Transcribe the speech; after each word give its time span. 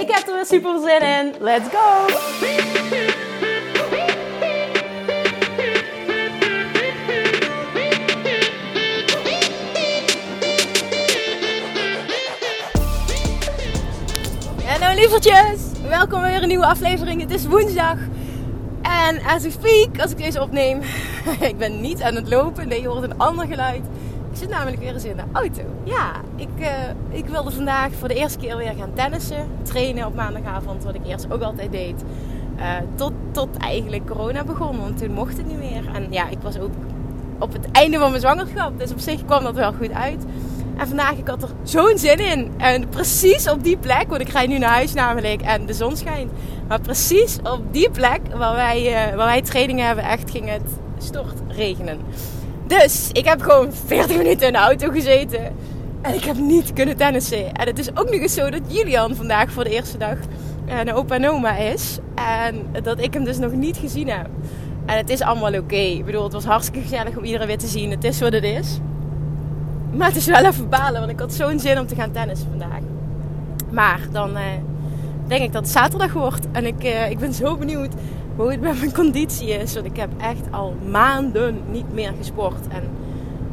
Ik 0.00 0.10
heb 0.10 0.26
er 0.28 0.34
weer 0.34 0.46
super 0.46 0.80
zin 0.80 1.00
in. 1.00 1.34
Let's 1.40 1.68
go! 1.68 2.06
Hallo 14.64 14.94
lievertjes! 14.94 15.60
Welkom 15.88 16.20
bij 16.20 16.30
weer 16.30 16.42
een 16.42 16.48
nieuwe 16.48 16.66
aflevering. 16.66 17.20
Het 17.20 17.30
is 17.30 17.46
woensdag. 17.46 17.96
En 18.82 19.22
as 19.26 19.42
we 19.42 19.50
speak, 19.50 20.00
als 20.00 20.10
ik 20.10 20.18
deze 20.18 20.42
opneem, 20.42 20.80
ik 21.40 21.58
ben 21.58 21.80
niet 21.80 22.02
aan 22.02 22.14
het 22.14 22.28
lopen. 22.28 22.68
Nee, 22.68 22.80
je 22.80 22.88
hoort 22.88 23.02
een 23.02 23.18
ander 23.18 23.46
geluid. 23.46 23.84
Ik 24.36 24.42
zit 24.42 24.50
namelijk 24.50 24.78
weer 24.78 24.92
eens 24.94 25.04
in 25.04 25.16
de 25.16 25.22
auto. 25.32 25.62
Ja, 25.84 26.12
ik, 26.36 26.48
uh, 26.58 26.68
ik 27.08 27.26
wilde 27.26 27.50
vandaag 27.50 27.92
voor 27.98 28.08
de 28.08 28.14
eerste 28.14 28.38
keer 28.38 28.56
weer 28.56 28.72
gaan 28.78 28.92
tennissen. 28.94 29.48
Trainen 29.62 30.06
op 30.06 30.14
maandagavond, 30.14 30.84
wat 30.84 30.94
ik 30.94 31.06
eerst 31.06 31.32
ook 31.32 31.42
altijd 31.42 31.72
deed. 31.72 32.04
Uh, 32.56 32.72
tot, 32.94 33.12
tot 33.30 33.56
eigenlijk 33.56 34.06
corona 34.06 34.44
begon, 34.44 34.80
want 34.80 34.98
toen 34.98 35.12
mocht 35.12 35.36
het 35.36 35.46
niet 35.46 35.58
meer. 35.58 35.94
En 35.94 36.06
ja, 36.10 36.28
ik 36.28 36.38
was 36.42 36.58
ook 36.58 36.70
op 37.38 37.52
het 37.52 37.70
einde 37.72 37.98
van 37.98 38.08
mijn 38.08 38.20
zwangerschap. 38.20 38.78
Dus 38.78 38.90
op 38.90 38.98
zich 38.98 39.24
kwam 39.24 39.42
dat 39.42 39.54
wel 39.54 39.72
goed 39.72 39.92
uit. 39.92 40.24
En 40.76 40.88
vandaag, 40.88 41.16
ik 41.16 41.28
had 41.28 41.42
er 41.42 41.50
zo'n 41.62 41.98
zin 41.98 42.18
in. 42.18 42.52
En 42.56 42.88
precies 42.88 43.50
op 43.50 43.64
die 43.64 43.76
plek, 43.76 44.08
want 44.08 44.20
ik 44.20 44.28
ga 44.28 44.46
nu 44.46 44.58
naar 44.58 44.70
huis 44.70 44.92
namelijk 44.92 45.42
en 45.42 45.66
de 45.66 45.72
zon 45.72 45.96
schijnt. 45.96 46.30
Maar 46.68 46.80
precies 46.80 47.38
op 47.42 47.62
die 47.70 47.90
plek 47.90 48.20
waar 48.34 48.54
wij, 48.54 49.08
uh, 49.10 49.16
waar 49.16 49.26
wij 49.26 49.42
trainingen 49.42 49.86
hebben, 49.86 50.04
echt 50.04 50.30
ging 50.30 50.48
het 50.48 50.70
stort 50.98 51.34
regenen. 51.48 51.98
Dus 52.66 53.10
ik 53.12 53.24
heb 53.24 53.40
gewoon 53.40 53.72
40 53.72 54.16
minuten 54.16 54.46
in 54.46 54.52
de 54.52 54.58
auto 54.58 54.90
gezeten. 54.90 55.56
En 56.02 56.14
ik 56.14 56.24
heb 56.24 56.36
niet 56.36 56.72
kunnen 56.72 56.96
tennissen. 56.96 57.52
En 57.52 57.66
het 57.66 57.78
is 57.78 57.90
ook 57.90 58.10
nog 58.10 58.20
eens 58.20 58.34
zo 58.34 58.50
dat 58.50 58.60
Julian 58.66 59.14
vandaag 59.14 59.50
voor 59.50 59.64
de 59.64 59.70
eerste 59.70 59.98
dag 59.98 60.16
een 60.66 60.92
opa 60.92 61.14
en 61.14 61.28
oma 61.28 61.56
is. 61.56 61.98
En 62.14 62.82
dat 62.82 63.00
ik 63.00 63.14
hem 63.14 63.24
dus 63.24 63.38
nog 63.38 63.52
niet 63.52 63.76
gezien 63.76 64.08
heb. 64.08 64.28
En 64.86 64.96
het 64.96 65.10
is 65.10 65.20
allemaal 65.20 65.54
oké. 65.54 65.76
Ik 65.76 66.04
bedoel, 66.04 66.22
het 66.22 66.32
was 66.32 66.44
hartstikke 66.44 66.80
gezellig 66.80 67.16
om 67.16 67.24
iedereen 67.24 67.46
weer 67.46 67.58
te 67.58 67.66
zien. 67.66 67.90
Het 67.90 68.04
is 68.04 68.20
wat 68.20 68.32
het 68.32 68.44
is. 68.44 68.78
Maar 69.92 70.06
het 70.08 70.16
is 70.16 70.26
wel 70.26 70.44
even 70.44 70.68
balen, 70.68 71.00
want 71.00 71.12
ik 71.12 71.20
had 71.20 71.34
zo'n 71.34 71.58
zin 71.58 71.78
om 71.78 71.86
te 71.86 71.94
gaan 71.94 72.10
tennissen 72.10 72.48
vandaag. 72.48 72.80
Maar 73.70 74.00
dan 74.12 74.30
uh, 74.30 74.42
denk 75.26 75.42
ik 75.42 75.52
dat 75.52 75.62
het 75.62 75.72
zaterdag 75.72 76.12
wordt. 76.12 76.46
En 76.52 76.66
ik, 76.66 76.84
uh, 76.84 77.10
ik 77.10 77.18
ben 77.18 77.34
zo 77.34 77.56
benieuwd 77.56 77.92
hoe 78.36 78.50
het 78.50 78.60
met 78.60 78.78
mijn 78.78 78.94
conditie 78.94 79.48
is. 79.48 79.74
Want 79.74 79.86
ik 79.86 79.96
heb 79.96 80.10
echt 80.18 80.42
al 80.50 80.74
maanden 80.90 81.60
niet 81.70 81.92
meer 81.92 82.12
gesport. 82.18 82.68
En 82.68 82.82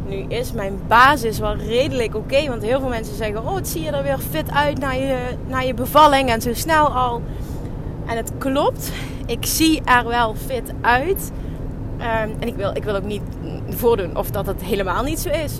nu 0.07 0.15
is 0.15 0.51
mijn 0.51 0.79
basis 0.87 1.39
wel 1.39 1.55
redelijk 1.55 2.15
oké. 2.15 2.47
Want 2.47 2.61
heel 2.61 2.79
veel 2.79 2.89
mensen 2.89 3.15
zeggen: 3.15 3.47
Oh, 3.47 3.55
het 3.55 3.67
zie 3.67 3.81
je 3.81 3.91
er 3.91 4.03
weer 4.03 4.19
fit 4.29 4.51
uit 4.51 4.79
na 4.79 4.91
je, 4.91 5.17
na 5.47 5.59
je 5.59 5.73
bevalling 5.73 6.29
en 6.29 6.41
zo 6.41 6.53
snel 6.53 6.87
al. 6.87 7.21
En 8.05 8.17
het 8.17 8.31
klopt. 8.37 8.91
Ik 9.25 9.45
zie 9.45 9.81
er 9.85 10.07
wel 10.07 10.35
fit 10.35 10.73
uit. 10.81 11.31
Um, 11.97 12.35
en 12.39 12.47
ik 12.47 12.55
wil, 12.55 12.71
ik 12.75 12.83
wil 12.83 12.95
ook 12.95 13.03
niet 13.03 13.21
voordoen 13.69 14.17
of 14.17 14.31
dat 14.31 14.45
het 14.45 14.63
helemaal 14.63 15.03
niet 15.03 15.19
zo 15.19 15.29
is. 15.29 15.59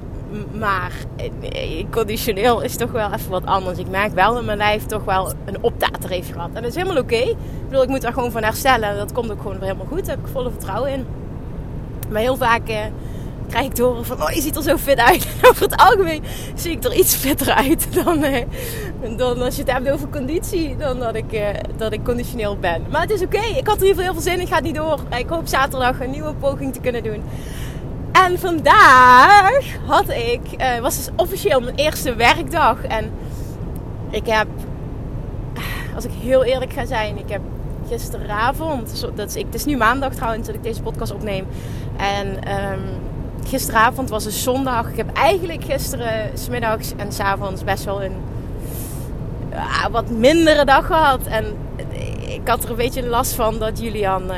Maar 0.60 0.92
conditioneel 1.92 2.62
is 2.62 2.76
toch 2.76 2.92
wel 2.92 3.14
even 3.14 3.30
wat 3.30 3.46
anders. 3.46 3.78
Ik 3.78 3.90
merk 3.90 4.14
wel 4.14 4.34
dat 4.34 4.44
mijn 4.44 4.58
lijf 4.58 4.86
toch 4.86 5.04
wel 5.04 5.34
een 5.46 5.58
optater 5.62 6.10
heeft 6.10 6.32
gehad. 6.32 6.50
En 6.54 6.62
dat 6.62 6.72
is 6.72 6.76
helemaal 6.76 7.02
oké. 7.02 7.16
Ik 7.16 7.36
bedoel, 7.66 7.84
ik 7.84 7.90
moet 7.90 8.02
daar 8.02 8.14
gewoon 8.14 8.32
van 8.32 8.44
herstellen. 8.44 8.90
En 8.90 8.98
dat 8.98 9.12
komt 9.12 9.32
ook 9.32 9.42
gewoon 9.42 9.62
helemaal 9.62 9.86
goed. 9.86 10.06
Daar 10.06 10.16
heb 10.16 10.26
ik 10.26 10.32
volle 10.32 10.50
vertrouwen 10.50 10.92
in. 10.92 11.06
Maar 12.10 12.22
heel 12.22 12.38
vaak 12.38 12.68
eh, 12.68 12.78
krijg 13.50 13.66
ik 13.66 13.74
te 13.74 13.84
horen 13.84 14.06
van... 14.06 14.22
Oh, 14.22 14.30
je 14.30 14.42
ziet 14.42 14.56
er 14.56 14.64
zo 14.64 14.78
fit 14.78 15.00
uit. 15.00 15.28
Over 15.50 15.62
het 15.62 15.76
algemeen 15.78 16.24
zie 16.56 16.72
ik 16.72 16.84
er 16.84 16.94
iets 16.94 17.16
fitter 17.16 17.54
uit 17.54 17.88
dan, 18.04 18.24
eh, 18.24 18.46
dan 19.18 19.42
als 19.42 19.56
je 19.56 19.62
het 19.62 19.72
hebt 19.72 19.90
over 19.90 20.10
conditie. 20.10 20.78
Dan 20.78 21.00
dat 21.00 21.16
ik, 21.16 21.32
eh, 21.32 21.48
dat 21.78 21.94
ik 21.94 22.04
conditioneel 22.04 22.58
ben. 22.58 22.86
Maar 22.90 23.02
het 23.02 23.12
is 23.12 23.22
oké. 23.22 23.42
Ik 23.58 23.68
had 23.68 23.76
er 23.76 23.82
in 23.82 23.88
ieder 23.88 24.04
geval 24.04 24.04
heel 24.04 24.14
veel 24.14 24.22
zin 24.22 24.34
in. 24.34 24.40
Ik 24.40 24.48
ga 24.48 24.56
het 24.56 24.64
niet 24.64 24.76
door. 24.76 25.00
Ik 25.18 25.30
hoop 25.30 25.48
zaterdag 25.48 26.00
een 26.00 26.12
nieuwe 26.12 26.34
poging 26.34 26.74
te 26.74 26.80
kunnen 26.80 27.04
doen. 27.04 27.24
En 28.14 28.40
vandaag 28.40 29.78
had 29.86 30.10
ik, 30.10 30.42
uh, 30.58 30.80
was 30.80 30.96
dus 30.96 31.10
officieel 31.16 31.60
mijn 31.60 31.76
eerste 31.76 32.16
werkdag. 32.16 32.84
En 32.84 33.12
ik 34.10 34.28
heb, 34.28 34.48
als 35.96 36.06
ik 36.06 36.12
heel 36.22 36.44
eerlijk 36.44 36.74
ga 36.74 36.86
zijn, 36.86 37.18
ik 37.18 37.30
heb 37.30 37.42
gisteravond, 37.88 39.08
dat 39.16 39.36
is, 39.36 39.44
het 39.44 39.56
is 39.56 39.66
nu 39.66 39.78
maandag 39.78 40.14
trouwens 40.14 40.48
dat 40.48 40.56
ik 40.56 40.64
deze 40.64 40.82
podcast 40.82 41.14
opneem. 41.14 41.48
En 41.98 42.28
um, 42.72 42.82
gisteravond 43.48 44.10
was 44.10 44.26
een 44.26 44.32
zondag. 44.32 44.90
Ik 44.90 44.98
heb 44.98 45.18
eigenlijk 45.18 45.64
gisteren, 45.64 46.38
smiddags 46.38 46.94
en 46.98 47.12
s 47.12 47.20
avonds 47.20 47.64
best 47.64 47.84
wel 47.84 48.04
een 48.04 48.16
uh, 49.54 49.86
wat 49.92 50.10
mindere 50.10 50.66
dag 50.66 50.86
gehad. 50.86 51.20
En 51.28 51.46
ik 52.28 52.48
had 52.48 52.64
er 52.64 52.70
een 52.70 52.76
beetje 52.76 53.06
last 53.06 53.34
van 53.34 53.60
dat 53.60 53.80
Julian... 53.80 54.24
Uh, 54.24 54.38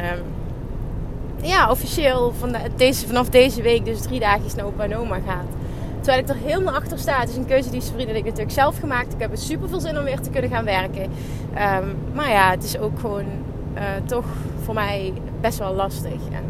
ja, 1.47 1.69
officieel 1.69 2.33
van 2.39 2.56
deze, 2.75 3.07
vanaf 3.07 3.29
deze 3.29 3.61
week 3.61 3.85
dus 3.85 4.01
drie 4.01 4.19
dagen 4.19 4.56
naar 4.56 4.66
opa 4.66 4.83
en 4.83 4.97
oma 4.97 5.16
gaat. 5.16 5.47
Terwijl 5.95 6.23
ik 6.23 6.29
er 6.29 6.50
helemaal 6.50 6.73
achter 6.73 7.00
sta. 7.00 7.19
Het 7.19 7.29
is 7.29 7.35
een 7.35 7.45
keuze 7.45 7.69
die 7.69 7.81
zijn 7.81 7.94
vrienden 7.94 8.16
en 8.16 8.19
ik 8.19 8.25
natuurlijk 8.25 8.53
zelf 8.53 8.79
gemaakt. 8.79 9.13
Ik 9.13 9.19
heb 9.19 9.31
er 9.31 9.38
super 9.38 9.69
veel 9.69 9.79
zin 9.79 9.97
om 9.97 10.03
weer 10.03 10.19
te 10.19 10.29
kunnen 10.29 10.50
gaan 10.50 10.66
werken. 10.66 11.03
Um, 11.03 11.97
maar 12.13 12.29
ja, 12.29 12.50
het 12.50 12.63
is 12.63 12.78
ook 12.78 13.00
gewoon 13.00 13.25
uh, 13.75 13.81
toch 14.06 14.25
voor 14.63 14.73
mij 14.73 15.13
best 15.41 15.57
wel 15.57 15.73
lastig. 15.73 16.22
En 16.31 16.44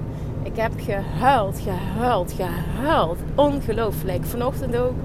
ik 0.44 0.56
heb 0.56 0.72
gehuild, 0.78 1.60
gehuild, 1.60 2.34
gehuild. 2.38 3.20
Ongelooflijk. 3.36 4.26
Vanochtend 4.26 4.76
ook 4.78 4.96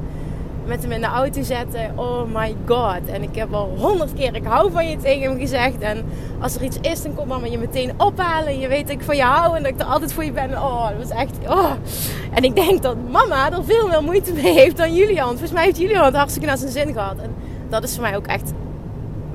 met 0.65 0.82
hem 0.82 0.93
in 0.93 1.00
de 1.00 1.06
auto 1.06 1.43
zetten. 1.43 1.98
Oh 1.98 2.22
my 2.34 2.56
god. 2.66 3.06
En 3.12 3.22
ik 3.22 3.34
heb 3.34 3.53
al 3.53 3.75
honderd 3.78 4.15
keer 4.15 4.34
ik 4.34 4.44
hou 4.44 4.72
van 4.72 4.88
je 4.88 4.97
tegen 4.97 5.31
hem 5.31 5.38
gezegd. 5.38 5.78
En 5.78 6.04
als 6.41 6.54
er 6.54 6.62
iets 6.62 6.78
is, 6.81 7.03
dan 7.03 7.15
komt 7.15 7.28
mama 7.28 7.47
je 7.47 7.59
meteen 7.59 7.93
ophalen. 7.97 8.59
Je 8.59 8.69
weet 8.69 8.87
dat 8.87 8.97
ik 8.97 9.03
van 9.03 9.16
je 9.16 9.22
hou 9.22 9.56
en 9.56 9.62
dat 9.62 9.72
ik 9.72 9.81
er 9.81 9.87
altijd 9.87 10.12
voor 10.12 10.25
je 10.25 10.32
ben. 10.32 10.50
Oh, 10.50 10.88
dat 10.88 11.09
was 11.09 11.19
echt... 11.19 11.38
Oh. 11.48 11.72
En 12.34 12.44
ik 12.44 12.54
denk 12.54 12.82
dat 12.82 12.97
mama 13.10 13.53
er 13.53 13.65
veel 13.65 13.88
meer 13.88 14.03
moeite 14.03 14.32
mee 14.32 14.53
heeft 14.53 14.76
dan 14.76 14.94
Julian. 14.94 15.28
Volgens 15.28 15.53
mij 15.53 15.65
heeft 15.65 15.78
Julian 15.78 16.04
het 16.04 16.16
hartstikke 16.16 16.48
naar 16.48 16.59
zijn 16.59 16.71
zin 16.71 16.92
gehad. 16.92 17.19
En 17.19 17.34
dat 17.69 17.82
is 17.82 17.94
voor 17.94 18.03
mij 18.03 18.16
ook 18.16 18.27
echt 18.27 18.53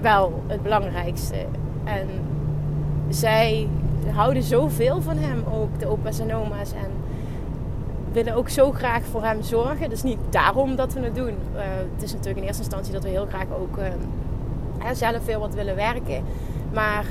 wel 0.02 0.44
het 0.48 0.64
belangrijkste. 0.64 1.36
En 1.84 2.08
zij 3.10 3.68
houden 4.12 4.44
zoveel 4.44 5.02
van 5.02 5.18
hem 5.18 5.44
ook, 5.54 5.80
de 5.80 5.88
opa's 5.88 6.20
en 6.20 6.36
oma's. 6.36 6.72
En 6.72 7.05
willen 8.16 8.34
ook 8.34 8.50
zo 8.50 8.72
graag 8.72 9.04
voor 9.12 9.24
hem 9.24 9.42
zorgen. 9.42 9.90
Dus 9.90 10.04
niet 10.04 10.18
daarom 10.30 10.76
dat 10.76 10.94
we 10.94 11.00
het 11.00 11.16
doen. 11.16 11.38
Uh, 11.56 11.62
het 11.94 12.04
is 12.04 12.12
natuurlijk 12.12 12.38
in 12.38 12.44
eerste 12.44 12.64
instantie 12.64 12.94
dat 12.94 13.04
we 13.04 13.10
heel 13.10 13.26
graag 13.26 13.48
ook 13.60 13.78
uh, 13.78 13.86
zelf 14.94 15.24
veel 15.24 15.40
wat 15.40 15.54
willen 15.54 15.76
werken. 15.76 16.24
Maar 16.74 17.06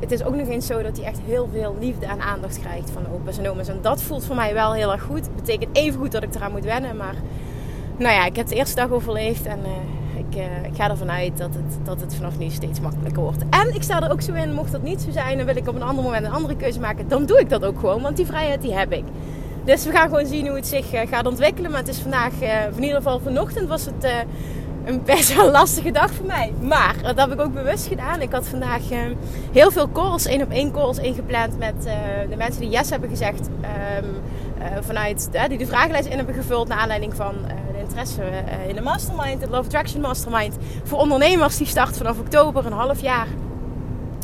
het 0.00 0.12
is 0.12 0.24
ook 0.24 0.34
nog 0.34 0.48
eens 0.48 0.66
zo 0.66 0.82
dat 0.82 0.96
hij 0.96 1.06
echt 1.06 1.18
heel 1.26 1.48
veel 1.52 1.76
liefde 1.80 2.06
en 2.06 2.20
aandacht 2.20 2.60
krijgt 2.60 2.90
van 2.90 3.02
opa's 3.14 3.38
en 3.38 3.50
oma's. 3.50 3.68
En 3.68 3.78
dat 3.82 4.02
voelt 4.02 4.24
voor 4.24 4.36
mij 4.36 4.54
wel 4.54 4.72
heel 4.72 4.92
erg 4.92 5.02
goed. 5.02 5.24
Het 5.24 5.36
betekent 5.36 5.76
even 5.76 6.00
goed 6.00 6.12
dat 6.12 6.22
ik 6.22 6.34
eraan 6.34 6.52
moet 6.52 6.64
wennen. 6.64 6.96
Maar 6.96 7.14
nou 7.96 8.14
ja, 8.14 8.24
ik 8.26 8.36
heb 8.36 8.46
de 8.46 8.54
eerste 8.54 8.74
dag 8.76 8.90
overleefd. 8.90 9.46
En 9.46 9.58
uh, 9.58 10.18
ik, 10.18 10.44
ik, 10.70 10.76
ga 10.76 10.90
ervan 10.90 11.10
uit 11.10 11.38
dat 11.38 11.54
het, 11.54 11.86
dat 11.86 12.00
het 12.00 12.14
vanaf 12.14 12.38
nu 12.38 12.50
steeds 12.50 12.80
makkelijker 12.80 13.22
wordt. 13.22 13.42
En 13.50 13.74
ik 13.74 13.82
sta 13.82 14.02
er 14.02 14.12
ook 14.12 14.22
zo 14.22 14.32
in, 14.32 14.52
mocht 14.52 14.72
dat 14.72 14.82
niet 14.82 15.00
zo 15.00 15.10
zijn, 15.10 15.36
dan 15.36 15.46
wil 15.46 15.56
ik 15.56 15.68
op 15.68 15.74
een 15.74 15.82
ander 15.82 16.04
moment 16.04 16.24
een 16.24 16.32
andere 16.32 16.56
keuze 16.56 16.80
maken. 16.80 17.08
Dan 17.08 17.26
doe 17.26 17.40
ik 17.40 17.48
dat 17.48 17.64
ook 17.64 17.78
gewoon, 17.78 18.02
want 18.02 18.16
die 18.16 18.26
vrijheid 18.26 18.62
die 18.62 18.74
heb 18.74 18.92
ik. 18.92 19.04
Dus 19.68 19.84
we 19.84 19.90
gaan 19.90 20.08
gewoon 20.08 20.26
zien 20.26 20.46
hoe 20.46 20.56
het 20.56 20.66
zich 20.66 20.94
uh, 20.94 21.00
gaat 21.08 21.26
ontwikkelen. 21.26 21.70
Maar 21.70 21.80
het 21.80 21.88
is 21.88 21.98
vandaag, 21.98 22.32
uh, 22.42 22.66
in 22.76 22.82
ieder 22.82 22.96
geval 22.96 23.20
vanochtend, 23.20 23.68
was 23.68 23.84
het 23.84 24.04
uh, 24.04 24.10
een 24.84 25.02
best 25.04 25.34
wel 25.34 25.50
lastige 25.60 25.90
dag 25.90 26.10
voor 26.10 26.26
mij. 26.26 26.52
Maar 26.60 26.94
dat 27.02 27.16
heb 27.16 27.32
ik 27.32 27.40
ook 27.40 27.52
bewust 27.52 27.86
gedaan. 27.86 28.20
Ik 28.20 28.32
had 28.32 28.46
vandaag 28.46 28.80
heel 29.52 29.70
veel 29.70 29.92
calls, 29.92 30.26
één 30.26 30.42
op 30.42 30.50
één 30.50 30.72
calls 30.72 30.98
ingepland 30.98 31.58
met 31.58 31.82
de 32.30 32.36
mensen 32.36 32.60
die 32.60 32.70
yes 32.70 32.90
hebben 32.90 33.08
gezegd. 33.08 33.48
Um, 34.02 34.14
vanuit, 34.80 35.28
die 35.48 35.58
de 35.58 35.66
vragenlijst 35.66 36.08
in 36.08 36.16
hebben 36.16 36.34
gevuld 36.34 36.68
naar 36.68 36.78
aanleiding 36.78 37.14
van 37.14 37.34
de 37.72 37.78
interesse 37.78 38.22
in 38.68 38.74
de 38.74 38.80
mastermind, 38.80 39.40
de 39.40 39.48
Love 39.50 39.64
Attraction 39.64 40.00
Mastermind. 40.00 40.56
Voor 40.84 40.98
ondernemers 40.98 41.56
die 41.56 41.66
start 41.66 41.96
vanaf 41.96 42.18
oktober, 42.18 42.66
een 42.66 42.72
half 42.72 43.00
jaar. 43.00 43.26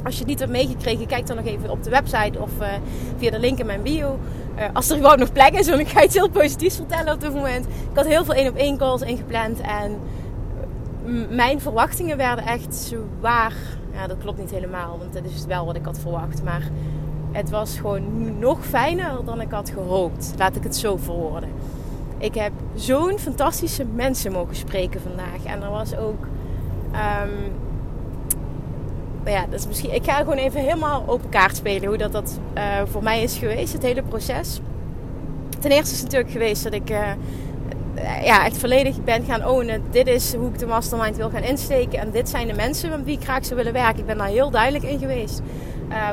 Als 0.04 0.12
je 0.14 0.18
het 0.18 0.28
niet 0.28 0.38
hebt 0.38 0.50
meegekregen, 0.50 1.06
kijk 1.06 1.26
dan 1.26 1.36
nog 1.36 1.46
even 1.46 1.70
op 1.70 1.82
de 1.82 1.90
website 1.90 2.38
of 2.38 2.50
via 3.18 3.30
de 3.30 3.38
link 3.38 3.58
in 3.58 3.66
mijn 3.66 3.82
bio. 3.82 4.18
Uh, 4.58 4.64
als 4.72 4.90
er 4.90 4.96
gewoon 4.96 5.18
nog 5.18 5.32
plek 5.32 5.52
is, 5.52 5.68
want 5.68 5.80
ik 5.80 5.88
ga 5.88 6.02
iets 6.02 6.14
heel 6.14 6.30
positiefs 6.30 6.76
vertellen 6.76 7.12
op 7.12 7.20
dit 7.20 7.34
moment. 7.34 7.66
Ik 7.66 7.96
had 7.96 8.06
heel 8.06 8.24
veel 8.24 8.34
één 8.34 8.48
op 8.48 8.56
één 8.56 8.76
calls 8.76 9.02
ingepland 9.02 9.60
en 9.60 9.98
mijn 11.30 11.60
verwachtingen 11.60 12.16
werden 12.16 12.44
echt 12.44 12.74
zwaar. 12.74 13.54
Ja, 13.92 14.06
dat 14.06 14.18
klopt 14.18 14.38
niet 14.38 14.50
helemaal, 14.50 14.98
want 14.98 15.12
dat 15.12 15.24
is 15.24 15.46
wel 15.46 15.66
wat 15.66 15.76
ik 15.76 15.84
had 15.84 15.98
verwacht. 15.98 16.42
Maar 16.42 16.62
het 17.32 17.50
was 17.50 17.76
gewoon 17.76 18.38
nog 18.38 18.66
fijner 18.66 19.24
dan 19.24 19.40
ik 19.40 19.50
had 19.50 19.70
gehoopt. 19.70 20.34
Laat 20.38 20.56
ik 20.56 20.62
het 20.62 20.76
zo 20.76 20.96
verwoorden. 20.96 21.48
Ik 22.18 22.34
heb 22.34 22.52
zo'n 22.74 23.18
fantastische 23.18 23.84
mensen 23.94 24.32
mogen 24.32 24.56
spreken 24.56 25.00
vandaag. 25.00 25.44
En 25.44 25.62
er 25.62 25.70
was 25.70 25.96
ook. 25.96 26.26
Um, 26.92 27.52
ja, 29.24 29.46
dat 29.50 29.60
is 29.60 29.66
misschien. 29.66 29.94
Ik 29.94 30.04
ga 30.04 30.16
gewoon 30.16 30.36
even 30.36 30.60
helemaal 30.60 31.04
open 31.06 31.28
kaart 31.28 31.56
spelen 31.56 31.88
hoe 31.88 31.96
dat, 31.96 32.12
dat 32.12 32.38
uh, 32.56 32.62
voor 32.84 33.02
mij 33.02 33.22
is 33.22 33.36
geweest, 33.36 33.72
het 33.72 33.82
hele 33.82 34.02
proces. 34.02 34.60
Ten 35.60 35.70
eerste 35.70 35.94
is 35.94 36.00
het 36.00 36.02
natuurlijk 36.02 36.32
geweest 36.32 36.64
dat 36.64 36.72
ik. 36.72 36.90
Uh, 36.90 36.98
ja, 38.22 38.44
echt 38.44 38.58
volledig 38.58 39.04
ben 39.04 39.24
gaan 39.24 39.46
ownen. 39.46 39.82
Dit 39.90 40.06
is 40.06 40.34
hoe 40.34 40.48
ik 40.48 40.58
de 40.58 40.66
mastermind 40.66 41.16
wil 41.16 41.30
gaan 41.30 41.42
insteken. 41.42 41.98
En 41.98 42.10
dit 42.10 42.28
zijn 42.28 42.46
de 42.46 42.54
mensen 42.54 42.90
met 42.90 43.04
wie 43.04 43.16
ik 43.16 43.24
graag 43.24 43.44
zou 43.44 43.56
willen 43.56 43.72
werken. 43.72 43.98
Ik 43.98 44.06
ben 44.06 44.18
daar 44.18 44.26
heel 44.26 44.50
duidelijk 44.50 44.84
in 44.84 44.98
geweest. 44.98 45.40
Uh, 45.88 46.08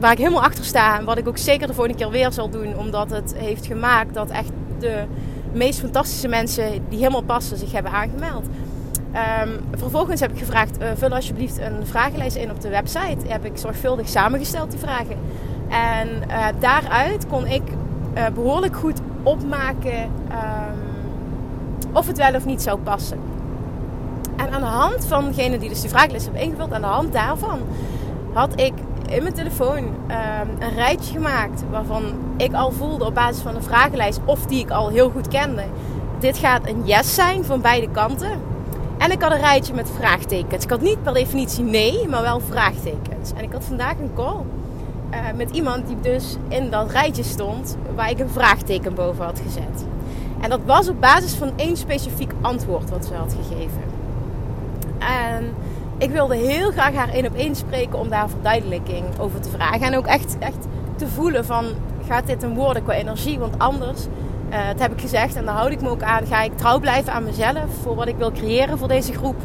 waar 0.00 0.12
ik 0.12 0.18
helemaal 0.18 0.42
achter 0.42 0.64
sta. 0.64 0.98
En 0.98 1.04
wat 1.04 1.18
ik 1.18 1.28
ook 1.28 1.38
zeker 1.38 1.66
de 1.66 1.74
volgende 1.74 1.98
keer 1.98 2.10
weer 2.10 2.32
zal 2.32 2.50
doen. 2.50 2.78
Omdat 2.78 3.10
het 3.10 3.34
heeft 3.36 3.66
gemaakt 3.66 4.14
dat 4.14 4.30
echt 4.30 4.50
de 4.78 5.04
meest 5.52 5.80
fantastische 5.80 6.28
mensen 6.28 6.84
die 6.88 6.98
helemaal 6.98 7.22
passen 7.22 7.56
zich 7.56 7.72
hebben 7.72 7.92
aangemeld. 7.92 8.46
Um, 9.14 9.60
vervolgens 9.78 10.20
heb 10.20 10.30
ik 10.30 10.38
gevraagd: 10.38 10.80
uh, 10.80 10.88
vul 10.94 11.10
alsjeblieft 11.10 11.58
een 11.58 11.86
vragenlijst 11.86 12.36
in 12.36 12.50
op 12.50 12.60
de 12.60 12.68
website. 12.68 13.26
Heb 13.28 13.44
ik 13.44 13.52
zorgvuldig 13.54 14.08
samengesteld, 14.08 14.70
die 14.70 14.80
vragen. 14.80 15.16
En 15.68 16.08
uh, 16.28 16.46
daaruit 16.58 17.26
kon 17.26 17.46
ik 17.46 17.62
uh, 18.14 18.26
behoorlijk 18.34 18.76
goed 18.76 19.00
opmaken 19.22 20.02
um, 20.02 20.78
of 21.92 22.06
het 22.06 22.18
wel 22.18 22.34
of 22.34 22.44
niet 22.44 22.62
zou 22.62 22.78
passen. 22.78 23.18
En 24.36 24.50
aan 24.50 24.60
de 24.60 24.66
hand 24.66 25.06
van 25.06 25.24
degene 25.24 25.58
die 25.58 25.68
dus 25.68 25.80
die 25.80 25.90
vragenlijst 25.90 26.24
hebben 26.24 26.42
ingevuld, 26.42 26.72
aan 26.72 26.80
de 26.80 26.86
hand 26.86 27.12
daarvan 27.12 27.60
had 28.32 28.60
ik 28.60 28.72
in 29.08 29.22
mijn 29.22 29.34
telefoon 29.34 29.78
um, 29.78 30.50
een 30.58 30.74
rijtje 30.74 31.12
gemaakt 31.12 31.62
waarvan 31.70 32.02
ik 32.36 32.52
al 32.52 32.72
voelde 32.72 33.04
op 33.04 33.14
basis 33.14 33.42
van 33.42 33.54
de 33.54 33.62
vragenlijst 33.62 34.20
of 34.24 34.46
die 34.46 34.60
ik 34.60 34.70
al 34.70 34.88
heel 34.88 35.10
goed 35.10 35.28
kende. 35.28 35.64
Dit 36.18 36.38
gaat 36.38 36.68
een 36.68 36.82
yes 36.84 37.14
zijn 37.14 37.44
van 37.44 37.60
beide 37.60 37.88
kanten. 37.90 38.49
En 39.00 39.10
ik 39.10 39.22
had 39.22 39.32
een 39.32 39.38
rijtje 39.38 39.74
met 39.74 39.90
vraagtekens. 39.96 40.64
Ik 40.64 40.70
had 40.70 40.80
niet 40.80 41.02
per 41.02 41.14
definitie 41.14 41.64
nee, 41.64 42.08
maar 42.08 42.22
wel 42.22 42.40
vraagtekens. 42.40 43.32
En 43.36 43.42
ik 43.42 43.52
had 43.52 43.64
vandaag 43.64 43.98
een 43.98 44.10
call 44.14 44.36
uh, 45.10 45.18
met 45.36 45.50
iemand 45.50 45.86
die 45.86 46.00
dus 46.00 46.36
in 46.48 46.70
dat 46.70 46.90
rijtje 46.90 47.22
stond 47.22 47.76
waar 47.94 48.10
ik 48.10 48.18
een 48.18 48.30
vraagteken 48.30 48.94
boven 48.94 49.24
had 49.24 49.40
gezet. 49.44 49.86
En 50.40 50.50
dat 50.50 50.60
was 50.66 50.88
op 50.88 51.00
basis 51.00 51.34
van 51.34 51.52
één 51.56 51.76
specifiek 51.76 52.32
antwoord 52.40 52.90
wat 52.90 53.06
ze 53.06 53.14
had 53.14 53.36
gegeven. 53.42 53.82
En 54.98 55.54
ik 55.98 56.10
wilde 56.10 56.36
heel 56.36 56.70
graag 56.70 56.94
haar 56.94 57.08
één 57.08 57.26
op 57.26 57.34
één 57.34 57.56
spreken 57.56 57.98
om 57.98 58.08
daar 58.08 58.28
verduidelijking 58.28 59.04
over 59.18 59.40
te 59.40 59.50
vragen. 59.50 59.80
En 59.80 59.96
ook 59.96 60.06
echt, 60.06 60.36
echt 60.38 60.66
te 60.96 61.06
voelen 61.06 61.44
van, 61.44 61.64
gaat 62.06 62.26
dit 62.26 62.42
een 62.42 62.54
worden 62.54 62.82
qua 62.82 62.92
energie? 62.92 63.38
Want 63.38 63.58
anders, 63.58 64.06
uh, 64.50 64.66
dat 64.68 64.80
heb 64.80 64.92
ik 64.92 65.00
gezegd 65.00 65.36
en 65.36 65.44
daar 65.44 65.54
houd 65.54 65.70
ik 65.70 65.80
me 65.80 65.88
ook 65.88 66.02
aan, 66.02 66.26
ga 66.26 66.42
ik 66.42 66.56
trouw 66.56 66.78
blijven 66.78 67.12
aan 67.12 67.24
mezelf. 67.24 67.64
Voor 67.82 67.94
wat 67.94 68.08
ik 68.08 68.16
wil 68.16 68.32
creëren 68.32 68.78
voor 68.78 68.88
deze 68.88 69.12
groep. 69.12 69.36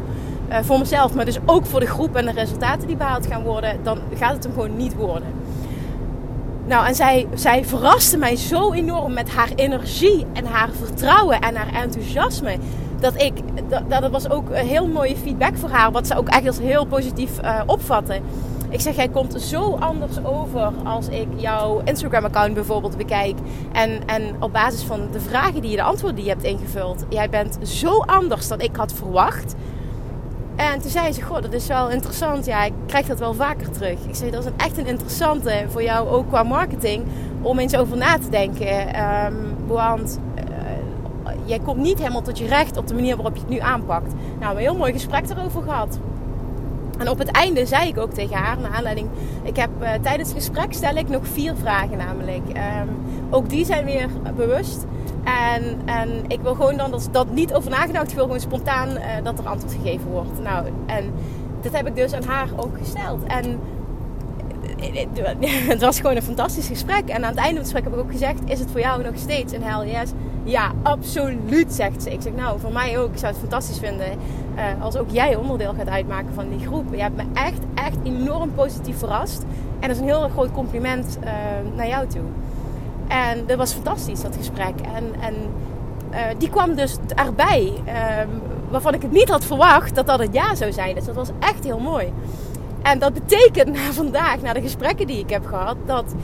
Uh, 0.48 0.56
voor 0.62 0.78
mezelf, 0.78 1.14
maar 1.14 1.24
dus 1.24 1.38
ook 1.44 1.66
voor 1.66 1.80
de 1.80 1.86
groep 1.86 2.16
en 2.16 2.24
de 2.24 2.32
resultaten 2.32 2.86
die 2.86 2.96
behaald 2.96 3.26
gaan 3.26 3.42
worden. 3.42 3.78
Dan 3.82 3.98
gaat 4.14 4.32
het 4.32 4.44
hem 4.44 4.52
gewoon 4.52 4.76
niet 4.76 4.94
worden. 4.94 5.28
Nou, 6.66 6.86
en 6.86 6.94
zij, 6.94 7.26
zij 7.34 7.64
verraste 7.64 8.16
mij 8.16 8.36
zo 8.36 8.72
enorm 8.72 9.12
met 9.12 9.30
haar 9.30 9.50
energie 9.54 10.26
en 10.32 10.46
haar 10.46 10.68
vertrouwen 10.82 11.40
en 11.40 11.56
haar 11.56 11.82
enthousiasme 11.82 12.56
dat 13.00 13.22
ik, 13.22 13.32
dat, 13.68 13.82
dat 13.90 14.10
was 14.10 14.30
ook 14.30 14.50
een 14.50 14.66
heel 14.66 14.86
mooie 14.86 15.16
feedback 15.16 15.56
voor 15.56 15.68
haar, 15.68 15.92
wat 15.92 16.06
ze 16.06 16.16
ook 16.16 16.28
echt 16.28 16.46
als 16.46 16.58
heel 16.58 16.84
positief 16.84 17.30
uh, 17.42 17.60
opvatte. 17.66 18.20
Ik 18.68 18.80
zeg, 18.80 18.96
jij 18.96 19.08
komt 19.08 19.42
zo 19.42 19.76
anders 19.80 20.24
over 20.24 20.72
als 20.84 21.08
ik 21.08 21.26
jouw 21.36 21.80
Instagram-account 21.84 22.54
bijvoorbeeld 22.54 22.96
bekijk. 22.96 23.36
En, 23.72 24.06
en 24.06 24.36
op 24.40 24.52
basis 24.52 24.82
van 24.82 25.08
de 25.12 25.20
vragen 25.20 25.60
die 25.60 25.70
je, 25.70 25.76
de 25.76 25.82
antwoorden 25.82 26.16
die 26.16 26.24
je 26.24 26.30
hebt 26.30 26.44
ingevuld, 26.44 27.04
jij 27.08 27.30
bent 27.30 27.58
zo 27.62 27.98
anders 27.98 28.48
dan 28.48 28.60
ik 28.60 28.76
had 28.76 28.92
verwacht. 28.92 29.54
En 30.56 30.80
toen 30.80 30.90
zei 30.90 31.12
ze, 31.12 31.22
goh, 31.22 31.42
dat 31.42 31.52
is 31.52 31.66
wel 31.66 31.90
interessant. 31.90 32.46
Ja, 32.46 32.64
ik 32.64 32.72
krijg 32.86 33.06
dat 33.06 33.18
wel 33.18 33.34
vaker 33.34 33.70
terug. 33.70 33.98
Ik 34.08 34.14
zei, 34.14 34.30
dat 34.30 34.44
is 34.44 34.50
echt 34.56 34.78
een 34.78 34.86
interessante 34.86 35.64
voor 35.68 35.82
jou 35.82 36.08
ook 36.08 36.28
qua 36.28 36.42
marketing 36.42 37.04
om 37.42 37.58
eens 37.58 37.76
over 37.76 37.96
na 37.96 38.18
te 38.18 38.30
denken. 38.30 39.02
Um, 39.02 39.54
want 39.66 40.18
jij 41.44 41.58
komt 41.58 41.78
niet 41.78 41.98
helemaal 41.98 42.22
tot 42.22 42.38
je 42.38 42.46
recht 42.46 42.76
op 42.76 42.86
de 42.86 42.94
manier 42.94 43.16
waarop 43.16 43.34
je 43.34 43.40
het 43.40 43.50
nu 43.50 43.58
aanpakt. 43.58 44.12
Nou, 44.12 44.16
we 44.38 44.38
hebben 44.38 44.56
een 44.56 44.70
heel 44.70 44.76
mooi 44.76 44.92
gesprek 44.92 45.30
erover 45.30 45.62
gehad. 45.62 45.98
En 46.98 47.10
op 47.10 47.18
het 47.18 47.30
einde 47.30 47.66
zei 47.66 47.88
ik 47.88 47.98
ook 47.98 48.12
tegen 48.12 48.36
haar, 48.36 48.60
naar 48.60 48.70
aanleiding, 48.70 49.08
ik 49.42 49.56
heb 49.56 49.70
uh, 49.80 49.92
tijdens 50.02 50.28
het 50.28 50.38
gesprek 50.38 50.72
stel 50.72 50.94
ik 50.94 51.08
nog 51.08 51.26
vier 51.26 51.56
vragen 51.56 51.96
namelijk. 51.96 52.48
Um, 52.48 52.96
ook 53.30 53.48
die 53.48 53.64
zijn 53.64 53.84
weer 53.84 54.08
bewust. 54.36 54.84
En, 55.24 55.80
en 55.84 56.24
ik 56.28 56.40
wil 56.40 56.54
gewoon 56.54 56.76
dan 56.76 56.90
dat, 56.90 57.08
dat 57.12 57.30
niet 57.30 57.54
over 57.54 57.70
nagedacht, 57.70 58.08
ik 58.08 58.14
wil 58.14 58.24
gewoon 58.24 58.40
spontaan 58.40 58.88
uh, 58.88 59.02
dat 59.22 59.38
er 59.38 59.46
antwoord 59.46 59.74
gegeven 59.74 60.10
wordt. 60.10 60.42
Nou, 60.42 60.66
en 60.86 61.12
dat 61.60 61.72
heb 61.72 61.86
ik 61.86 61.96
dus 61.96 62.12
aan 62.12 62.24
haar 62.24 62.48
ook 62.56 62.78
gesteld. 62.78 63.22
En 63.22 63.60
het 65.72 65.80
was 65.80 66.00
gewoon 66.00 66.16
een 66.16 66.22
fantastisch 66.22 66.66
gesprek. 66.66 67.08
En 67.08 67.24
aan 67.24 67.30
het 67.30 67.38
einde 67.38 67.54
van 67.54 67.56
het 67.56 67.64
gesprek 67.64 67.84
heb 67.84 67.92
ik 67.92 68.00
ook 68.00 68.10
gezegd: 68.10 68.40
Is 68.44 68.58
het 68.58 68.70
voor 68.70 68.80
jou 68.80 69.02
nog 69.02 69.12
steeds 69.16 69.52
een 69.52 69.62
hell 69.62 69.90
yes? 69.90 70.10
Ja, 70.46 70.72
absoluut, 70.82 71.72
zegt 71.72 72.02
ze. 72.02 72.12
Ik 72.12 72.22
zeg: 72.22 72.32
Nou, 72.32 72.60
voor 72.60 72.72
mij 72.72 72.98
ook. 72.98 73.12
Ik 73.12 73.18
zou 73.18 73.32
het 73.32 73.40
fantastisch 73.40 73.78
vinden 73.78 74.06
uh, 74.56 74.82
als 74.82 74.96
ook 74.96 75.10
jij 75.10 75.36
onderdeel 75.36 75.74
gaat 75.78 75.88
uitmaken 75.88 76.34
van 76.34 76.48
die 76.48 76.66
groep. 76.66 76.94
Je 76.94 77.00
hebt 77.00 77.16
me 77.16 77.22
echt, 77.34 77.60
echt 77.74 77.96
enorm 78.02 78.54
positief 78.54 78.98
verrast. 78.98 79.44
En 79.80 79.88
dat 79.88 79.90
is 79.90 79.98
een 79.98 80.08
heel 80.08 80.28
groot 80.28 80.52
compliment 80.52 81.18
uh, 81.24 81.30
naar 81.76 81.88
jou 81.88 82.06
toe. 82.06 82.22
En 83.08 83.46
dat 83.46 83.56
was 83.56 83.72
fantastisch, 83.72 84.22
dat 84.22 84.36
gesprek. 84.36 84.74
En, 84.94 85.04
en 85.20 85.34
uh, 86.10 86.18
die 86.38 86.50
kwam 86.50 86.74
dus 86.74 86.96
erbij, 87.14 87.72
waarvan 88.70 88.94
ik 88.94 89.02
het 89.02 89.12
niet 89.12 89.28
had 89.28 89.44
verwacht 89.44 89.94
dat 89.94 90.06
dat 90.06 90.18
het 90.18 90.32
ja 90.34 90.54
zou 90.54 90.72
zijn. 90.72 90.94
Dus 90.94 91.04
dat 91.04 91.14
was 91.14 91.30
echt 91.38 91.64
heel 91.64 91.78
mooi. 91.78 92.12
En 92.82 92.98
dat 92.98 93.12
betekent 93.12 93.72
na 93.72 93.92
vandaag, 94.02 94.42
na 94.42 94.52
de 94.52 94.60
gesprekken 94.60 95.06
die 95.06 95.18
ik 95.18 95.30
heb 95.30 95.46
gehad, 95.46 95.76
dat 95.86 96.14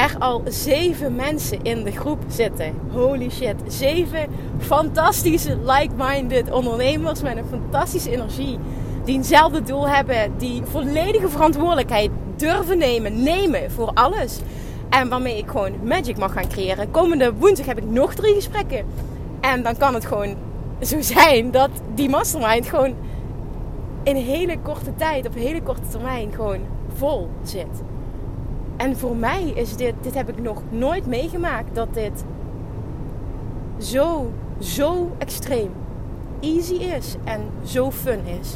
er 0.00 0.16
al 0.18 0.42
zeven 0.46 1.14
mensen 1.14 1.58
in 1.62 1.84
de 1.84 1.90
groep 1.90 2.18
zitten. 2.28 2.74
Holy 2.92 3.30
shit. 3.30 3.54
Zeven 3.66 4.26
fantastische, 4.58 5.56
like-minded 5.64 6.50
ondernemers 6.50 7.22
met 7.22 7.36
een 7.36 7.44
fantastische 7.50 8.10
energie. 8.10 8.58
Die 9.04 9.14
eenzelfde 9.14 9.62
doel 9.62 9.88
hebben. 9.88 10.32
Die 10.38 10.62
volledige 10.64 11.28
verantwoordelijkheid 11.28 12.10
durven 12.36 12.78
nemen. 12.78 13.22
Nemen 13.22 13.70
voor 13.70 13.90
alles. 13.94 14.40
En 14.88 15.08
waarmee 15.08 15.38
ik 15.38 15.50
gewoon 15.50 15.72
magic 15.82 16.18
mag 16.18 16.32
gaan 16.32 16.48
creëren. 16.48 16.90
Komende 16.90 17.34
woensdag 17.34 17.66
heb 17.66 17.78
ik 17.78 17.90
nog 17.90 18.14
drie 18.14 18.34
gesprekken. 18.34 18.84
En 19.40 19.62
dan 19.62 19.76
kan 19.76 19.94
het 19.94 20.06
gewoon 20.06 20.36
zo 20.80 21.00
zijn 21.00 21.50
dat 21.50 21.70
die 21.94 22.08
mastermind 22.08 22.66
gewoon 22.66 22.94
in 24.02 24.16
hele 24.16 24.58
korte 24.58 24.94
tijd, 24.94 25.26
op 25.26 25.34
hele 25.34 25.62
korte 25.62 25.88
termijn, 25.90 26.32
gewoon 26.34 26.60
vol 26.94 27.28
zit. 27.42 27.89
En 28.80 28.96
voor 28.96 29.16
mij 29.16 29.42
is 29.54 29.76
dit, 29.76 29.94
dit 30.00 30.14
heb 30.14 30.28
ik 30.28 30.42
nog 30.42 30.62
nooit 30.70 31.06
meegemaakt, 31.06 31.74
dat 31.74 31.94
dit 31.94 32.24
zo, 33.78 34.32
zo 34.58 35.10
extreem 35.18 35.70
easy 36.40 36.74
is 36.74 37.16
en 37.24 37.40
zo 37.64 37.90
fun 37.90 38.26
is. 38.40 38.54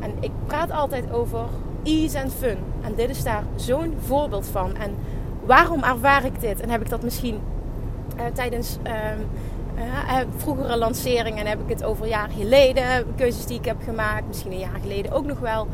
En 0.00 0.12
ik 0.20 0.30
praat 0.46 0.70
altijd 0.70 1.12
over 1.12 1.40
ease 1.82 2.18
en 2.18 2.30
fun. 2.30 2.56
En 2.80 2.94
dit 2.94 3.10
is 3.10 3.22
daar 3.22 3.42
zo'n 3.54 3.94
voorbeeld 4.00 4.46
van. 4.46 4.76
En 4.76 4.94
waarom 5.44 5.82
ervaar 5.82 6.24
ik 6.24 6.40
dit? 6.40 6.60
En 6.60 6.70
heb 6.70 6.80
ik 6.80 6.88
dat 6.88 7.02
misschien 7.02 7.38
uh, 8.16 8.22
tijdens 8.32 8.78
uh, 8.86 8.92
uh, 9.78 10.18
vroegere 10.36 10.76
lanceringen 10.76 11.46
heb 11.46 11.60
ik 11.60 11.68
het 11.68 11.84
over 11.84 12.06
jaren 12.06 12.34
geleden, 12.34 12.84
keuzes 13.16 13.46
die 13.46 13.58
ik 13.58 13.64
heb 13.64 13.82
gemaakt, 13.84 14.26
misschien 14.26 14.52
een 14.52 14.58
jaar 14.58 14.80
geleden 14.80 15.12
ook 15.12 15.26
nog 15.26 15.38
wel, 15.38 15.66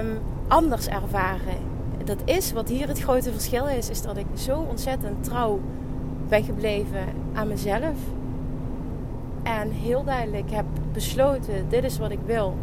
um, 0.00 0.18
anders 0.48 0.88
ervaren. 0.88 1.73
Dat 2.04 2.18
is 2.24 2.52
wat 2.52 2.68
hier 2.68 2.88
het 2.88 3.00
grote 3.00 3.32
verschil 3.32 3.66
is, 3.66 3.90
is 3.90 4.02
dat 4.02 4.16
ik 4.16 4.26
zo 4.34 4.66
ontzettend 4.68 5.24
trouw 5.24 5.60
ben 6.28 6.44
gebleven 6.44 7.04
aan 7.32 7.48
mezelf. 7.48 7.96
En 9.42 9.70
heel 9.70 10.04
duidelijk 10.04 10.50
heb 10.50 10.64
besloten, 10.92 11.68
dit 11.68 11.84
is 11.84 11.98
wat 11.98 12.10
ik 12.10 12.18
wil. 12.26 12.56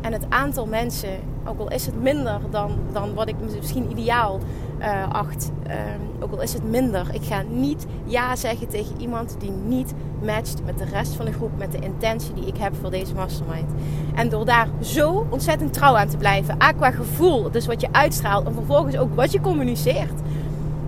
En 0.00 0.12
het 0.12 0.26
aantal 0.28 0.66
mensen, 0.66 1.18
ook 1.44 1.58
al 1.58 1.70
is 1.70 1.86
het 1.86 2.02
minder 2.02 2.40
dan, 2.50 2.78
dan 2.92 3.14
wat 3.14 3.28
ik 3.28 3.34
misschien 3.54 3.90
ideaal 3.90 4.40
uh, 4.78 5.08
acht. 5.12 5.50
Um, 5.66 6.22
ook 6.22 6.32
al 6.32 6.42
is 6.42 6.52
het 6.52 6.70
minder. 6.70 7.06
Ik 7.12 7.22
ga 7.22 7.42
niet 7.50 7.86
ja 8.04 8.36
zeggen 8.36 8.68
tegen 8.68 9.00
iemand 9.00 9.36
die 9.38 9.50
niet 9.50 9.94
matcht 10.22 10.64
met 10.64 10.78
de 10.78 10.84
rest 10.84 11.14
van 11.14 11.24
de 11.24 11.32
groep. 11.32 11.50
Met 11.58 11.72
de 11.72 11.78
intentie 11.78 12.34
die 12.34 12.46
ik 12.46 12.56
heb 12.56 12.74
voor 12.80 12.90
deze 12.90 13.14
mastermind. 13.14 13.70
En 14.14 14.28
door 14.28 14.44
daar 14.44 14.68
zo 14.80 15.26
ontzettend 15.30 15.72
trouw 15.72 15.96
aan 15.96 16.08
te 16.08 16.16
blijven. 16.16 16.62
A, 16.62 16.72
qua 16.72 16.90
gevoel. 16.90 17.50
Dus 17.50 17.66
wat 17.66 17.80
je 17.80 17.88
uitstraalt. 17.92 18.46
En 18.46 18.54
vervolgens 18.54 18.96
ook 18.96 19.14
wat 19.14 19.32
je 19.32 19.40
communiceert. 19.40 20.20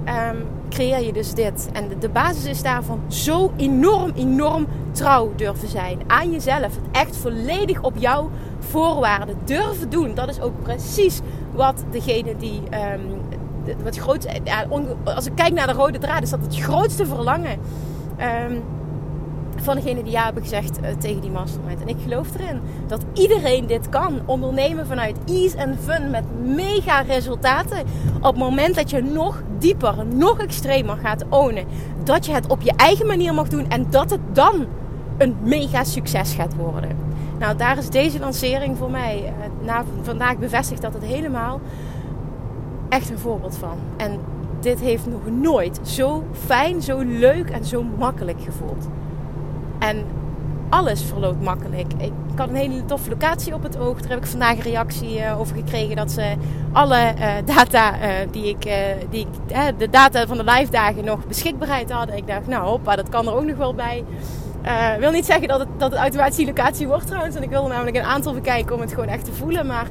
ehm, 0.05 0.37
creëer 0.69 1.01
je 1.01 1.13
dus 1.13 1.35
dit. 1.35 1.69
En 1.73 1.89
de, 1.99 2.09
basis 2.09 2.45
is 2.45 2.63
daarvan 2.63 3.01
zo 3.09 3.53
enorm, 3.57 4.13
enorm 4.15 4.67
trouw 4.93 5.33
durven 5.37 5.69
zijn 5.69 5.99
aan 6.07 6.31
jezelf. 6.31 6.63
Het 6.63 6.79
echt 6.93 7.17
volledig 7.17 7.83
op 7.83 7.95
jouw 7.97 8.31
voorwaarden 8.59 9.37
durven 9.45 9.91
doen. 9.91 10.15
Dat 10.15 10.29
is 10.29 10.41
ook 10.41 10.63
precies 10.63 11.21
wat 11.53 11.85
degene 11.91 12.37
die. 12.37 12.63
Um, 12.93 13.37
wat 13.85 13.97
groot, 13.97 14.27
als 15.05 15.27
ik 15.27 15.33
kijk 15.35 15.53
naar 15.53 15.67
de 15.67 15.73
rode 15.73 15.99
draad, 15.99 16.23
is 16.23 16.31
dat 16.31 16.43
het 16.43 16.57
grootste 16.57 17.07
verlangen. 17.07 17.59
Um, 18.51 18.63
van 19.63 19.77
degene 19.77 20.03
die 20.03 20.13
ja 20.13 20.25
hebben 20.25 20.43
gezegd 20.43 20.79
uh, 20.83 20.89
tegen 20.99 21.21
die 21.21 21.31
mastermind. 21.31 21.81
En 21.81 21.89
ik 21.89 21.97
geloof 22.03 22.35
erin 22.35 22.61
dat 22.87 23.05
iedereen 23.15 23.67
dit 23.67 23.89
kan. 23.89 24.21
Ondernemen 24.25 24.87
vanuit 24.87 25.17
ease 25.27 25.57
en 25.57 25.79
fun 25.83 26.11
met 26.11 26.25
mega 26.45 27.01
resultaten. 27.01 27.79
Op 28.17 28.23
het 28.23 28.37
moment 28.37 28.75
dat 28.75 28.91
je 28.91 29.03
nog 29.03 29.43
dieper, 29.59 29.95
nog 30.07 30.39
extremer 30.39 30.97
gaat 30.97 31.25
ownen. 31.29 31.65
Dat 32.05 32.27
je 32.27 32.33
het 32.33 32.47
op 32.47 32.61
je 32.61 32.73
eigen 32.77 33.07
manier 33.07 33.35
mag 33.35 33.49
doen 33.49 33.71
en 33.71 33.87
dat 33.91 34.11
het 34.11 34.21
dan 34.33 34.67
een 35.19 35.37
mega 35.43 35.85
succes 35.85 36.35
gaat 36.35 36.55
worden. 36.55 36.97
Nou, 37.39 37.57
daar 37.57 37.79
is 37.79 37.89
deze 37.89 38.19
lancering 38.19 38.77
voor 38.79 38.91
mij 38.91 39.23
uh, 39.23 39.67
na 39.67 39.85
vandaag 40.03 40.39
bevestigd 40.39 40.83
dat 40.83 40.95
het 40.95 41.05
helemaal 41.05 41.61
echt 42.89 43.11
een 43.11 43.19
voorbeeld 43.19 43.57
van. 43.57 43.79
En 43.97 44.21
dit 44.61 44.81
heeft 44.81 45.07
nog 45.07 45.31
nooit 45.31 45.81
zo 45.83 46.25
fijn, 46.47 46.83
zo 46.83 46.99
leuk 46.99 47.51
en 47.51 47.65
zo 47.65 47.83
makkelijk 47.83 48.41
gevoeld. 48.43 48.89
En 49.79 50.05
alles 50.69 51.03
verloopt 51.03 51.43
makkelijk. 51.43 51.93
Ik 51.99 52.13
had 52.37 52.49
een 52.49 52.55
hele 52.55 52.85
toffe 52.85 53.11
locatie 53.11 53.55
op 53.55 53.63
het 53.63 53.79
oog. 53.79 54.01
Daar 54.01 54.11
heb 54.11 54.19
ik 54.19 54.27
vandaag 54.27 54.57
een 54.57 54.63
reactie 54.63 55.19
uh, 55.19 55.41
over 55.41 55.57
gekregen 55.57 55.97
dat 55.97 56.11
ze 56.11 56.35
alle 56.73 57.15
uh, 57.19 57.33
data 57.45 57.95
uh, 57.95 58.09
die 58.31 58.49
ik, 58.49 58.69
die 59.11 59.27
de 59.79 59.91
data 59.91 60.27
van 60.27 60.37
de 60.37 60.45
live 60.45 60.71
dagen 60.71 61.05
nog 61.05 61.27
beschikbaarheid 61.27 61.91
hadden. 61.91 62.17
Ik 62.17 62.27
dacht, 62.27 62.47
nou 62.47 62.67
hoppa, 62.67 62.97
dat 62.97 63.09
kan 63.09 63.27
er 63.27 63.35
ook 63.35 63.45
nog 63.45 63.57
wel 63.57 63.75
bij. 63.75 64.05
Ik 64.95 65.01
wil 65.01 65.11
niet 65.11 65.27
zeggen 65.27 65.49
dat 65.49 65.59
het, 65.59 65.69
dat 65.77 65.99
het 65.99 66.39
locatie 66.47 66.87
wordt 66.87 67.07
trouwens. 67.07 67.35
Want 67.35 67.47
ik 67.47 67.53
wilde 67.53 67.69
namelijk 67.69 67.97
een 67.97 68.03
aantal 68.03 68.35
bekijken 68.35 68.75
om 68.75 68.81
het 68.81 68.91
gewoon 68.93 69.09
echt 69.09 69.25
te 69.25 69.33
voelen. 69.33 69.67
Maar 69.67 69.87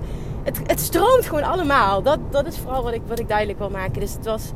het, 0.48 0.60
het 0.66 0.80
stroomt 0.80 1.26
gewoon 1.26 1.44
allemaal. 1.44 2.02
Dat, 2.02 2.20
dat 2.30 2.48
is 2.48 2.58
vooral 2.58 2.84
wat 2.84 2.94
ik, 2.94 3.02
wat 3.08 3.20
ik 3.20 3.28
duidelijk 3.28 3.60
wil 3.60 3.70
maken. 3.70 4.00
Dus 4.00 4.14
het 4.14 4.26
was 4.26 4.52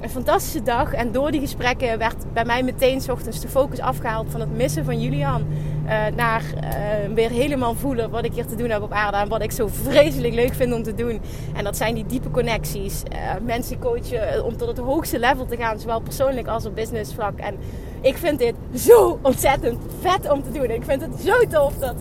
een 0.00 0.10
fantastische 0.10 0.62
dag. 0.62 0.92
En 0.92 1.12
door 1.12 1.30
die 1.30 1.40
gesprekken 1.40 1.98
werd 1.98 2.32
bij 2.32 2.44
mij 2.44 2.62
meteen 2.62 3.00
s 3.00 3.08
ochtends 3.08 3.40
de 3.40 3.48
focus 3.48 3.80
afgehaald 3.80 4.30
van 4.30 4.40
het 4.40 4.56
missen 4.56 4.84
van 4.84 5.00
Julian. 5.00 5.46
Uh, 5.84 5.90
naar 6.16 6.42
uh, 6.42 7.14
weer 7.14 7.30
helemaal 7.30 7.74
voelen 7.74 8.10
wat 8.10 8.24
ik 8.24 8.34
hier 8.34 8.46
te 8.46 8.56
doen 8.56 8.70
heb 8.70 8.82
op 8.82 8.92
aarde. 8.92 9.16
En 9.16 9.28
wat 9.28 9.42
ik 9.42 9.52
zo 9.52 9.68
vreselijk 9.82 10.34
leuk 10.34 10.54
vind 10.54 10.72
om 10.72 10.82
te 10.82 10.94
doen. 10.94 11.20
En 11.54 11.64
dat 11.64 11.76
zijn 11.76 11.94
die 11.94 12.06
diepe 12.06 12.30
connecties. 12.30 13.02
Uh, 13.12 13.18
mensen 13.42 13.78
coachen 13.78 14.44
om 14.44 14.56
tot 14.56 14.68
het 14.68 14.78
hoogste 14.78 15.18
level 15.18 15.46
te 15.46 15.56
gaan. 15.56 15.78
Zowel 15.78 16.00
persoonlijk 16.00 16.46
als 16.46 16.66
op 16.66 16.74
business 16.74 17.14
vlak. 17.14 17.38
En 17.38 17.56
ik 18.00 18.16
vind 18.16 18.38
dit 18.38 18.54
zo 18.74 19.18
ontzettend 19.22 19.82
vet 20.00 20.30
om 20.30 20.42
te 20.42 20.50
doen. 20.50 20.70
Ik 20.70 20.84
vind 20.84 21.00
het 21.00 21.20
zo 21.20 21.46
tof 21.48 21.78
dat 21.78 21.94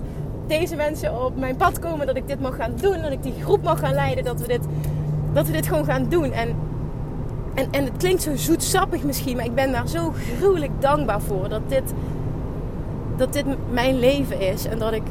deze 0.60 0.75
mensen 0.75 1.25
op 1.25 1.38
mijn 1.38 1.55
pad 1.55 1.79
komen. 1.79 2.07
Dat 2.07 2.15
ik 2.15 2.27
dit 2.27 2.41
mag 2.41 2.55
gaan 2.55 2.74
doen. 2.81 3.01
Dat 3.01 3.12
ik 3.12 3.24
die 3.24 3.33
groep 3.41 3.63
mag 3.63 3.79
gaan 3.79 3.93
leiden. 3.93 4.24
Dat 4.24 4.39
we 4.39 4.48
dit, 4.48 4.65
dat 5.33 5.45
we 5.48 5.51
dit 5.51 5.67
gewoon 5.67 5.86
gaan 5.86 6.10
doen. 6.10 6.31
En 6.31 6.55
en, 7.53 7.67
en 7.72 7.83
het 7.83 7.98
klinkt 7.98 8.22
zo 8.22 8.36
zoetsappig 8.36 9.03
misschien, 9.03 9.36
maar 9.36 9.45
ik 9.45 9.55
ben 9.55 9.72
daar 9.72 9.88
zo 9.88 10.13
gruwelijk 10.38 10.72
dankbaar 10.79 11.22
voor 11.22 11.50
dat 11.50 11.62
dit, 11.67 11.93
dat 13.17 13.33
dit 13.33 13.45
mijn 13.72 14.00
leven 14.00 14.39
is. 14.39 14.65
En 14.65 14.79
dat 14.79 14.93
ik 14.93 15.03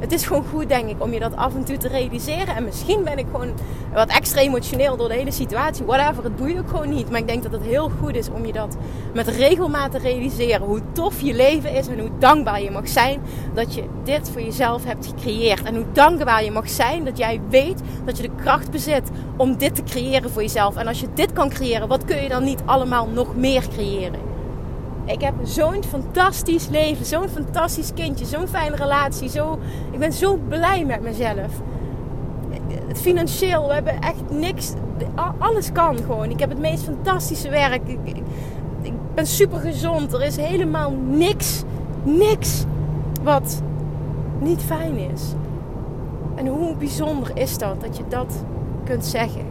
het 0.00 0.12
is 0.12 0.26
gewoon 0.26 0.44
goed, 0.44 0.68
denk 0.68 0.88
ik, 0.88 1.02
om 1.02 1.12
je 1.12 1.20
dat 1.20 1.36
af 1.36 1.54
en 1.54 1.64
toe 1.64 1.76
te 1.76 1.88
realiseren. 1.88 2.56
En 2.56 2.64
misschien 2.64 3.04
ben 3.04 3.18
ik 3.18 3.26
gewoon 3.30 3.52
wat 3.94 4.08
extra 4.08 4.40
emotioneel 4.40 4.96
door 4.96 5.08
de 5.08 5.14
hele 5.14 5.30
situatie. 5.30 5.84
Whatever, 5.84 6.24
het 6.24 6.36
boeit 6.36 6.58
ook 6.58 6.68
gewoon 6.68 6.88
niet. 6.88 7.10
Maar 7.10 7.20
ik 7.20 7.26
denk 7.26 7.42
dat 7.42 7.52
het 7.52 7.62
heel 7.62 7.90
goed 8.00 8.16
is 8.16 8.30
om 8.30 8.46
je 8.46 8.52
dat 8.52 8.76
met 9.14 9.28
regelmaat 9.28 9.90
te 9.90 9.98
realiseren. 9.98 10.66
Hoe 10.66 10.80
tof 10.92 11.20
je 11.20 11.34
leven 11.34 11.72
is 11.72 11.88
en 11.88 12.00
hoe 12.00 12.10
dankbaar 12.18 12.62
je 12.62 12.70
mag 12.70 12.88
zijn 12.88 13.20
dat 13.54 13.74
je 13.74 13.84
dit 14.04 14.30
voor 14.30 14.42
jezelf 14.42 14.84
hebt 14.84 15.06
gecreëerd. 15.06 15.62
En 15.62 15.74
hoe 15.74 15.86
dankbaar 15.92 16.44
je 16.44 16.50
mag 16.50 16.68
zijn 16.68 17.04
dat 17.04 17.18
jij 17.18 17.40
weet 17.48 17.80
dat 18.04 18.16
je 18.16 18.22
de 18.22 18.34
kracht 18.42 18.70
bezit 18.70 19.10
om 19.36 19.56
dit 19.56 19.74
te 19.74 19.82
creëren 19.82 20.30
voor 20.30 20.42
jezelf. 20.42 20.76
En 20.76 20.86
als 20.86 21.00
je 21.00 21.06
dit 21.14 21.32
kan 21.32 21.48
creëren, 21.48 21.88
wat 21.88 22.04
kun 22.04 22.22
je 22.22 22.28
dan 22.28 22.44
niet 22.44 22.62
allemaal 22.64 23.06
nog 23.06 23.36
meer 23.36 23.68
creëren? 23.68 24.27
Ik 25.08 25.20
heb 25.20 25.34
zo'n 25.42 25.84
fantastisch 25.84 26.68
leven, 26.68 27.06
zo'n 27.06 27.28
fantastisch 27.28 27.92
kindje, 27.94 28.24
zo'n 28.24 28.48
fijne 28.48 28.76
relatie. 28.76 29.28
Zo, 29.28 29.58
ik 29.90 29.98
ben 29.98 30.12
zo 30.12 30.38
blij 30.48 30.84
met 30.84 31.02
mezelf. 31.02 31.60
Financieel, 32.94 33.66
we 33.66 33.74
hebben 33.74 34.00
echt 34.00 34.30
niks. 34.30 34.72
Alles 35.38 35.72
kan 35.72 35.96
gewoon. 35.96 36.30
Ik 36.30 36.40
heb 36.40 36.48
het 36.48 36.58
meest 36.58 36.84
fantastische 36.84 37.48
werk. 37.48 37.88
Ik, 37.88 37.98
ik, 38.02 38.16
ik 38.82 38.92
ben 39.14 39.26
super 39.26 39.58
gezond. 39.58 40.12
Er 40.12 40.22
is 40.22 40.36
helemaal 40.36 40.92
niks, 41.08 41.62
niks 42.02 42.64
wat 43.22 43.62
niet 44.40 44.62
fijn 44.62 44.96
is. 44.96 45.22
En 46.34 46.46
hoe 46.46 46.76
bijzonder 46.76 47.30
is 47.34 47.58
dat 47.58 47.80
dat 47.80 47.96
je 47.96 48.04
dat 48.08 48.44
kunt 48.84 49.04
zeggen? 49.04 49.42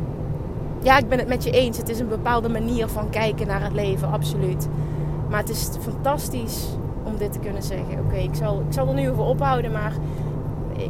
Ja, 0.82 0.98
ik 0.98 1.08
ben 1.08 1.20
het 1.20 1.28
met 1.28 1.44
je 1.44 1.52
eens. 1.52 1.78
Het 1.78 1.90
is 1.90 2.00
een 2.00 2.08
bepaalde 2.08 2.50
manier 2.50 2.88
van 2.88 3.10
kijken 3.10 3.48
naar 3.48 3.64
het 3.64 3.74
leven, 3.74 4.12
absoluut. 4.12 4.68
Maar 5.30 5.40
het 5.40 5.50
is 5.50 5.70
fantastisch 5.80 6.66
om 7.04 7.18
dit 7.18 7.34
te 7.34 7.40
kunnen 7.40 7.64
zeggen. 7.64 8.00
Oké, 8.06 8.16
ik, 8.16 8.36
zal, 8.36 8.60
ik 8.60 8.74
zal 8.74 8.88
er 8.88 8.94
nu 8.94 9.10
over 9.10 9.24
ophouden, 9.24 9.72
maar 9.72 9.94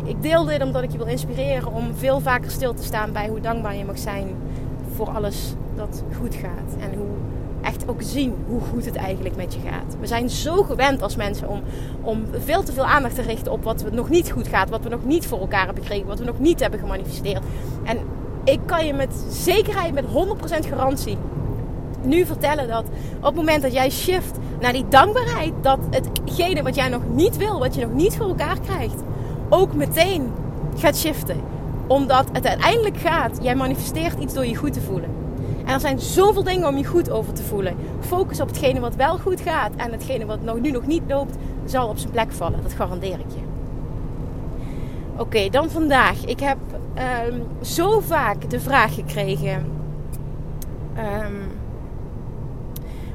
ik 0.04 0.22
deel 0.22 0.46
dit 0.46 0.64
omdat 0.64 0.84
ik 0.84 0.92
je 0.92 0.98
wil 0.98 1.08
inspireren 1.08 1.74
om 1.74 1.94
veel 1.96 2.20
vaker 2.20 2.52
stil 2.52 2.74
te 2.74 2.84
staan 2.84 3.12
bij 3.12 3.28
hoe 3.28 3.40
dankbaar 3.40 3.76
je 3.76 3.86
mag 3.86 3.98
zijn 3.98 4.28
voor 4.96 5.10
alles 5.10 5.54
dat 5.76 6.04
goed 6.20 6.36
gaat. 6.36 6.76
En 6.80 6.98
hoe 6.98 7.08
echt 7.62 7.90
ook 7.90 8.02
zien 8.02 8.36
hoe 8.48 8.62
goed 8.62 8.86
het 8.86 8.96
eigenlijk 8.96 9.36
met 9.36 9.54
je 9.54 9.60
gaat. 9.60 9.98
We 10.00 10.08
zijn 10.08 10.30
zo 10.30 10.64
gewend 10.64 11.02
als 11.02 11.16
mensen 11.16 11.50
om, 11.50 11.62
om 12.02 12.26
veel 12.44 12.64
te 12.64 12.74
veel 12.74 12.86
aandacht 12.86 13.16
te 13.16 13.22
richten 13.22 13.52
op 13.52 13.64
wat 13.64 13.92
nog 13.92 14.10
niet 14.10 14.32
goed 14.32 14.48
gaat, 14.48 14.70
wat 14.70 14.84
we 14.84 14.90
nog 14.90 15.06
niet 15.06 15.28
voor 15.28 15.40
elkaar 15.40 15.66
hebben 15.66 15.84
gekregen, 15.84 16.08
wat 16.08 16.20
we 16.20 16.26
nog 16.26 16.40
niet 16.40 16.60
hebben 16.60 16.80
gemanifesteerd. 16.80 17.44
En 17.84 17.98
ik 18.44 18.60
kan 18.66 18.86
je 18.86 18.94
met 18.94 19.26
zekerheid, 19.30 19.94
met 19.94 20.06
100% 20.06 20.10
garantie 20.70 21.18
nu 22.08 22.26
vertellen 22.26 22.68
dat 22.68 22.84
op 23.18 23.26
het 23.26 23.36
moment 23.36 23.62
dat 23.62 23.74
jij 23.74 23.90
shift 23.90 24.38
naar 24.60 24.74
die 24.74 24.88
dankbaarheid, 24.90 25.54
dat 25.62 25.80
hetgene 25.90 26.64
wat 26.64 26.76
jij 26.76 26.90
nog 26.90 27.02
niet 27.14 27.38
wil, 27.38 27.60
wat 27.60 27.76
je 27.76 27.82
nog 27.82 27.94
niet 27.94 28.18
voor 28.18 28.28
elkaar 28.28 28.60
krijgt, 28.60 29.02
ook 29.50 29.74
meteen 29.74 30.32
gaat 30.76 30.98
shiften. 30.98 31.42
Omdat 31.88 32.26
het 32.32 32.48
uiteindelijk 32.48 32.98
gaat, 32.98 33.38
jij 33.42 33.56
manifesteert 33.56 34.20
iets 34.20 34.34
door 34.34 34.46
je 34.46 34.56
goed 34.56 34.74
te 34.74 34.82
voelen. 34.82 35.10
En 35.66 35.74
er 35.74 35.80
zijn 35.80 36.00
zoveel 36.00 36.44
dingen 36.44 36.68
om 36.68 36.78
je 36.78 36.86
goed 36.86 37.10
over 37.10 37.34
te 37.34 37.44
voelen. 37.44 37.76
Focus 38.00 38.42
op 38.42 38.48
hetgene 38.48 38.80
wat 38.80 38.96
wel 38.96 39.18
goed 39.18 39.42
gaat 39.42 39.72
en 39.76 39.92
hetgene 39.92 40.26
wat 40.26 40.42
nog, 40.42 40.60
nu 40.60 40.72
nog 40.72 40.88
niet 40.88 41.04
loopt, 41.08 41.36
zal 41.66 41.88
op 41.88 41.98
zijn 41.98 42.12
plek 42.12 42.32
vallen. 42.32 42.62
Dat 42.64 42.74
garandeer 42.74 43.20
ik 43.20 43.32
je. 43.34 43.48
Oké, 45.18 45.50
dan 45.50 45.70
vandaag. 45.70 46.26
Ik 46.26 46.40
heb 46.40 46.58
um, 47.28 47.44
zo 47.62 48.00
vaak 48.00 48.50
de 48.50 48.60
vraag 48.60 48.94
gekregen. 48.96 49.66
Um, 50.98 51.47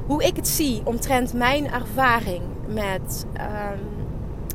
hoe 0.05 0.23
ik 0.23 0.35
het 0.35 0.47
zie 0.47 0.81
omtrent 0.83 1.33
mijn 1.33 1.71
ervaring 1.71 2.41
met 2.67 3.25
um, 3.33 3.79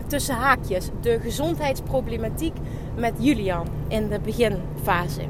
tussen 0.06 0.34
haakjes 0.34 0.88
de 1.00 1.18
gezondheidsproblematiek 1.20 2.56
met 2.96 3.14
Julian 3.18 3.66
in 3.88 4.08
de 4.08 4.20
beginfase. 4.20 5.22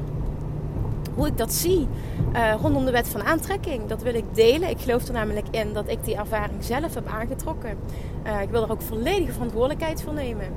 Hoe 1.15 1.27
ik 1.27 1.37
dat 1.37 1.53
zie 1.53 1.87
uh, 2.33 2.53
rondom 2.61 2.85
de 2.85 2.91
wet 2.91 3.07
van 3.07 3.23
aantrekking, 3.23 3.87
dat 3.87 4.01
wil 4.01 4.13
ik 4.13 4.23
delen. 4.33 4.69
Ik 4.69 4.79
geloof 4.79 5.07
er 5.07 5.13
namelijk 5.13 5.47
in 5.51 5.73
dat 5.73 5.89
ik 5.89 6.03
die 6.03 6.15
ervaring 6.15 6.63
zelf 6.63 6.93
heb 6.93 7.07
aangetrokken. 7.07 7.77
Uh, 8.25 8.41
ik 8.41 8.49
wil 8.49 8.63
er 8.63 8.71
ook 8.71 8.81
volledige 8.81 9.31
verantwoordelijkheid 9.31 10.01
voor 10.01 10.13
nemen. 10.13 10.47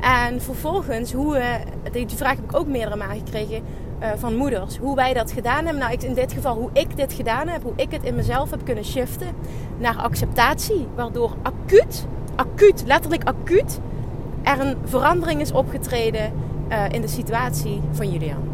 En 0.00 0.40
vervolgens, 0.40 1.12
hoe, 1.12 1.38
uh, 1.38 1.54
die 1.92 2.08
vraag 2.08 2.36
heb 2.36 2.44
ik 2.44 2.56
ook 2.56 2.66
meerdere 2.66 2.96
malen 2.96 3.16
gekregen 3.16 3.62
uh, 4.00 4.08
van 4.16 4.36
moeders. 4.36 4.78
Hoe 4.78 4.96
wij 4.96 5.14
dat 5.14 5.32
gedaan 5.32 5.64
hebben. 5.64 5.78
Nou, 5.78 5.92
ik, 5.92 6.02
in 6.02 6.14
dit 6.14 6.32
geval 6.32 6.56
hoe 6.56 6.70
ik 6.72 6.96
dit 6.96 7.12
gedaan 7.12 7.48
heb. 7.48 7.62
Hoe 7.62 7.72
ik 7.76 7.90
het 7.90 8.02
in 8.02 8.14
mezelf 8.14 8.50
heb 8.50 8.64
kunnen 8.64 8.84
shiften 8.84 9.28
naar 9.78 9.96
acceptatie. 9.96 10.86
Waardoor 10.94 11.36
acuut, 11.42 12.06
acuut, 12.36 12.82
letterlijk 12.86 13.24
acuut, 13.24 13.80
er 14.42 14.60
een 14.60 14.76
verandering 14.84 15.40
is 15.40 15.52
opgetreden 15.52 16.32
uh, 16.68 16.84
in 16.90 17.00
de 17.00 17.08
situatie 17.08 17.80
van 17.90 18.12
Julian. 18.12 18.48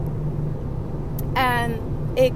En 1.32 1.72
ik 2.14 2.32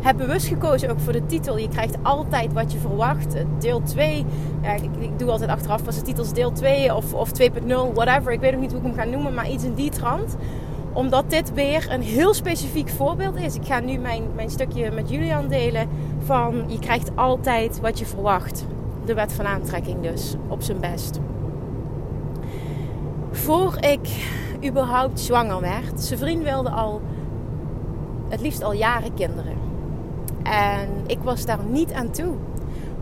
heb 0.00 0.16
bewust 0.16 0.46
gekozen 0.46 0.90
ook 0.90 1.00
voor 1.00 1.12
de 1.12 1.26
titel. 1.26 1.58
Je 1.58 1.68
krijgt 1.68 1.96
altijd 2.02 2.52
wat 2.52 2.72
je 2.72 2.78
verwacht. 2.78 3.34
Deel 3.58 3.82
2. 3.82 4.24
Ja, 4.62 4.72
ik, 4.72 4.90
ik, 4.98 5.18
doe 5.18 5.30
altijd 5.30 5.50
achteraf 5.50 5.84
pas 5.84 5.96
de 5.96 6.02
titels 6.02 6.32
deel 6.32 6.52
2 6.52 6.94
of, 6.94 7.14
of 7.14 7.30
2.0, 7.40 7.66
whatever. 7.94 8.32
Ik 8.32 8.40
weet 8.40 8.52
nog 8.52 8.60
niet 8.60 8.70
hoe 8.72 8.80
ik 8.80 8.86
hem 8.86 8.94
ga 8.94 9.04
noemen, 9.04 9.34
maar 9.34 9.50
iets 9.50 9.64
in 9.64 9.74
die 9.74 9.90
trant 9.90 10.36
omdat 10.92 11.30
dit 11.30 11.54
weer 11.54 11.86
een 11.90 12.02
heel 12.02 12.34
specifiek 12.34 12.88
voorbeeld 12.88 13.36
is. 13.36 13.54
Ik 13.54 13.66
ga 13.66 13.80
nu 13.80 13.98
mijn, 13.98 14.24
mijn 14.34 14.50
stukje 14.50 14.90
met 14.90 15.10
Julian 15.10 15.48
delen 15.48 15.88
van 16.24 16.64
je 16.66 16.78
krijgt 16.78 17.10
altijd 17.14 17.80
wat 17.80 17.98
je 17.98 18.06
verwacht. 18.06 18.66
De 19.04 19.14
wet 19.14 19.32
van 19.32 19.46
aantrekking 19.46 20.00
dus, 20.02 20.34
op 20.48 20.62
zijn 20.62 20.80
best. 20.80 21.20
Voor 23.30 23.76
ik 23.80 24.28
überhaupt 24.64 25.20
zwanger 25.20 25.60
werd, 25.60 26.00
zijn 26.00 26.18
vriend 26.18 26.42
wilde 26.42 26.70
al 26.70 27.00
het 28.28 28.40
liefst 28.40 28.62
al 28.62 28.72
jaren 28.72 29.14
kinderen. 29.14 29.54
En 30.42 30.88
ik 31.06 31.18
was 31.22 31.44
daar 31.44 31.64
niet 31.68 31.92
aan 31.92 32.10
toe. 32.10 32.34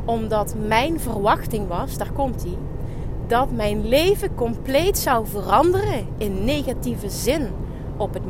Omdat 0.04 0.54
mijn 0.66 1.00
verwachting 1.00 1.68
was, 1.68 1.98
daar 1.98 2.12
komt 2.12 2.42
hij, 2.42 2.56
dat 3.26 3.50
mijn 3.50 3.88
leven 3.88 4.34
compleet 4.34 4.98
zou 4.98 5.26
veranderen 5.26 6.06
in 6.18 6.44
negatieve 6.44 7.08
zin 7.08 7.48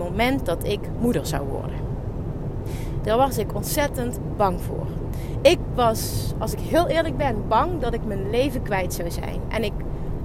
moment 0.09 0.47
dat 0.47 0.65
ik 0.65 0.81
moeder 1.01 1.27
zou 1.27 1.47
worden. 1.49 1.77
Daar 3.03 3.17
was 3.17 3.39
ik 3.39 3.55
ontzettend 3.55 4.19
bang 4.37 4.61
voor. 4.61 4.87
Ik 5.43 5.59
was, 5.75 6.33
als 6.39 6.53
ik 6.53 6.59
heel 6.59 6.87
eerlijk 6.87 7.17
ben, 7.17 7.49
bang 7.49 7.81
dat 7.81 7.95
ik 7.95 8.05
mijn 8.05 8.31
leven 8.31 8.63
kwijt 8.63 8.95
zou 8.95 9.11
zijn. 9.11 9.41
En 9.49 9.65
ik, 9.65 9.73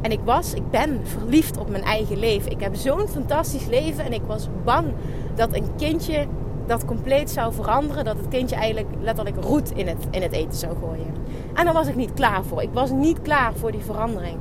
en 0.01 0.11
ik 0.11 0.19
was, 0.23 0.53
ik 0.53 0.69
ben 0.69 0.99
verliefd 1.03 1.57
op 1.57 1.69
mijn 1.69 1.83
eigen 1.83 2.17
leven. 2.17 2.51
Ik 2.51 2.59
heb 2.59 2.75
zo'n 2.75 3.07
fantastisch 3.07 3.65
leven 3.65 4.05
en 4.05 4.13
ik 4.13 4.21
was 4.27 4.47
bang 4.63 4.87
dat 5.35 5.55
een 5.55 5.75
kindje 5.77 6.27
dat 6.65 6.85
compleet 6.85 7.31
zou 7.31 7.53
veranderen. 7.53 8.05
Dat 8.05 8.17
het 8.17 8.27
kindje 8.27 8.55
eigenlijk 8.55 8.87
letterlijk 9.01 9.43
roet 9.43 9.71
in 9.71 9.87
het, 9.87 10.07
in 10.11 10.21
het 10.21 10.31
eten 10.31 10.57
zou 10.57 10.75
gooien. 10.77 11.13
En 11.53 11.65
daar 11.65 11.73
was 11.73 11.87
ik 11.87 11.95
niet 11.95 12.13
klaar 12.13 12.43
voor. 12.43 12.61
Ik 12.61 12.73
was 12.73 12.91
niet 12.91 13.21
klaar 13.21 13.53
voor 13.53 13.71
die 13.71 13.83
verandering. 13.83 14.37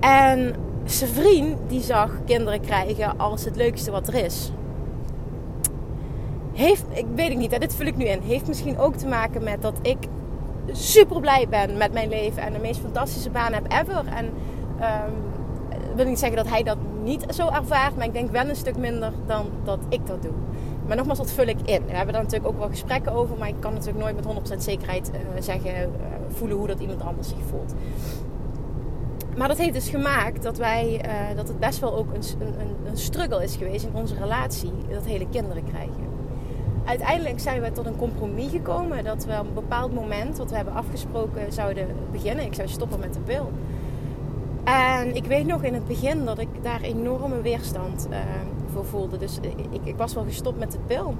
En 0.00 0.54
zijn 0.84 1.56
die 1.66 1.80
zag 1.80 2.10
kinderen 2.24 2.60
krijgen 2.60 3.18
als 3.18 3.44
het 3.44 3.56
leukste 3.56 3.90
wat 3.90 4.08
er 4.08 4.24
is. 4.24 4.52
Heeft, 6.52 6.84
ik 6.92 7.06
weet 7.14 7.28
het 7.28 7.38
niet, 7.38 7.50
hè, 7.50 7.58
dit 7.58 7.74
vul 7.74 7.86
ik 7.86 7.96
nu 7.96 8.04
in. 8.04 8.20
Heeft 8.20 8.46
misschien 8.46 8.78
ook 8.78 8.94
te 8.94 9.06
maken 9.06 9.42
met 9.42 9.62
dat 9.62 9.78
ik 9.82 9.98
super 10.72 11.20
blij 11.20 11.46
ben 11.48 11.76
met 11.76 11.92
mijn 11.92 12.08
leven 12.08 12.42
en 12.42 12.52
de 12.52 12.58
meest 12.58 12.80
fantastische 12.80 13.30
baan 13.30 13.52
heb 13.52 13.72
ever. 13.72 14.06
En 14.06 14.24
um, 14.26 15.14
wil 15.94 16.04
niet 16.04 16.18
zeggen 16.18 16.36
dat 16.36 16.48
hij 16.48 16.62
dat 16.62 16.76
niet 17.02 17.24
zo 17.28 17.48
ervaart, 17.48 17.96
maar 17.96 18.06
ik 18.06 18.12
denk 18.12 18.30
wel 18.30 18.48
een 18.48 18.56
stuk 18.56 18.76
minder 18.76 19.12
dan 19.26 19.46
dat 19.64 19.78
ik 19.88 20.06
dat 20.06 20.22
doe. 20.22 20.32
Maar 20.86 20.96
nogmaals, 20.96 21.18
dat 21.18 21.32
vul 21.32 21.46
ik 21.46 21.58
in. 21.64 21.84
We 21.86 21.92
hebben 21.92 22.12
daar 22.14 22.22
natuurlijk 22.22 22.50
ook 22.50 22.58
wel 22.58 22.68
gesprekken 22.68 23.12
over, 23.12 23.36
maar 23.38 23.48
ik 23.48 23.60
kan 23.60 23.72
natuurlijk 23.72 23.98
nooit 23.98 24.42
met 24.42 24.52
100% 24.54 24.56
zekerheid 24.56 25.10
uh, 25.14 25.40
zeggen, 25.40 25.72
uh, 25.72 25.86
voelen 26.28 26.56
hoe 26.56 26.66
dat 26.66 26.80
iemand 26.80 27.02
anders 27.02 27.28
zich 27.28 27.38
voelt. 27.50 27.74
Maar 29.40 29.48
dat 29.48 29.58
heeft 29.58 29.72
dus 29.72 29.88
gemaakt 29.88 30.42
dat 30.42 30.58
wij, 30.58 31.04
uh, 31.06 31.36
dat 31.36 31.48
het 31.48 31.58
best 31.58 31.78
wel 31.78 31.94
ook 31.94 32.14
een, 32.14 32.46
een, 32.46 32.76
een 32.86 32.96
struggle 32.96 33.42
is 33.42 33.56
geweest 33.56 33.84
in 33.84 33.94
onze 33.94 34.14
relatie, 34.14 34.72
dat 34.90 35.04
hele 35.04 35.28
kinderen 35.28 35.64
krijgen 35.64 36.10
uiteindelijk 36.90 37.40
zijn 37.40 37.60
we 37.60 37.72
tot 37.72 37.86
een 37.86 37.96
compromis 37.96 38.50
gekomen 38.50 39.04
dat 39.04 39.24
we 39.24 39.32
op 39.32 39.46
een 39.46 39.54
bepaald 39.54 39.94
moment, 39.94 40.38
wat 40.38 40.50
we 40.50 40.56
hebben 40.56 40.74
afgesproken, 40.74 41.52
zouden 41.52 41.86
beginnen. 42.12 42.44
Ik 42.44 42.54
zou 42.54 42.68
stoppen 42.68 43.00
met 43.00 43.14
de 43.14 43.20
pil. 43.20 43.50
En 44.64 45.14
ik 45.16 45.24
weet 45.24 45.46
nog 45.46 45.62
in 45.62 45.74
het 45.74 45.86
begin 45.86 46.24
dat 46.24 46.38
ik 46.38 46.48
daar 46.62 46.80
enorme 46.80 47.40
weerstand 47.40 48.06
uh, 48.10 48.16
voor 48.72 48.84
voelde. 48.84 49.16
Dus 49.16 49.38
ik, 49.40 49.80
ik, 49.82 49.96
was 49.96 50.14
wel 50.14 50.24
gestopt 50.24 50.58
met 50.58 50.72
de 50.72 50.78
pil. 50.86 51.14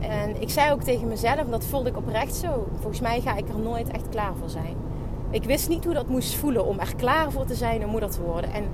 En 0.00 0.40
ik 0.40 0.50
zei 0.50 0.72
ook 0.72 0.82
tegen 0.82 1.08
mezelf, 1.08 1.48
dat 1.50 1.64
voelde 1.64 1.88
ik 1.88 1.96
oprecht 1.96 2.34
zo. 2.34 2.66
Volgens 2.74 3.00
mij 3.00 3.20
ga 3.20 3.36
ik 3.36 3.48
er 3.48 3.58
nooit 3.58 3.88
echt 3.88 4.08
klaar 4.08 4.32
voor 4.38 4.50
zijn. 4.50 4.87
Ik 5.30 5.44
wist 5.44 5.68
niet 5.68 5.84
hoe 5.84 5.94
dat 5.94 6.08
moest 6.08 6.34
voelen 6.34 6.66
om 6.66 6.78
er 6.78 6.96
klaar 6.96 7.32
voor 7.32 7.44
te 7.44 7.54
zijn 7.54 7.84
om 7.84 7.90
moeder 7.90 8.10
te 8.10 8.22
worden. 8.22 8.52
En 8.52 8.64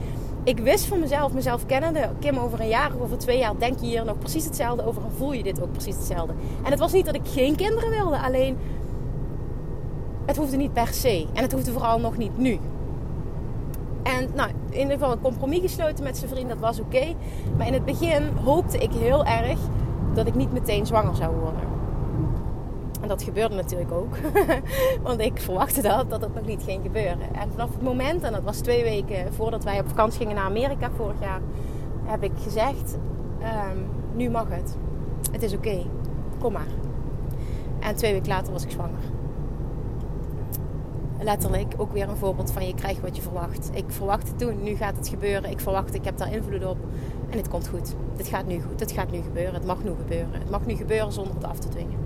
ik 0.45 0.59
wist 0.59 0.85
van 0.85 1.01
mezelf, 1.01 1.33
mezelf 1.33 1.67
kennende, 1.67 2.11
Kim, 2.19 2.39
over 2.39 2.61
een 2.61 2.69
jaar 2.69 2.95
of 2.95 3.01
over 3.01 3.19
twee 3.19 3.39
jaar 3.39 3.59
denk 3.59 3.81
je 3.81 3.87
hier 3.87 4.05
nog 4.05 4.19
precies 4.19 4.45
hetzelfde 4.45 4.87
over 4.87 5.03
en 5.03 5.13
voel 5.17 5.33
je 5.33 5.43
dit 5.43 5.63
ook 5.63 5.73
precies 5.73 5.97
hetzelfde. 5.97 6.35
En 6.63 6.71
het 6.71 6.81
was 6.81 6.93
niet 6.93 7.05
dat 7.05 7.15
ik 7.15 7.21
geen 7.25 7.57
kinderen 7.57 7.91
wilde, 7.91 8.19
alleen 8.19 8.57
het 10.27 10.37
hoefde 10.37 10.57
niet 10.57 10.73
per 10.73 10.89
se. 10.89 11.27
En 11.33 11.43
het 11.43 11.53
hoefde 11.53 11.73
vooral 11.73 12.01
nog 12.01 12.17
niet 12.17 12.39
nu. 12.39 12.59
En 14.03 14.31
nou, 14.35 14.51
in 14.71 14.79
ieder 14.79 14.93
geval 14.93 15.13
een 15.13 15.21
compromis 15.21 15.61
gesloten 15.61 16.05
met 16.05 16.17
zijn 16.17 16.31
vriend, 16.31 16.49
dat 16.49 16.59
was 16.59 16.81
oké. 16.81 17.15
Maar 17.57 17.67
in 17.67 17.73
het 17.73 17.85
begin 17.85 18.23
hoopte 18.45 18.79
ik 18.79 18.93
heel 18.93 19.25
erg 19.25 19.59
dat 20.15 20.27
ik 20.27 20.35
niet 20.35 20.53
meteen 20.53 20.87
zwanger 20.87 21.15
zou 21.15 21.37
worden. 21.37 21.74
En 23.05 23.11
dat 23.11 23.23
gebeurde 23.23 23.55
natuurlijk 23.55 23.93
ook. 23.93 24.17
Want 25.03 25.21
ik 25.21 25.41
verwachtte 25.41 25.83
dat, 25.83 26.11
dat 26.11 26.21
het 26.21 26.35
nog 26.35 26.45
niet 26.47 26.63
ging 26.63 26.83
gebeuren. 26.83 27.35
En 27.35 27.51
vanaf 27.51 27.71
het 27.73 27.83
moment, 27.83 28.23
en 28.23 28.33
dat 28.33 28.43
was 28.43 28.59
twee 28.59 28.83
weken 28.83 29.33
voordat 29.33 29.65
wij 29.65 29.81
op 29.81 29.89
vakantie 29.89 30.19
gingen 30.19 30.35
naar 30.35 30.45
Amerika 30.45 30.91
vorig 30.97 31.21
jaar, 31.21 31.41
heb 32.05 32.23
ik 32.23 32.33
gezegd: 32.43 32.97
um, 33.73 33.87
Nu 34.15 34.31
mag 34.31 34.49
het. 34.49 34.77
Het 35.33 35.43
is 35.43 35.55
oké. 35.55 35.87
Kom 36.39 36.53
maar. 36.53 36.67
En 37.81 37.97
twee 37.97 38.13
weken 38.13 38.29
later 38.29 38.53
was 38.53 38.65
ik 38.65 38.71
zwanger. 38.71 39.03
Letterlijk 41.21 41.75
ook 41.77 41.93
weer 41.93 42.09
een 42.09 42.17
voorbeeld 42.17 42.53
van 42.53 42.67
je 42.67 42.75
krijgt 42.75 43.01
wat 43.01 43.17
je 43.17 43.23
verwacht. 43.23 43.71
Ik 43.73 43.85
verwachtte 43.89 44.35
toen, 44.35 44.63
nu 44.63 44.75
gaat 44.75 44.97
het 44.97 45.09
gebeuren. 45.09 45.51
Ik 45.51 45.61
verwacht, 45.61 45.95
ik 45.95 46.05
heb 46.05 46.19
daar 46.19 46.33
invloed 46.33 46.65
op. 46.67 46.79
En 47.31 47.37
het 47.39 47.49
komt 47.49 47.69
goed. 47.69 47.95
Dit 48.17 48.29
gaat 48.29 48.47
nu 48.47 48.61
goed. 48.61 48.79
Dit 48.79 48.93
gaat 48.93 49.11
nu 49.11 49.21
gebeuren. 49.21 49.55
Het 49.55 49.67
mag 49.67 49.83
nu 49.83 49.91
gebeuren. 49.91 50.33
Het 50.33 50.51
mag 50.51 50.67
nu 50.67 50.75
gebeuren 50.75 51.13
zonder 51.13 51.35
het 51.35 51.45
af 51.45 51.59
te 51.59 51.69
dwingen. 51.69 52.04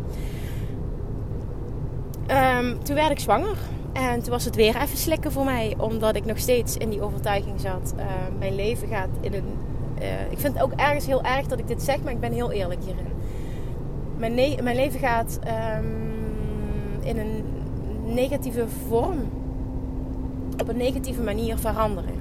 Um, 2.30 2.84
toen 2.84 2.94
werd 2.94 3.10
ik 3.10 3.18
zwanger. 3.18 3.56
En 3.92 4.22
toen 4.22 4.30
was 4.30 4.44
het 4.44 4.56
weer 4.56 4.76
even 4.82 4.98
slikken 4.98 5.32
voor 5.32 5.44
mij. 5.44 5.74
Omdat 5.78 6.16
ik 6.16 6.24
nog 6.24 6.38
steeds 6.38 6.76
in 6.76 6.88
die 6.88 7.02
overtuiging 7.02 7.60
zat. 7.60 7.94
Uh, 7.96 8.04
mijn 8.38 8.54
leven 8.54 8.88
gaat 8.88 9.08
in 9.20 9.34
een... 9.34 9.52
Uh, 10.02 10.30
ik 10.30 10.38
vind 10.38 10.54
het 10.54 10.62
ook 10.62 10.72
ergens 10.76 11.06
heel 11.06 11.22
erg 11.22 11.46
dat 11.46 11.58
ik 11.58 11.66
dit 11.66 11.82
zeg. 11.82 12.02
Maar 12.02 12.12
ik 12.12 12.20
ben 12.20 12.32
heel 12.32 12.52
eerlijk 12.52 12.80
hierin. 12.84 13.12
Mijn, 14.16 14.34
ne- 14.34 14.62
mijn 14.62 14.76
leven 14.76 15.00
gaat 15.00 15.38
um, 15.78 17.02
in 17.02 17.18
een 17.18 17.44
negatieve 18.04 18.64
vorm. 18.88 19.18
Op 20.60 20.68
een 20.68 20.76
negatieve 20.76 21.22
manier 21.22 21.58
veranderen. 21.58 22.14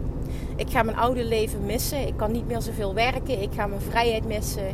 Ik 0.56 0.70
ga 0.70 0.84
mijn 0.84 0.98
oude 0.98 1.24
leven 1.24 1.66
missen. 1.66 2.08
Ik 2.08 2.18
kan 2.18 2.32
niet 2.32 2.48
meer 2.48 2.62
zoveel 2.62 2.94
werken. 2.94 3.42
Ik 3.42 3.50
ga 3.56 3.68
mijn 3.68 3.82
vrijheid 3.82 4.28
missen 4.28 4.68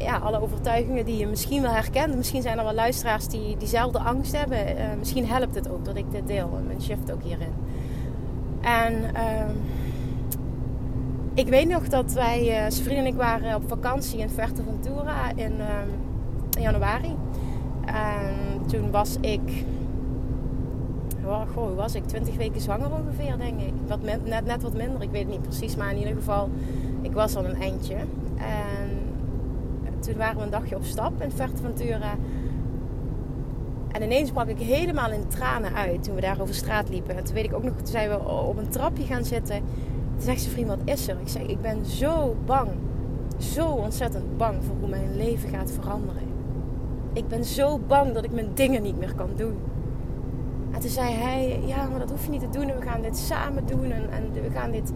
ja, 0.00 0.16
alle 0.16 0.42
overtuigingen 0.42 1.04
die 1.04 1.16
je 1.16 1.26
misschien 1.26 1.62
wel 1.62 1.70
herkent. 1.70 2.16
Misschien 2.16 2.42
zijn 2.42 2.58
er 2.58 2.64
wel 2.64 2.74
luisteraars 2.74 3.28
die 3.28 3.56
diezelfde 3.56 3.98
angst 3.98 4.36
hebben. 4.36 4.58
Uh, 4.58 4.84
misschien 4.98 5.26
helpt 5.26 5.54
het 5.54 5.70
ook 5.70 5.84
dat 5.84 5.96
ik 5.96 6.10
dit 6.10 6.26
deel. 6.26 6.60
Mijn 6.66 6.82
shift 6.82 7.12
ook 7.12 7.22
hierin. 7.22 7.52
En 8.60 8.92
uh, 8.94 9.50
ik 11.34 11.48
weet 11.48 11.68
nog 11.68 11.88
dat 11.88 12.12
wij, 12.12 12.40
uh, 12.40 12.70
zijn 12.70 12.84
vriend 12.84 12.98
en 12.98 13.06
ik 13.06 13.14
waren 13.14 13.54
op 13.54 13.62
vakantie 13.68 14.18
in 14.18 14.28
Fuerteventura 14.28 15.30
in, 15.34 15.52
in 16.56 16.62
januari. 16.62 17.16
En 17.84 18.66
toen 18.66 18.90
was 18.90 19.16
ik, 19.20 19.64
oh, 21.24 21.40
goh, 21.54 21.66
hoe 21.66 21.74
was 21.74 21.94
ik? 21.94 22.06
20 22.06 22.36
weken 22.36 22.60
zwanger 22.60 22.92
ongeveer, 22.92 23.38
denk 23.38 23.60
ik. 23.60 23.72
Wat, 23.86 24.02
net, 24.02 24.44
net 24.44 24.62
wat 24.62 24.74
minder, 24.74 25.02
ik 25.02 25.10
weet 25.10 25.22
het 25.22 25.30
niet 25.30 25.42
precies. 25.42 25.76
Maar 25.76 25.90
in 25.90 25.98
ieder 25.98 26.14
geval, 26.14 26.50
ik 27.02 27.12
was 27.12 27.36
al 27.36 27.44
een 27.44 27.60
eindje. 27.60 27.96
En 28.36 28.97
toen 30.08 30.16
waren 30.16 30.36
we 30.36 30.42
een 30.42 30.50
dagje 30.50 30.76
op 30.76 30.84
stap 30.84 31.22
in 31.22 31.30
Fuerteventura. 31.30 32.14
En 33.88 34.02
ineens 34.02 34.30
brak 34.30 34.48
ik 34.48 34.58
helemaal 34.58 35.10
in 35.10 35.28
tranen 35.28 35.74
uit 35.74 36.02
toen 36.02 36.14
we 36.14 36.20
daar 36.20 36.40
over 36.40 36.54
straat 36.54 36.88
liepen. 36.88 37.16
En 37.16 37.24
toen 37.24 37.34
weet 37.34 37.44
ik 37.44 37.54
ook 37.54 37.62
nog, 37.62 37.76
toen 37.76 37.86
zijn 37.86 38.08
we 38.08 38.28
op 38.28 38.56
een 38.56 38.68
trapje 38.68 39.04
gaan 39.04 39.24
zitten. 39.24 39.56
Toen 40.12 40.22
zegt 40.22 40.40
ze 40.40 40.50
vriend, 40.50 40.68
wat 40.68 40.80
is 40.84 41.08
er? 41.08 41.16
Ik 41.20 41.28
zeg, 41.28 41.42
ik 41.42 41.60
ben 41.60 41.86
zo 41.86 42.36
bang. 42.46 42.68
Zo 43.38 43.66
ontzettend 43.66 44.36
bang 44.36 44.64
voor 44.64 44.74
hoe 44.80 44.88
mijn 44.88 45.16
leven 45.16 45.48
gaat 45.48 45.70
veranderen. 45.70 46.22
Ik 47.12 47.28
ben 47.28 47.44
zo 47.44 47.78
bang 47.78 48.12
dat 48.12 48.24
ik 48.24 48.32
mijn 48.32 48.50
dingen 48.54 48.82
niet 48.82 48.98
meer 48.98 49.14
kan 49.14 49.30
doen. 49.36 49.56
En 50.70 50.80
toen 50.80 50.90
zei 50.90 51.14
hij, 51.14 51.60
ja, 51.66 51.88
maar 51.88 51.98
dat 51.98 52.10
hoef 52.10 52.24
je 52.24 52.30
niet 52.30 52.40
te 52.40 52.58
doen. 52.58 52.66
we 52.66 52.82
gaan 52.82 53.02
dit 53.02 53.16
samen 53.16 53.66
doen. 53.66 53.84
En, 53.84 54.10
en 54.10 54.32
we 54.32 54.50
gaan 54.50 54.70
dit 54.70 54.92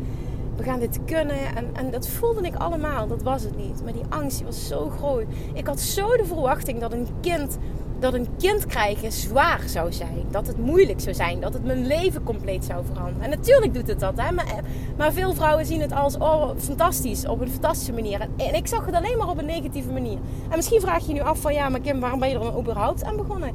we 0.57 0.63
gaan 0.63 0.81
dit 0.81 0.99
kunnen. 1.05 1.57
En, 1.57 1.71
en 1.73 1.91
dat 1.91 2.09
voelde 2.09 2.47
ik 2.47 2.55
allemaal, 2.55 3.07
dat 3.07 3.23
was 3.23 3.43
het 3.43 3.57
niet. 3.57 3.83
Maar 3.85 3.93
die 3.93 4.03
angst 4.09 4.43
was 4.43 4.69
zo 4.69 4.89
groot. 4.89 5.25
Ik 5.53 5.67
had 5.67 5.81
zo 5.81 6.17
de 6.17 6.25
verwachting 6.25 6.81
dat 6.81 6.93
een 6.93 7.07
kind, 7.21 7.59
dat 7.99 8.15
een 8.15 8.27
kind 8.39 8.67
krijgen 8.67 9.13
zwaar 9.13 9.61
zou 9.67 9.93
zijn. 9.93 10.25
Dat 10.31 10.47
het 10.47 10.59
moeilijk 10.59 11.01
zou 11.01 11.15
zijn. 11.15 11.41
Dat 11.41 11.53
het 11.53 11.65
mijn 11.65 11.87
leven 11.87 12.23
compleet 12.23 12.65
zou 12.65 12.85
veranderen. 12.85 13.23
En 13.23 13.31
natuurlijk 13.31 13.75
doet 13.75 13.89
het 13.89 14.01
dat. 14.01 14.13
Hè? 14.17 14.33
Maar, 14.33 14.61
maar 14.97 15.13
veel 15.13 15.35
vrouwen 15.35 15.67
zien 15.67 15.81
het 15.81 15.93
als 15.93 16.17
oh, 16.17 16.51
fantastisch. 16.57 17.27
Op 17.27 17.41
een 17.41 17.51
fantastische 17.51 17.93
manier. 17.93 18.21
En, 18.37 18.55
ik 18.55 18.67
zag 18.67 18.87
het 18.87 18.95
alleen 18.95 19.19
maar 19.19 19.29
op 19.29 19.39
een 19.39 19.47
negatieve 19.47 19.93
manier. 19.93 20.19
En 20.49 20.57
misschien 20.57 20.81
vraag 20.81 21.07
je 21.07 21.13
nu 21.13 21.21
af 21.21 21.41
van 21.41 21.55
ja, 21.55 21.69
maar 21.69 21.81
Kim, 21.81 22.01
waarom 22.01 22.19
ben 22.19 22.29
je 22.29 22.35
er 22.35 22.41
dan 22.41 22.59
überhaupt 22.59 23.05
aan 23.05 23.17
begonnen? 23.17 23.53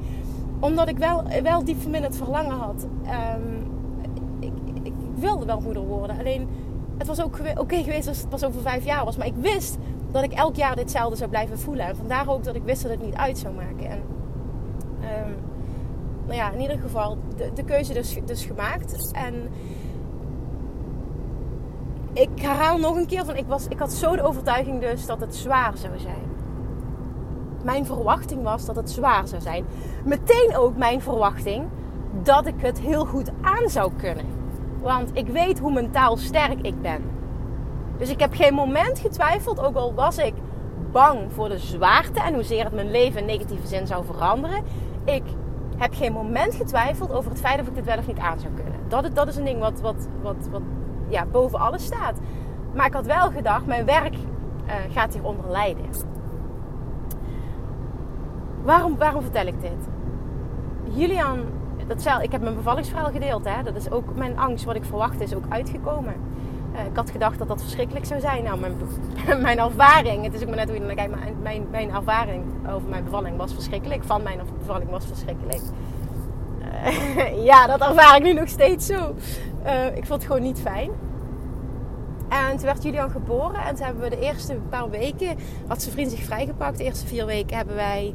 Omdat 0.59 0.87
ik 0.87 0.97
wel, 0.97 1.23
wel 1.43 1.63
diep 1.63 1.81
van 1.81 1.91
binnen 1.91 2.09
het 2.09 2.19
verlangen 2.19 2.57
had. 2.57 2.87
Um, 3.35 3.67
ik, 4.39 4.51
ik, 4.73 4.85
ik 4.85 4.93
wilde 5.15 5.45
wel 5.45 5.59
moeder 5.59 5.83
worden. 5.83 6.19
Alleen 6.19 6.47
het 6.97 7.07
was 7.07 7.21
ook 7.21 7.39
oké 7.55 7.83
geweest 7.83 8.07
als 8.07 8.17
het 8.17 8.29
pas 8.29 8.43
over 8.43 8.61
vijf 8.61 8.85
jaar 8.85 9.05
was. 9.05 9.17
Maar 9.17 9.27
ik 9.27 9.35
wist 9.35 9.77
dat 10.11 10.23
ik 10.23 10.33
elk 10.33 10.55
jaar 10.55 10.75
ditzelfde 10.75 11.15
zou 11.15 11.29
blijven 11.29 11.59
voelen. 11.59 11.85
En 11.85 11.95
vandaar 11.95 12.29
ook 12.29 12.43
dat 12.43 12.55
ik 12.55 12.63
wist 12.63 12.81
dat 12.81 12.91
het 12.91 13.01
niet 13.01 13.15
uit 13.15 13.37
zou 13.37 13.53
maken. 13.53 13.89
En 13.89 14.01
um, 15.01 15.35
nou 16.25 16.37
ja, 16.37 16.51
in 16.51 16.61
ieder 16.61 16.79
geval 16.79 17.17
de, 17.35 17.51
de 17.53 17.63
keuze 17.63 17.93
dus, 17.93 18.17
dus 18.25 18.45
gemaakt. 18.45 19.11
En 19.11 19.49
ik 22.13 22.29
herhaal 22.35 22.77
nog 22.77 22.95
een 22.95 23.07
keer 23.07 23.25
van, 23.25 23.35
ik, 23.35 23.47
was, 23.47 23.67
ik 23.67 23.79
had 23.79 23.93
zo 23.93 24.15
de 24.15 24.21
overtuiging 24.23 24.81
dus 24.81 25.05
dat 25.05 25.19
het 25.19 25.35
zwaar 25.35 25.77
zou 25.77 25.99
zijn. 25.99 26.25
Mijn 27.63 27.85
verwachting 27.85 28.43
was 28.43 28.65
dat 28.65 28.75
het 28.75 28.89
zwaar 28.89 29.27
zou 29.27 29.41
zijn. 29.41 29.65
Meteen 30.03 30.55
ook 30.55 30.77
mijn 30.77 31.01
verwachting 31.01 31.65
dat 32.23 32.45
ik 32.45 32.55
het 32.57 32.79
heel 32.79 33.05
goed 33.05 33.31
aan 33.41 33.69
zou 33.69 33.91
kunnen. 33.97 34.36
Want 34.81 35.09
ik 35.13 35.27
weet 35.27 35.59
hoe 35.59 35.73
mentaal 35.73 36.17
sterk 36.17 36.61
ik 36.61 36.81
ben. 36.81 37.03
Dus 37.97 38.09
ik 38.09 38.19
heb 38.19 38.33
geen 38.33 38.53
moment 38.53 38.99
getwijfeld, 38.99 39.59
ook 39.59 39.75
al 39.75 39.93
was 39.93 40.17
ik 40.17 40.33
bang 40.91 41.19
voor 41.33 41.49
de 41.49 41.57
zwaarte 41.57 42.21
en 42.21 42.33
hoezeer 42.33 42.63
het 42.63 42.73
mijn 42.73 42.91
leven 42.91 43.19
in 43.19 43.25
negatieve 43.25 43.67
zin 43.67 43.87
zou 43.87 44.05
veranderen. 44.05 44.63
Ik 45.03 45.23
heb 45.77 45.93
geen 45.93 46.11
moment 46.11 46.55
getwijfeld 46.55 47.13
over 47.13 47.31
het 47.31 47.39
feit 47.39 47.61
of 47.61 47.67
ik 47.67 47.75
dit 47.75 47.85
wel 47.85 47.97
of 47.97 48.07
niet 48.07 48.19
aan 48.19 48.39
zou 48.39 48.53
kunnen. 48.53 48.73
Dat, 48.87 49.09
dat 49.15 49.27
is 49.27 49.35
een 49.35 49.45
ding 49.45 49.59
wat, 49.59 49.81
wat, 49.81 50.07
wat, 50.21 50.47
wat 50.51 50.61
ja, 51.07 51.25
boven 51.25 51.59
alles 51.59 51.85
staat. 51.85 52.19
Maar 52.73 52.85
ik 52.85 52.93
had 52.93 53.05
wel 53.05 53.31
gedacht, 53.31 53.65
mijn 53.65 53.85
werk 53.85 54.15
uh, 54.15 54.73
gaat 54.89 55.13
hieronder 55.13 55.51
lijden. 55.51 55.85
Waarom, 58.63 58.97
waarom 58.97 59.21
vertel 59.21 59.45
ik 59.45 59.61
dit? 59.61 59.87
Julian, 60.83 61.39
dat 61.87 62.01
zei, 62.01 62.23
ik 62.23 62.31
heb 62.31 62.41
mijn 62.41 62.55
bevallingsverhaal 62.55 63.11
gedeeld. 63.11 63.45
Hè? 63.45 63.63
Dat 63.63 63.75
is 63.75 63.91
ook 63.91 64.15
mijn 64.15 64.37
angst, 64.37 64.65
wat 64.65 64.75
ik 64.75 64.83
verwachtte, 64.83 65.23
is 65.23 65.35
ook 65.35 65.45
uitgekomen. 65.49 66.15
Uh, 66.73 66.85
ik 66.85 66.95
had 66.95 67.09
gedacht 67.09 67.37
dat 67.37 67.47
dat 67.47 67.61
verschrikkelijk 67.61 68.05
zou 68.05 68.19
zijn. 68.19 68.43
Nou, 68.43 68.59
mijn, 68.59 68.75
mijn 69.41 69.59
ervaring, 69.59 70.23
het 70.23 70.33
is 70.33 70.41
ook 70.41 70.47
maar 70.47 70.57
net 70.57 70.69
hoe 70.69 70.77
je 70.77 70.83
naar 70.83 70.95
kijkt, 70.95 71.15
mijn, 71.41 71.67
mijn, 71.71 71.91
ervaring 71.91 72.43
over 72.69 72.89
mijn 72.89 73.03
bevalling 73.03 73.37
was 73.37 73.53
verschrikkelijk. 73.53 74.03
Van 74.03 74.23
mijn 74.23 74.39
bevalling 74.59 74.89
was 74.89 75.05
verschrikkelijk. 75.05 75.61
Uh, 76.61 77.43
ja, 77.49 77.67
dat 77.67 77.81
ervaar 77.81 78.15
ik 78.15 78.23
nu 78.23 78.33
nog 78.33 78.47
steeds 78.47 78.85
zo. 78.85 79.15
Uh, 79.65 79.85
ik 79.85 80.05
vond 80.05 80.21
het 80.21 80.23
gewoon 80.25 80.41
niet 80.41 80.59
fijn. 80.59 80.89
En 82.29 82.57
toen 82.57 82.65
werd 82.65 82.83
Julian 82.83 83.09
geboren. 83.09 83.61
En 83.65 83.75
toen 83.75 83.85
hebben 83.85 84.03
we 84.03 84.09
de 84.09 84.19
eerste 84.19 84.57
paar 84.69 84.89
weken, 84.89 85.37
had 85.67 85.81
zijn 85.81 85.93
vriend 85.93 86.11
zich 86.11 86.23
vrijgepakt. 86.23 86.77
De 86.77 86.83
eerste 86.83 87.07
vier 87.07 87.25
weken 87.25 87.57
hebben 87.57 87.75
wij 87.75 88.13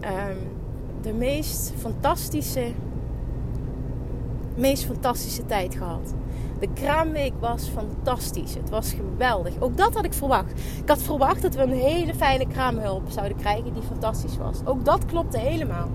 um, 0.00 0.58
de 1.00 1.12
meest 1.12 1.72
fantastische, 1.78 2.72
meest 4.60 4.84
fantastische 4.84 5.46
tijd 5.46 5.74
gehad. 5.74 6.14
De 6.60 6.68
kraamweek 6.72 7.32
was 7.40 7.68
fantastisch. 7.68 8.54
Het 8.54 8.70
was 8.70 8.92
geweldig. 8.92 9.60
Ook 9.60 9.76
dat 9.76 9.94
had 9.94 10.04
ik 10.04 10.12
verwacht. 10.12 10.52
Ik 10.82 10.88
had 10.88 11.02
verwacht 11.02 11.42
dat 11.42 11.54
we 11.54 11.62
een 11.62 11.72
hele 11.72 12.14
fijne 12.14 12.46
kraamhulp 12.46 13.02
zouden 13.08 13.36
krijgen 13.36 13.72
die 13.72 13.82
fantastisch 13.82 14.36
was. 14.36 14.58
Ook 14.64 14.84
dat 14.84 15.06
klopte 15.06 15.38
helemaal. 15.38 15.88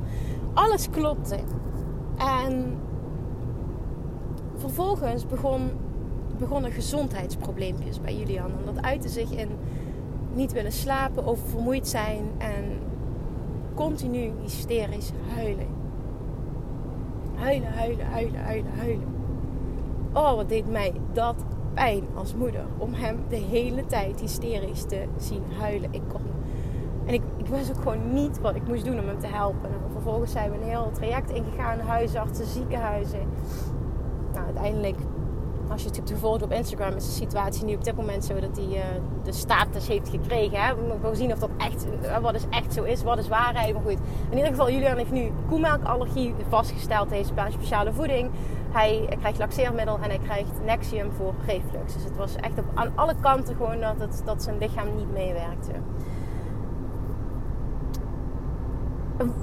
Alles 0.53 0.89
klopte. 0.89 1.39
En 2.17 2.77
vervolgens 4.57 5.27
begon, 5.27 5.69
begonnen 6.37 6.71
gezondheidsprobleempjes 6.71 8.01
bij 8.01 8.15
Julian. 8.15 8.51
En 8.51 8.73
dat 8.73 8.83
uitte 8.83 9.09
zich 9.09 9.31
in 9.31 9.49
niet 10.33 10.51
willen 10.51 10.71
slapen, 10.71 11.25
oververmoeid 11.25 11.87
zijn 11.87 12.23
en 12.37 12.79
continu 13.75 14.31
hysterisch 14.41 15.11
huilen. 15.35 15.74
Huilen, 17.37 17.73
huilen, 17.73 18.05
huilen, 18.05 18.43
huilen, 18.43 18.71
huilen. 18.77 19.07
Oh, 20.13 20.35
wat 20.35 20.49
deed 20.49 20.71
mij 20.71 20.93
dat 21.13 21.35
pijn 21.73 22.03
als 22.13 22.35
moeder. 22.35 22.65
Om 22.77 22.93
hem 22.93 23.19
de 23.29 23.35
hele 23.35 23.85
tijd 23.85 24.19
hysterisch 24.19 24.83
te 24.83 25.03
zien 25.17 25.43
huilen. 25.59 25.93
Ik 25.93 26.01
kon. 26.07 26.21
En 27.05 27.13
ik, 27.13 27.21
ik 27.37 27.47
wist 27.47 27.69
ook 27.69 27.81
gewoon 27.81 28.13
niet 28.13 28.41
wat 28.41 28.55
ik 28.55 28.67
moest 28.67 28.85
doen 28.85 28.99
om 28.99 29.07
hem 29.07 29.19
te 29.19 29.27
helpen. 29.27 29.69
En 29.69 29.91
vervolgens 29.91 30.31
zijn 30.31 30.51
we 30.51 30.57
een 30.57 30.63
heel 30.63 30.91
traject 30.91 31.29
ingegaan. 31.29 31.79
Huisartsen, 31.79 32.45
ziekenhuizen. 32.45 33.27
Nou, 34.33 34.45
uiteindelijk 34.45 34.97
als 35.71 35.83
je 35.83 35.89
het 35.89 36.09
gevolgd 36.09 36.41
op 36.41 36.51
Instagram, 36.51 36.95
is 36.95 37.05
de 37.05 37.11
situatie 37.11 37.65
nu 37.65 37.75
op 37.75 37.83
dit 37.83 37.95
moment 37.95 38.25
zo 38.25 38.39
dat 38.39 38.57
hij 38.57 38.65
uh, 38.65 38.83
de 39.23 39.31
status 39.31 39.87
heeft 39.87 40.09
gekregen. 40.09 40.61
Hè? 40.61 40.75
We 40.75 40.81
moeten 40.87 41.15
zien 41.15 41.31
of 41.31 41.39
dat 41.39 41.49
echt, 41.57 41.85
uh, 42.03 42.17
wat 42.17 42.35
is 42.35 42.45
echt 42.49 42.73
zo 42.73 42.83
is, 42.83 43.03
wat 43.03 43.17
is 43.17 43.27
waarheid. 43.27 43.73
Maar 43.73 43.83
goed, 43.83 43.97
in 44.29 44.37
ieder 44.37 44.49
geval, 44.49 44.69
Julian 44.69 44.97
heeft 44.97 45.11
nu 45.11 45.31
koemelkallergie 45.49 46.35
vastgesteld. 46.49 47.09
Hij 47.09 47.17
heeft 47.17 47.53
speciale 47.53 47.93
voeding. 47.93 48.29
Hij 48.71 49.17
krijgt 49.19 49.39
laxeermiddel 49.39 49.99
en 50.01 50.09
hij 50.09 50.19
krijgt 50.23 50.63
Nexium 50.65 51.11
voor 51.11 51.33
reflux. 51.45 51.93
Dus 51.93 52.03
het 52.03 52.17
was 52.17 52.35
echt 52.35 52.57
op, 52.57 52.65
aan 52.73 52.91
alle 52.95 53.15
kanten 53.19 53.55
gewoon 53.55 53.79
dat, 53.79 53.95
het, 53.99 54.21
dat 54.25 54.43
zijn 54.43 54.57
lichaam 54.57 54.95
niet 54.95 55.11
meewerkte. 55.11 55.71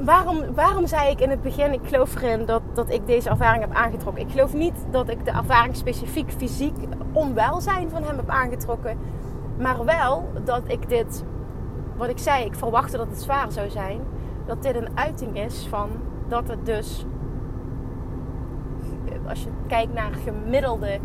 Waarom, 0.00 0.54
waarom 0.54 0.86
zei 0.86 1.10
ik 1.10 1.20
in 1.20 1.30
het 1.30 1.42
begin, 1.42 1.72
ik 1.72 1.80
geloof 1.84 2.14
erin 2.14 2.46
dat, 2.46 2.62
dat 2.74 2.90
ik 2.90 3.06
deze 3.06 3.28
ervaring 3.28 3.64
heb 3.64 3.74
aangetrokken. 3.74 4.22
Ik 4.22 4.30
geloof 4.30 4.54
niet 4.54 4.86
dat 4.90 5.08
ik 5.08 5.24
de 5.24 5.30
ervaring 5.30 5.76
specifiek 5.76 6.32
fysiek 6.32 6.74
onwelzijn 7.12 7.90
van 7.90 8.02
hem 8.02 8.16
heb 8.16 8.28
aangetrokken. 8.28 8.98
Maar 9.58 9.84
wel 9.84 10.28
dat 10.44 10.62
ik 10.66 10.88
dit, 10.88 11.24
wat 11.96 12.08
ik 12.08 12.18
zei, 12.18 12.44
ik 12.44 12.54
verwachtte 12.54 12.96
dat 12.96 13.08
het 13.08 13.22
zwaar 13.22 13.52
zou 13.52 13.70
zijn. 13.70 14.00
Dat 14.46 14.62
dit 14.62 14.74
een 14.74 14.88
uiting 14.94 15.38
is 15.38 15.66
van 15.70 15.90
dat 16.28 16.48
het 16.48 16.66
dus, 16.66 17.06
als 19.28 19.42
je 19.42 19.48
kijkt 19.66 19.92
naar 19.92 20.12
gemiddelde 20.24 20.98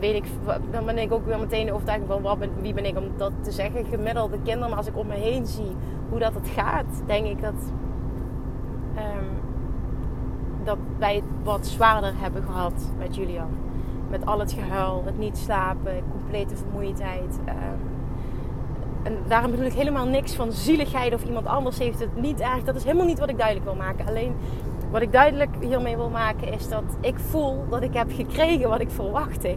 weet 0.00 0.14
ik, 0.14 0.24
dan 0.70 0.84
ben 0.84 0.98
ik 0.98 1.12
ook 1.12 1.26
weer 1.26 1.38
meteen 1.38 1.72
overtuigd 1.72 2.02
van 2.06 2.22
wat 2.22 2.38
wie 2.60 2.74
ben 2.74 2.84
ik 2.84 2.96
om 2.96 3.04
dat 3.16 3.32
te 3.40 3.50
zeggen. 3.50 3.84
Gemiddelde 3.84 4.38
kinderen, 4.42 4.68
maar 4.68 4.78
als 4.78 4.86
ik 4.86 4.96
om 4.96 5.06
me 5.06 5.14
heen 5.14 5.46
zie 5.46 5.76
hoe 6.08 6.18
dat 6.18 6.34
het 6.34 6.48
gaat, 6.48 7.02
denk 7.06 7.26
ik 7.26 7.42
dat, 7.42 7.72
um, 8.96 9.28
dat 10.64 10.78
wij 10.98 11.14
het 11.14 11.24
wat 11.42 11.66
zwaarder 11.66 12.12
hebben 12.16 12.42
gehad 12.42 12.90
met 12.98 13.16
Julian. 13.16 13.50
Met 14.10 14.26
al 14.26 14.38
het 14.38 14.52
gehuil, 14.52 15.02
het 15.04 15.18
niet 15.18 15.38
slapen, 15.38 16.02
complete 16.10 16.56
vermoeidheid. 16.56 17.38
Um, 17.48 17.92
en 19.04 19.18
daarom 19.28 19.50
bedoel 19.50 19.66
ik 19.66 19.72
helemaal 19.72 20.06
niks 20.06 20.34
van 20.34 20.52
zieligheid 20.52 21.14
of 21.14 21.24
iemand 21.24 21.46
anders 21.46 21.78
heeft 21.78 22.00
het 22.00 22.20
niet 22.20 22.40
erg. 22.40 22.62
Dat 22.62 22.74
is 22.74 22.84
helemaal 22.84 23.06
niet 23.06 23.18
wat 23.18 23.28
ik 23.28 23.36
duidelijk 23.36 23.66
wil 23.66 23.76
maken. 23.76 24.06
Alleen 24.06 24.34
wat 24.94 25.02
ik 25.02 25.12
duidelijk 25.12 25.50
hiermee 25.60 25.96
wil 25.96 26.10
maken 26.10 26.52
is 26.52 26.68
dat 26.68 26.82
ik 27.00 27.18
voel 27.18 27.64
dat 27.70 27.82
ik 27.82 27.94
heb 27.94 28.12
gekregen 28.12 28.68
wat 28.68 28.80
ik 28.80 28.90
verwachtte. 28.90 29.56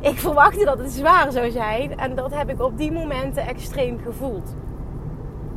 Ik 0.00 0.18
verwachtte 0.18 0.64
dat 0.64 0.78
het 0.78 0.90
zwaar 0.90 1.32
zou 1.32 1.50
zijn 1.50 1.98
en 1.98 2.14
dat 2.14 2.34
heb 2.34 2.50
ik 2.50 2.62
op 2.62 2.78
die 2.78 2.92
momenten 2.92 3.46
extreem 3.46 3.98
gevoeld. 4.04 4.54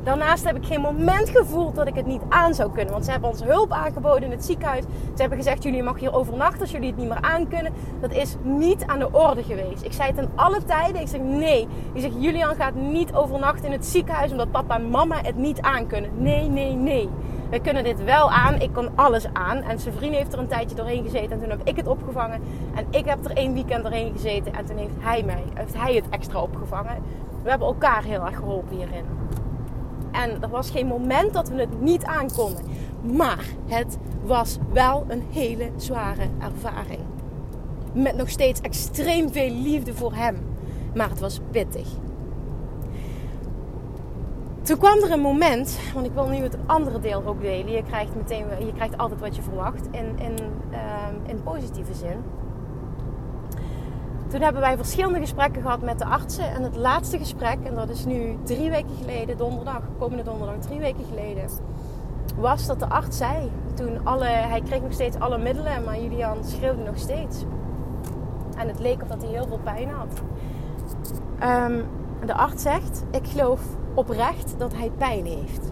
Daarnaast 0.04 0.44
heb 0.44 0.56
ik 0.56 0.66
geen 0.66 0.82
moment 0.82 1.30
gevoeld 1.30 1.76
dat 1.76 1.88
ik 1.88 1.96
het 1.96 2.06
niet 2.06 2.22
aan 2.30 2.54
zou 2.54 2.72
kunnen. 2.72 2.92
Want 2.92 3.06
ze 3.06 3.12
hebben 3.12 3.30
ons 3.30 3.44
hulp 3.44 3.72
aangeboden 3.72 4.24
in 4.24 4.32
het 4.32 4.46
ziekenhuis. 4.46 4.84
Ze 5.14 5.22
hebben 5.22 5.38
gezegd: 5.38 5.64
jullie 5.64 5.84
mag 5.84 6.00
hier 6.00 6.14
overnachten 6.14 6.62
als 6.62 6.72
jullie 6.72 6.90
het 6.90 6.98
niet 6.98 7.08
meer 7.08 7.22
aan 7.22 7.48
kunnen. 7.48 7.74
Dat 8.02 8.12
is 8.12 8.36
niet 8.44 8.84
aan 8.86 9.00
de 9.00 9.12
orde 9.12 9.44
geweest. 9.44 9.84
Ik 9.84 9.94
zei 9.94 10.10
het 10.10 10.18
in 10.18 10.30
alle 10.36 10.64
tijden. 10.64 11.02
Ik 11.02 11.08
zeg 11.08 11.22
nee. 11.22 11.68
Ik 11.94 12.02
zeg: 12.02 12.12
Julian 12.18 12.56
gaat 12.56 12.76
niet 12.76 13.14
overnachten 13.14 13.66
in 13.66 13.72
het 13.72 13.86
ziekenhuis 13.86 14.32
omdat 14.32 14.52
papa 14.52 14.76
en 14.76 14.90
mama 14.90 15.22
het 15.22 15.36
niet 15.36 15.62
aan 15.62 15.88
kunnen. 15.88 16.10
Nee, 16.18 16.50
nee, 16.50 16.74
nee. 16.74 17.10
We 17.50 17.60
kunnen 17.60 17.84
dit 17.84 18.04
wel 18.04 18.32
aan. 18.32 18.62
Ik 18.62 18.74
kon 18.74 18.90
alles 18.96 19.26
aan. 19.34 19.62
En 19.62 19.80
zijn 19.80 20.14
heeft 20.14 20.34
er 20.34 20.40
een 20.40 20.48
tijdje 20.48 20.76
doorheen 20.76 21.04
gezeten. 21.04 21.32
En 21.32 21.40
toen 21.40 21.50
heb 21.50 21.62
ik 21.64 21.76
het 21.76 21.88
opgevangen. 21.88 22.42
En 22.76 22.86
ik 22.90 23.06
heb 23.06 23.26
er 23.26 23.32
één 23.32 23.54
weekend 23.54 23.84
doorheen 23.84 24.12
gezeten. 24.12 24.54
En 24.54 24.66
toen 24.66 24.78
heeft 24.78 24.94
hij 25.00 25.24
mij, 25.24 25.44
heeft 25.54 25.78
hij 25.78 25.96
het 25.96 26.10
extra 26.10 26.42
opgevangen. 26.42 26.96
We 27.44 27.50
hebben 27.50 27.68
elkaar 27.68 28.04
heel 28.04 28.26
erg 28.26 28.36
geholpen 28.36 28.76
hierin. 28.76 29.06
En 30.12 30.42
er 30.42 30.50
was 30.50 30.70
geen 30.70 30.88
moment 30.88 31.34
dat 31.34 31.50
we 31.50 31.60
het 31.60 31.82
niet 31.82 32.04
aankonden. 32.04 32.64
Maar 33.02 33.46
het 33.68 33.98
was 34.24 34.58
wel 34.74 35.06
een 35.08 35.24
hele 35.32 35.70
zware 35.76 36.28
ervaring. 36.40 37.00
Met 37.94 38.16
nog 38.16 38.30
steeds 38.30 38.62
extreem 38.62 39.32
veel 39.32 39.52
liefde 39.52 39.94
voor 39.94 40.14
hem. 40.14 40.38
Maar 40.94 41.10
het 41.10 41.20
was 41.20 41.40
pittig. 41.52 41.88
Toen 44.70 44.78
kwam 44.78 45.04
er 45.04 45.12
een 45.12 45.20
moment, 45.20 45.80
want 45.94 46.06
ik 46.06 46.12
wil 46.14 46.28
nu 46.28 46.36
het 46.36 46.58
andere 46.66 47.00
deel 47.00 47.24
ook 47.26 47.42
delen. 47.42 47.72
Je 47.72 47.84
krijgt, 47.84 48.16
meteen, 48.16 48.46
je 48.66 48.74
krijgt 48.74 48.98
altijd 48.98 49.20
wat 49.20 49.36
je 49.36 49.42
verwacht 49.42 49.88
in, 49.92 50.16
ehm, 50.72 51.16
in 51.26 51.44
positieve 51.44 51.94
zin. 51.94 52.24
Toen 54.28 54.42
hebben 54.42 54.62
wij 54.62 54.78
verschillende 54.78 55.20
gesprekken 55.20 55.62
gehad 55.62 55.82
met 55.82 56.00
de 56.00 56.06
artsen. 56.06 56.52
En 56.52 56.64
het 56.64 56.76
laatste 56.76 57.18
gesprek, 57.18 57.58
en 57.64 57.76
dat 57.76 57.90
is 57.90 58.06
nu 58.06 58.38
drie 58.44 58.70
weken 58.70 58.96
geleden, 59.00 59.38
donderdag, 59.38 59.82
komende 60.00 60.24
donderdag, 60.24 60.60
drie 60.60 60.80
weken 60.80 61.06
geleden, 61.10 61.50
was 62.38 62.66
dat 62.66 62.80
de 62.80 62.90
arts 62.90 63.18
zei. 63.18 63.52
Toen 63.74 64.06
alle, 64.06 64.26
hij 64.26 64.62
kreeg 64.62 64.82
nog 64.82 64.94
steeds 64.94 65.20
alle 65.20 65.38
middelen, 65.38 65.84
maar 65.84 66.00
Julian 66.00 66.44
schreeuwde 66.44 66.84
nog 66.84 66.98
steeds. 66.98 67.44
En 68.58 68.68
het 68.68 68.80
leek 68.80 69.02
of 69.02 69.08
dat 69.08 69.22
hij 69.22 69.32
heel 69.32 69.48
veel 69.48 69.60
pijn 69.64 69.90
had. 69.90 70.22
Um, 71.70 71.86
de 72.26 72.34
arts 72.34 72.64
zegt: 72.64 73.04
Ik 73.12 73.28
geloof 73.28 73.62
oprecht 74.00 74.56
dat 74.58 74.74
hij 74.76 74.92
pijn 74.98 75.26
heeft. 75.26 75.72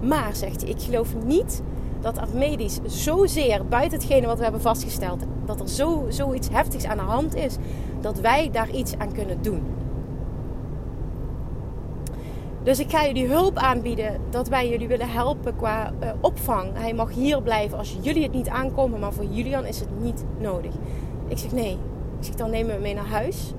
Maar, 0.00 0.36
zegt 0.36 0.60
hij, 0.60 0.70
ik 0.70 0.80
geloof 0.80 1.14
niet 1.24 1.62
dat 2.00 2.14
dat 2.14 2.32
medisch 2.32 2.78
zozeer 2.84 3.66
buiten 3.66 3.98
hetgene 3.98 4.26
wat 4.26 4.36
we 4.36 4.42
hebben 4.42 4.60
vastgesteld, 4.60 5.22
dat 5.44 5.60
er 5.60 5.68
zo, 5.68 6.06
zoiets 6.08 6.48
heftigs 6.48 6.84
aan 6.84 6.96
de 6.96 7.02
hand 7.02 7.34
is, 7.34 7.56
dat 8.00 8.20
wij 8.20 8.50
daar 8.50 8.70
iets 8.70 8.98
aan 8.98 9.12
kunnen 9.12 9.42
doen. 9.42 9.62
Dus 12.62 12.78
ik 12.78 12.90
ga 12.90 13.06
jullie 13.06 13.26
hulp 13.26 13.56
aanbieden 13.56 14.20
dat 14.30 14.48
wij 14.48 14.68
jullie 14.68 14.88
willen 14.88 15.10
helpen 15.10 15.56
qua 15.56 15.92
uh, 16.02 16.08
opvang. 16.20 16.70
Hij 16.74 16.94
mag 16.94 17.10
hier 17.12 17.42
blijven 17.42 17.78
als 17.78 17.96
jullie 18.00 18.22
het 18.22 18.32
niet 18.32 18.48
aankomen, 18.48 19.00
maar 19.00 19.12
voor 19.12 19.24
Julian 19.24 19.66
is 19.66 19.80
het 19.80 20.00
niet 20.00 20.24
nodig. 20.38 20.72
Ik 21.28 21.38
zeg 21.38 21.52
nee. 21.52 21.78
Ik 22.18 22.24
zeg 22.24 22.34
dan 22.34 22.50
nemen 22.50 22.66
we 22.66 22.72
hem 22.72 22.82
mee 22.82 22.94
naar 22.94 23.06
huis 23.06 23.52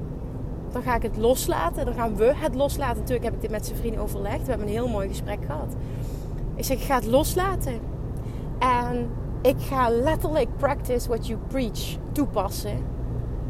dan 0.73 0.82
ga 0.82 0.95
ik 0.95 1.01
het 1.01 1.17
loslaten. 1.17 1.86
Dan 1.86 1.93
gaan 1.93 2.15
we 2.15 2.32
het 2.36 2.55
loslaten. 2.55 2.97
Natuurlijk 2.97 3.23
heb 3.23 3.34
ik 3.34 3.41
dit 3.41 3.51
met 3.51 3.65
zijn 3.65 3.77
vriend 3.77 3.97
overlegd. 3.97 4.43
We 4.43 4.49
hebben 4.49 4.67
een 4.67 4.73
heel 4.73 4.88
mooi 4.88 5.08
gesprek 5.08 5.39
gehad. 5.45 5.75
Ik 6.55 6.63
zeg, 6.63 6.77
ik 6.77 6.84
ga 6.84 6.95
het 6.95 7.05
loslaten. 7.05 7.79
En 8.60 9.10
ik 9.41 9.55
ga 9.60 9.89
letterlijk 9.89 10.58
practice 10.58 11.08
what 11.08 11.27
you 11.27 11.39
preach 11.47 11.97
toepassen 12.12 12.84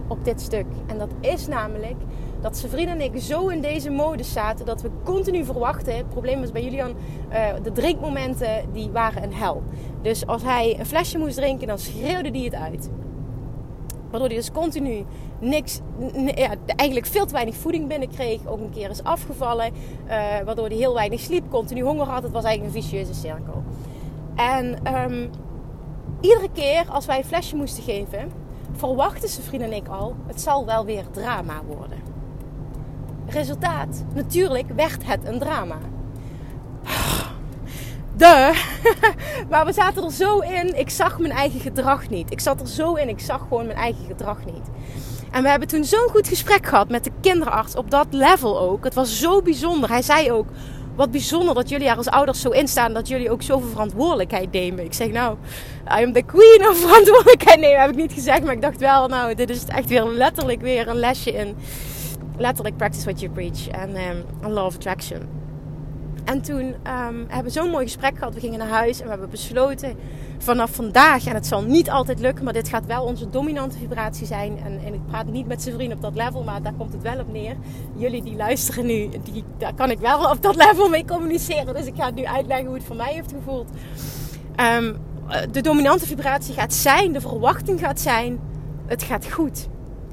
op 0.08 0.26
dit 0.26 0.42
stuk. 0.42 0.66
En 0.86 0.98
dat 0.98 1.10
is 1.20 1.48
namelijk 1.48 1.96
dat 2.42 2.58
zijn 2.58 2.72
vrienden 2.72 3.00
en 3.00 3.14
ik 3.14 3.22
zo 3.22 3.48
in 3.48 3.62
deze 3.62 3.90
modus 3.90 4.32
zaten 4.32 4.66
dat 4.66 4.82
we 4.82 4.90
continu 5.04 5.46
verwachten. 5.46 5.98
Het 5.98 6.10
probleem 6.10 6.40
was 6.40 6.52
bij 6.52 6.64
Julian, 6.64 6.90
uh, 7.32 7.48
de 7.64 7.72
drinkmomenten 7.72 8.74
die 8.74 8.90
waren 8.90 9.24
een 9.24 9.34
hel. 9.34 9.64
Dus 10.02 10.26
als 10.28 10.44
hij 10.44 10.80
een 10.80 10.86
flesje 10.86 11.18
moest 11.18 11.36
drinken, 11.36 11.68
dan 11.68 11.78
schreeuwde 11.78 12.30
hij 12.30 12.42
het 12.42 12.56
uit. 12.56 12.90
Waardoor 14.10 14.28
hij 14.28 14.38
dus 14.38 14.52
continu 14.52 15.06
niks, 15.40 15.80
eigenlijk 16.76 17.06
veel 17.06 17.26
te 17.26 17.34
weinig 17.34 17.56
voeding 17.56 17.88
binnenkreeg. 17.88 18.48
Ook 18.48 18.60
een 18.60 18.72
keer 18.72 18.90
is 18.90 19.04
afgevallen. 19.04 19.74
Uh, 19.74 20.12
waardoor 20.46 20.68
hij 20.68 20.78
heel 20.78 20.94
weinig 20.94 21.20
sliep, 21.20 21.50
continu 21.50 21.82
honger 21.82 22.08
had. 22.08 22.24
Het 22.24 22.32
was 22.32 22.44
eigenlijk 22.44 22.76
een 22.76 22.82
vicieuze 22.82 23.14
cirkel. 23.14 23.64
En 24.36 24.96
um, 24.96 25.30
iedere 26.22 26.50
keer 26.54 26.84
als 26.90 27.06
wij 27.06 27.18
een 27.18 27.26
flesje 27.26 27.56
moesten 27.56 27.84
geven, 27.84 28.32
verwachten 28.72 29.30
zijn 29.30 29.46
vrienden 29.46 29.72
en 29.72 29.78
ik 29.78 29.88
al: 29.88 30.16
het 30.28 30.42
zal 30.42 30.66
wel 30.66 30.86
weer 30.86 31.04
drama 31.12 31.62
worden. 31.68 31.98
Resultaat: 33.28 34.04
natuurlijk 34.14 34.70
werd 34.76 35.06
het 35.06 35.26
een 35.26 35.40
drama. 35.40 35.78
De. 38.16 38.64
maar 39.50 39.66
we 39.66 39.74
zaten 39.74 40.04
er 40.04 40.12
zo 40.12 40.40
in. 40.40 40.80
Ik 40.80 40.90
zag 40.90 41.20
mijn 41.20 41.34
eigen 41.34 41.60
gedrag 41.60 42.10
niet. 42.10 42.32
Ik 42.32 42.40
zat 42.40 42.62
er 42.62 42.68
zo 42.68 42.94
in. 42.94 43.10
Ik 43.10 43.20
zag 43.20 43.40
gewoon 43.40 43.66
mijn 43.66 43.78
eigen 43.78 44.06
gedrag 44.06 44.46
niet. 44.46 44.70
En 45.32 45.44
we 45.44 45.50
hebben 45.50 45.68
toen 45.68 45.84
zo'n 45.84 46.10
goed 46.10 46.28
gesprek 46.28 46.66
gehad 46.66 46.90
met 46.90 47.04
de 47.04 47.12
kinderarts 47.22 47.76
op 47.76 47.92
dat 47.92 48.08
level 48.10 48.60
ook. 48.60 48.84
Het 48.84 48.94
was 48.94 49.20
zo 49.20 49.42
bijzonder. 49.42 49.90
Hij 49.90 50.02
zei 50.02 50.32
ook: 50.32 50.48
Wat 50.96 51.12
bijzonder 51.12 51.56
dat 51.56 51.70
jullie 51.70 51.88
er 51.88 51.98
als 51.98 52.08
ouders 52.08 52.42
zo 52.42 52.50
in 52.50 52.68
staan 52.68 52.94
dat 52.94 53.08
jullie 53.08 53.32
ook 53.32 53.42
zoveel 53.42 53.70
verantwoordelijkheid 53.70 54.52
nemen. 54.52 54.86
Ik 54.86 54.94
zeg 54.94 55.10
nou, 55.12 55.38
I 56.00 56.04
am 56.04 56.14
the 56.14 56.22
queen 56.22 56.70
of 56.70 56.78
verantwoordelijkheid 56.88 57.60
nemen. 57.60 57.82
Heb 57.82 57.90
ik 57.90 57.96
niet 57.96 58.14
gezegd, 58.14 58.44
maar 58.44 58.54
ik 58.54 58.62
dacht 58.62 58.78
wel, 58.78 59.08
nou, 59.08 59.36
dit 59.36 59.50
is 59.50 59.66
echt 59.66 59.90
weer 59.90 60.06
letterlijk 60.06 60.62
weer 60.62 60.88
een 60.88 61.00
lesje 61.00 61.32
in. 61.32 61.56
Letterlijk 62.38 62.78
practice 62.78 63.04
what 63.04 63.20
you 63.20 63.32
preach 63.32 63.68
en 63.68 63.96
um, 64.42 64.54
law 64.54 64.66
of 64.66 64.76
attraction. 64.76 65.39
En 66.30 66.42
toen 66.42 66.66
um, 66.66 67.26
hebben 67.28 67.44
we 67.44 67.50
zo'n 67.50 67.70
mooi 67.70 67.86
gesprek 67.86 68.18
gehad. 68.18 68.34
We 68.34 68.40
gingen 68.40 68.60
naar 68.60 68.68
huis 68.68 68.98
en 68.98 69.04
we 69.04 69.10
hebben 69.10 69.30
besloten 69.30 69.98
vanaf 70.38 70.72
vandaag, 70.72 71.26
en 71.26 71.34
het 71.34 71.48
zal 71.48 71.62
niet 71.62 71.90
altijd 71.90 72.20
lukken, 72.20 72.44
maar 72.44 72.54
dit 72.54 72.68
gaat 72.70 72.86
wel 72.86 73.04
onze 73.04 73.30
dominante 73.30 73.78
vibratie 73.78 74.26
zijn. 74.26 74.58
En, 74.58 74.80
en 74.86 74.94
ik 74.94 75.08
praat 75.08 75.26
niet 75.26 75.48
met 75.48 75.62
zijn 75.62 75.76
vriend 75.76 75.94
op 75.94 76.02
dat 76.02 76.16
level, 76.16 76.44
maar 76.44 76.62
daar 76.62 76.74
komt 76.74 76.94
het 76.94 77.02
wel 77.02 77.20
op 77.20 77.32
neer. 77.32 77.56
Jullie 77.96 78.24
die 78.24 78.36
luisteren 78.36 78.86
nu, 78.86 79.10
die, 79.24 79.44
daar 79.58 79.74
kan 79.74 79.92
ik 79.92 80.00
wel 80.00 80.30
op 80.30 80.42
dat 80.42 80.56
level 80.56 80.90
mee 80.90 81.06
communiceren. 81.06 81.74
Dus 81.76 81.86
ik 81.86 81.96
ga 81.96 82.10
nu 82.10 82.26
uitleggen 82.26 82.66
hoe 82.66 82.76
het 82.76 82.86
voor 82.86 82.96
mij 82.96 83.14
heeft 83.14 83.32
gevoeld. 83.32 83.70
Um, 84.78 84.98
de 85.52 85.62
dominante 85.62 86.06
vibratie 86.06 86.54
gaat 86.54 86.74
zijn, 86.74 87.12
de 87.12 87.22
verwachting 87.22 87.80
gaat 87.80 88.00
zijn, 88.00 88.40
het 88.86 89.04
gaat 89.04 89.32
goed. 89.32 89.68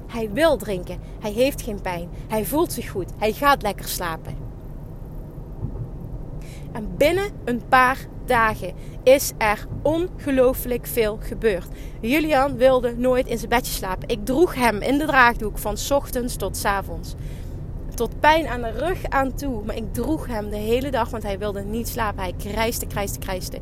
Hij 0.06 0.30
wil 0.32 0.56
drinken, 0.56 0.98
hij 1.20 1.32
heeft 1.32 1.62
geen 1.62 1.80
pijn, 1.80 2.08
hij 2.28 2.44
voelt 2.44 2.72
zich 2.72 2.90
goed, 2.90 3.10
hij 3.18 3.32
gaat 3.32 3.62
lekker 3.62 3.88
slapen. 3.88 4.45
En 6.76 6.96
binnen 6.96 7.30
een 7.44 7.62
paar 7.68 7.98
dagen 8.24 8.74
is 9.02 9.32
er 9.38 9.66
ongelooflijk 9.82 10.86
veel 10.86 11.18
gebeurd. 11.20 11.66
Julian 12.00 12.56
wilde 12.56 12.94
nooit 12.96 13.26
in 13.26 13.38
zijn 13.38 13.50
bedje 13.50 13.72
slapen. 13.72 14.08
Ik 14.08 14.24
droeg 14.24 14.54
hem 14.54 14.80
in 14.80 14.98
de 14.98 15.06
draagdoek 15.06 15.58
van 15.58 15.76
ochtends 15.90 16.36
tot 16.36 16.64
avonds. 16.64 17.14
Tot 17.94 18.20
pijn 18.20 18.46
aan 18.46 18.62
de 18.62 18.70
rug 18.70 19.04
aan 19.08 19.34
toe. 19.34 19.64
Maar 19.64 19.76
ik 19.76 19.94
droeg 19.94 20.26
hem 20.26 20.50
de 20.50 20.56
hele 20.56 20.90
dag, 20.90 21.10
want 21.10 21.22
hij 21.22 21.38
wilde 21.38 21.64
niet 21.64 21.88
slapen. 21.88 22.22
Hij 22.22 22.34
krijste, 22.38 22.86
krijste, 22.86 23.18
krijste. 23.18 23.58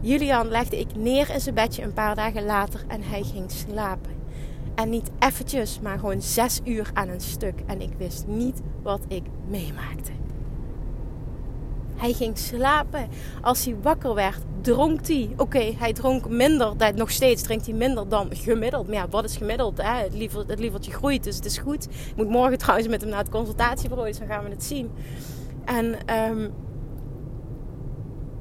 Julian 0.00 0.48
legde 0.48 0.78
ik 0.78 0.96
neer 0.96 1.30
in 1.30 1.40
zijn 1.40 1.54
bedje 1.54 1.82
een 1.82 1.92
paar 1.92 2.14
dagen 2.14 2.44
later 2.44 2.84
en 2.88 3.02
hij 3.02 3.22
ging 3.22 3.50
slapen. 3.50 4.12
En 4.74 4.90
niet 4.90 5.10
eventjes, 5.18 5.80
maar 5.80 5.98
gewoon 5.98 6.22
zes 6.22 6.60
uur 6.64 6.90
aan 6.94 7.08
een 7.08 7.20
stuk. 7.20 7.60
En 7.66 7.80
ik 7.80 7.92
wist 7.98 8.26
niet 8.26 8.60
wat 8.82 9.00
ik 9.08 9.22
meemaakte. 9.48 10.23
Hij 11.96 12.12
ging 12.12 12.38
slapen. 12.38 13.08
Als 13.42 13.64
hij 13.64 13.76
wakker 13.82 14.14
werd, 14.14 14.38
dronk 14.60 15.06
hij. 15.06 15.30
Oké, 15.36 15.74
hij 15.78 15.92
dronk 15.92 16.28
minder. 16.28 16.72
Nog 16.94 17.10
steeds 17.10 17.42
drinkt 17.42 17.66
hij 17.66 17.74
minder 17.74 18.08
dan 18.08 18.28
gemiddeld. 18.30 18.86
Maar 18.86 18.96
ja, 18.96 19.08
wat 19.08 19.24
is 19.24 19.36
gemiddeld? 19.36 19.82
Hè? 19.82 20.02
Het, 20.02 20.14
liever, 20.14 20.44
het 20.46 20.58
lievertje 20.58 20.92
groeit, 20.92 21.24
dus 21.24 21.36
het 21.36 21.44
is 21.44 21.58
goed. 21.58 21.84
Ik 21.84 22.16
moet 22.16 22.28
morgen 22.28 22.58
trouwens 22.64 22.88
met 22.88 23.00
hem 23.00 23.10
naar 23.10 23.18
het 23.18 23.28
consultatiebureau, 23.28 24.08
dus 24.08 24.18
dan 24.18 24.28
gaan 24.28 24.44
we 24.44 24.50
het 24.50 24.64
zien. 24.64 24.90
En 25.64 25.96
um, 26.30 26.52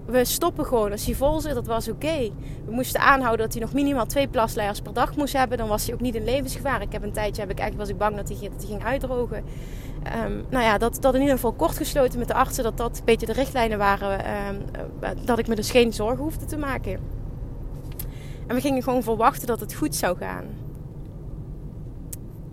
we 0.06 0.26
stoppen 0.26 0.66
gewoon. 0.66 0.92
Als 0.92 1.06
hij 1.06 1.16
vol 1.16 1.40
zit, 1.40 1.54
dat 1.54 1.68
was 1.68 1.88
oké. 1.88 2.30
We 2.66 2.72
moesten 2.72 3.02
aanhouden 3.02 3.46
dat 3.46 3.54
hij 3.54 3.64
nog 3.64 3.74
minimaal 3.74 4.06
twee 4.06 4.28
plasleiers 4.28 4.82
per 4.82 4.94
dag 4.94 5.16
moest 5.16 5.34
hebben. 5.34 5.58
Dan 5.58 5.68
was 5.68 5.86
hij 5.86 5.94
ook 5.94 6.02
niet 6.02 6.16
in 6.16 6.24
levensgevaar. 6.24 6.82
Ik 6.82 6.92
heb 6.92 7.04
een 7.04 7.12
tijdje, 7.12 7.42
heb 7.42 7.52
ik 7.52 7.60
eigenlijk, 7.60 7.90
was 7.90 7.90
ik 7.90 7.98
bang 7.98 8.16
dat 8.16 8.40
hij, 8.40 8.50
dat 8.50 8.62
hij 8.62 8.68
ging 8.68 8.84
uitdrogen. 8.84 9.44
Um, 10.26 10.46
nou 10.50 10.64
ja, 10.64 10.78
dat, 10.78 11.02
dat 11.02 11.14
in 11.14 11.20
ieder 11.20 11.36
geval 11.36 11.54
kort 11.54 11.78
gesloten 11.78 12.20
met 12.20 12.28
de 12.28 12.34
artsen. 12.34 12.64
Dat 12.64 12.78
dat 12.78 12.98
een 12.98 13.06
beetje 13.06 13.26
de 13.26 13.34
richtlijnen 13.34 13.78
waren. 13.78 14.38
Um, 14.48 15.26
dat 15.26 15.40
ik 15.40 15.48
me 15.48 15.56
dus 15.56 15.72
geen 15.72 15.94
zorgen 15.94 16.24
hoefde 16.24 16.46
te 16.46 16.58
maken. 16.58 17.00
En 18.48 18.56
we 18.56 18.62
gingen 18.62 18.84
gewoon 18.84 19.04
verwachten 19.04 19.48
dat 19.48 19.60
het 19.60 19.74
goed 19.74 19.96
zou 19.96 20.18
gaan. 20.18 20.46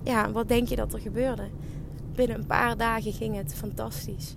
Ja, 0.02 0.30
wat 0.30 0.48
denk 0.48 0.68
je 0.68 0.76
dat 0.76 0.92
er 0.92 1.00
gebeurde? 1.00 1.48
Binnen 2.14 2.36
een 2.36 2.46
paar 2.46 2.76
dagen 2.76 3.12
ging 3.12 3.36
het 3.36 3.54
fantastisch. 3.54 4.36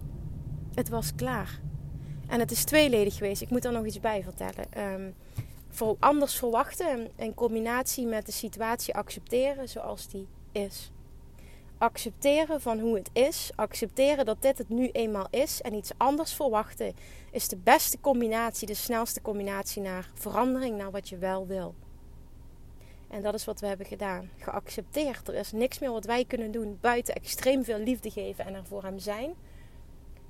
Het 0.73 0.89
was 0.89 1.15
klaar. 1.15 1.59
En 2.27 2.39
het 2.39 2.51
is 2.51 2.63
tweeledig 2.63 3.15
geweest. 3.15 3.41
Ik 3.41 3.49
moet 3.49 3.65
er 3.65 3.71
nog 3.71 3.85
iets 3.85 3.99
bij 3.99 4.23
vertellen. 4.23 5.15
Voor 5.69 5.95
anders 5.99 6.35
verwachten 6.35 7.07
in 7.15 7.33
combinatie 7.33 8.05
met 8.05 8.25
de 8.25 8.31
situatie 8.31 8.95
accepteren 8.95 9.69
zoals 9.69 10.07
die 10.07 10.27
is. 10.51 10.91
Accepteren 11.83 12.61
van 12.61 12.79
hoe 12.79 12.95
het 12.95 13.09
is, 13.13 13.51
accepteren 13.55 14.25
dat 14.25 14.41
dit 14.41 14.57
het 14.57 14.69
nu 14.69 14.89
eenmaal 14.89 15.27
is 15.29 15.61
en 15.61 15.73
iets 15.73 15.91
anders 15.97 16.33
verwachten 16.33 16.93
is 17.31 17.47
de 17.47 17.57
beste 17.57 17.99
combinatie, 17.99 18.67
de 18.67 18.73
snelste 18.73 19.21
combinatie 19.21 19.81
naar 19.81 20.11
verandering, 20.13 20.77
naar 20.77 20.91
wat 20.91 21.09
je 21.09 21.17
wel 21.17 21.47
wil. 21.47 21.75
En 23.09 23.21
dat 23.21 23.33
is 23.33 23.45
wat 23.45 23.59
we 23.59 23.67
hebben 23.67 23.85
gedaan. 23.85 24.29
Geaccepteerd. 24.37 25.27
Er 25.27 25.35
is 25.35 25.51
niks 25.51 25.79
meer 25.79 25.91
wat 25.91 26.05
wij 26.05 26.25
kunnen 26.25 26.51
doen 26.51 26.77
buiten 26.81 27.15
extreem 27.15 27.63
veel 27.63 27.79
liefde 27.79 28.09
geven 28.09 28.45
en 28.45 28.53
er 28.53 28.65
voor 28.65 28.83
hem 28.83 28.99
zijn. 28.99 29.33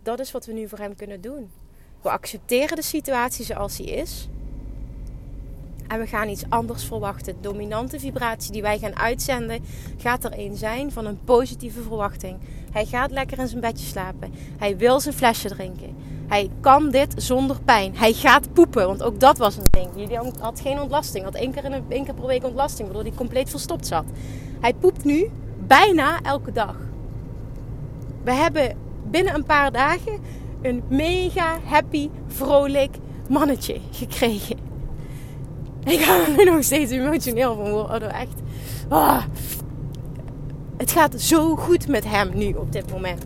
Dat 0.03 0.19
is 0.19 0.31
wat 0.31 0.45
we 0.45 0.53
nu 0.53 0.67
voor 0.67 0.79
hem 0.79 0.95
kunnen 0.95 1.21
doen. 1.21 1.51
We 2.01 2.09
accepteren 2.09 2.75
de 2.75 2.81
situatie 2.81 3.45
zoals 3.45 3.77
die 3.77 3.91
is. 3.91 4.27
En 5.87 5.99
we 5.99 6.07
gaan 6.07 6.29
iets 6.29 6.43
anders 6.49 6.83
verwachten. 6.83 7.33
De 7.33 7.49
dominante 7.49 7.99
vibratie 7.99 8.51
die 8.51 8.61
wij 8.61 8.79
gaan 8.79 8.97
uitzenden 8.97 9.63
gaat 9.97 10.23
er 10.23 10.39
een 10.39 10.57
zijn 10.57 10.91
van 10.91 11.05
een 11.05 11.19
positieve 11.23 11.81
verwachting. 11.81 12.37
Hij 12.71 12.85
gaat 12.85 13.11
lekker 13.11 13.39
in 13.39 13.47
zijn 13.47 13.61
bedje 13.61 13.85
slapen. 13.85 14.33
Hij 14.57 14.77
wil 14.77 14.99
zijn 14.99 15.15
flesje 15.15 15.49
drinken. 15.49 15.95
Hij 16.27 16.49
kan 16.59 16.89
dit 16.89 17.13
zonder 17.17 17.61
pijn. 17.65 17.97
Hij 17.97 18.13
gaat 18.13 18.53
poepen, 18.53 18.87
want 18.87 19.03
ook 19.03 19.19
dat 19.19 19.37
was 19.37 19.55
een 19.57 19.67
ding. 19.69 19.89
Jullie 19.95 20.31
had 20.39 20.59
geen 20.59 20.81
ontlasting. 20.81 21.23
Had 21.23 21.35
één 21.35 21.51
keer, 21.51 21.65
in 21.65 21.83
één 21.89 22.05
keer 22.05 22.13
per 22.13 22.25
week 22.25 22.43
ontlasting, 22.43 22.87
waardoor 22.87 23.05
hij 23.05 23.17
compleet 23.17 23.49
verstopt 23.49 23.87
zat. 23.87 24.05
Hij 24.59 24.73
poept 24.73 25.03
nu 25.03 25.29
bijna 25.67 26.21
elke 26.21 26.51
dag. 26.51 26.75
We 28.23 28.31
hebben 28.31 28.77
binnen 29.09 29.35
een 29.35 29.45
paar 29.45 29.71
dagen 29.71 30.19
een 30.61 30.83
mega 30.87 31.59
happy, 31.63 32.09
vrolijk 32.27 32.97
mannetje 33.29 33.77
gekregen. 33.91 34.72
Ik 35.85 35.99
ga 35.99 36.37
er 36.37 36.45
nog 36.45 36.63
steeds 36.63 36.91
emotioneel 36.91 37.55
van 37.55 37.71
worden. 37.71 38.09
Oh, 38.09 38.21
echt. 38.21 38.41
Ah. 38.87 39.23
Het 40.77 40.91
gaat 40.91 41.21
zo 41.21 41.55
goed 41.55 41.87
met 41.87 42.03
hem 42.05 42.31
nu 42.33 42.53
op 42.53 42.71
dit 42.71 42.91
moment. 42.91 43.23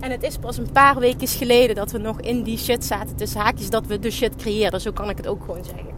En 0.00 0.10
het 0.10 0.22
is 0.22 0.36
pas 0.36 0.56
een 0.56 0.72
paar 0.72 0.98
weken 0.98 1.28
geleden 1.28 1.74
dat 1.74 1.90
we 1.90 1.98
nog 1.98 2.20
in 2.20 2.42
die 2.42 2.58
shit 2.58 2.84
zaten. 2.84 3.16
Tussen 3.16 3.40
haakjes 3.40 3.70
dat 3.70 3.86
we 3.86 3.98
de 3.98 4.10
shit 4.10 4.36
creëerden. 4.36 4.80
Zo 4.80 4.92
kan 4.92 5.10
ik 5.10 5.16
het 5.16 5.26
ook 5.26 5.44
gewoon 5.44 5.64
zeggen. 5.64 5.92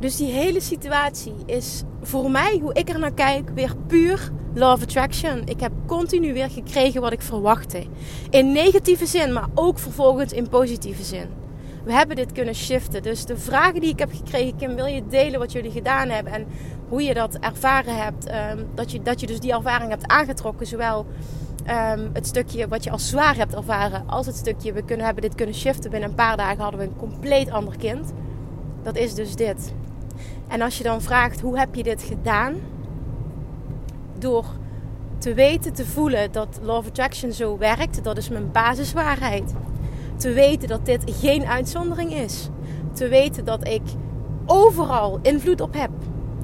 Dus 0.00 0.16
die 0.16 0.30
hele 0.30 0.60
situatie 0.60 1.34
is 1.46 1.82
voor 2.02 2.30
mij, 2.30 2.58
hoe 2.62 2.74
ik 2.74 2.88
er 2.88 2.98
naar 2.98 3.12
kijk, 3.12 3.50
weer 3.54 3.72
puur 3.86 4.32
of 4.54 4.82
Attraction. 4.82 5.42
Ik 5.44 5.60
heb 5.60 5.72
continu 5.86 6.32
weer 6.32 6.50
gekregen 6.50 7.00
wat 7.00 7.12
ik 7.12 7.22
verwachtte. 7.22 7.82
In 8.30 8.52
negatieve 8.52 9.06
zin, 9.06 9.32
maar 9.32 9.48
ook 9.54 9.78
vervolgens 9.78 10.32
in 10.32 10.48
positieve 10.48 11.02
zin. 11.02 11.43
We 11.84 11.92
hebben 11.92 12.16
dit 12.16 12.32
kunnen 12.32 12.54
shiften. 12.54 13.02
Dus 13.02 13.24
de 13.24 13.36
vragen 13.36 13.80
die 13.80 13.90
ik 13.90 13.98
heb 13.98 14.10
gekregen, 14.12 14.56
Kim, 14.56 14.74
wil 14.74 14.86
je 14.86 15.06
delen 15.06 15.38
wat 15.38 15.52
jullie 15.52 15.70
gedaan 15.70 16.08
hebben 16.08 16.32
en 16.32 16.46
hoe 16.88 17.02
je 17.02 17.14
dat 17.14 17.34
ervaren 17.34 17.96
hebt? 17.96 18.28
Um, 18.28 18.66
dat, 18.74 18.92
je, 18.92 19.02
dat 19.02 19.20
je 19.20 19.26
dus 19.26 19.40
die 19.40 19.52
ervaring 19.52 19.90
hebt 19.90 20.06
aangetrokken, 20.06 20.66
zowel 20.66 21.06
um, 21.68 22.10
het 22.12 22.26
stukje 22.26 22.68
wat 22.68 22.84
je 22.84 22.90
als 22.90 23.08
zwaar 23.08 23.36
hebt 23.36 23.54
ervaren, 23.54 24.08
als 24.08 24.26
het 24.26 24.36
stukje 24.36 24.72
we 24.72 24.84
kunnen, 24.84 25.04
hebben 25.04 25.22
dit 25.22 25.34
kunnen 25.34 25.54
shiften. 25.54 25.90
Binnen 25.90 26.08
een 26.08 26.14
paar 26.14 26.36
dagen 26.36 26.62
hadden 26.62 26.80
we 26.80 26.86
een 26.86 26.96
compleet 26.96 27.50
ander 27.50 27.76
kind. 27.76 28.12
Dat 28.82 28.96
is 28.96 29.14
dus 29.14 29.36
dit. 29.36 29.74
En 30.48 30.60
als 30.60 30.78
je 30.78 30.84
dan 30.84 31.02
vraagt 31.02 31.40
hoe 31.40 31.58
heb 31.58 31.74
je 31.74 31.82
dit 31.82 32.02
gedaan? 32.02 32.54
Door 34.18 34.44
te 35.18 35.34
weten, 35.34 35.72
te 35.72 35.86
voelen 35.86 36.32
dat 36.32 36.58
Law 36.62 36.76
of 36.76 36.86
Attraction 36.86 37.32
zo 37.32 37.58
werkt, 37.58 38.04
dat 38.04 38.16
is 38.16 38.28
mijn 38.28 38.52
basiswaarheid. 38.52 39.54
Te 40.16 40.32
weten 40.32 40.68
dat 40.68 40.86
dit 40.86 41.02
geen 41.20 41.44
uitzondering 41.44 42.14
is. 42.14 42.48
Te 42.92 43.08
weten 43.08 43.44
dat 43.44 43.68
ik 43.68 43.82
overal 44.46 45.18
invloed 45.22 45.60
op 45.60 45.74
heb. 45.74 45.90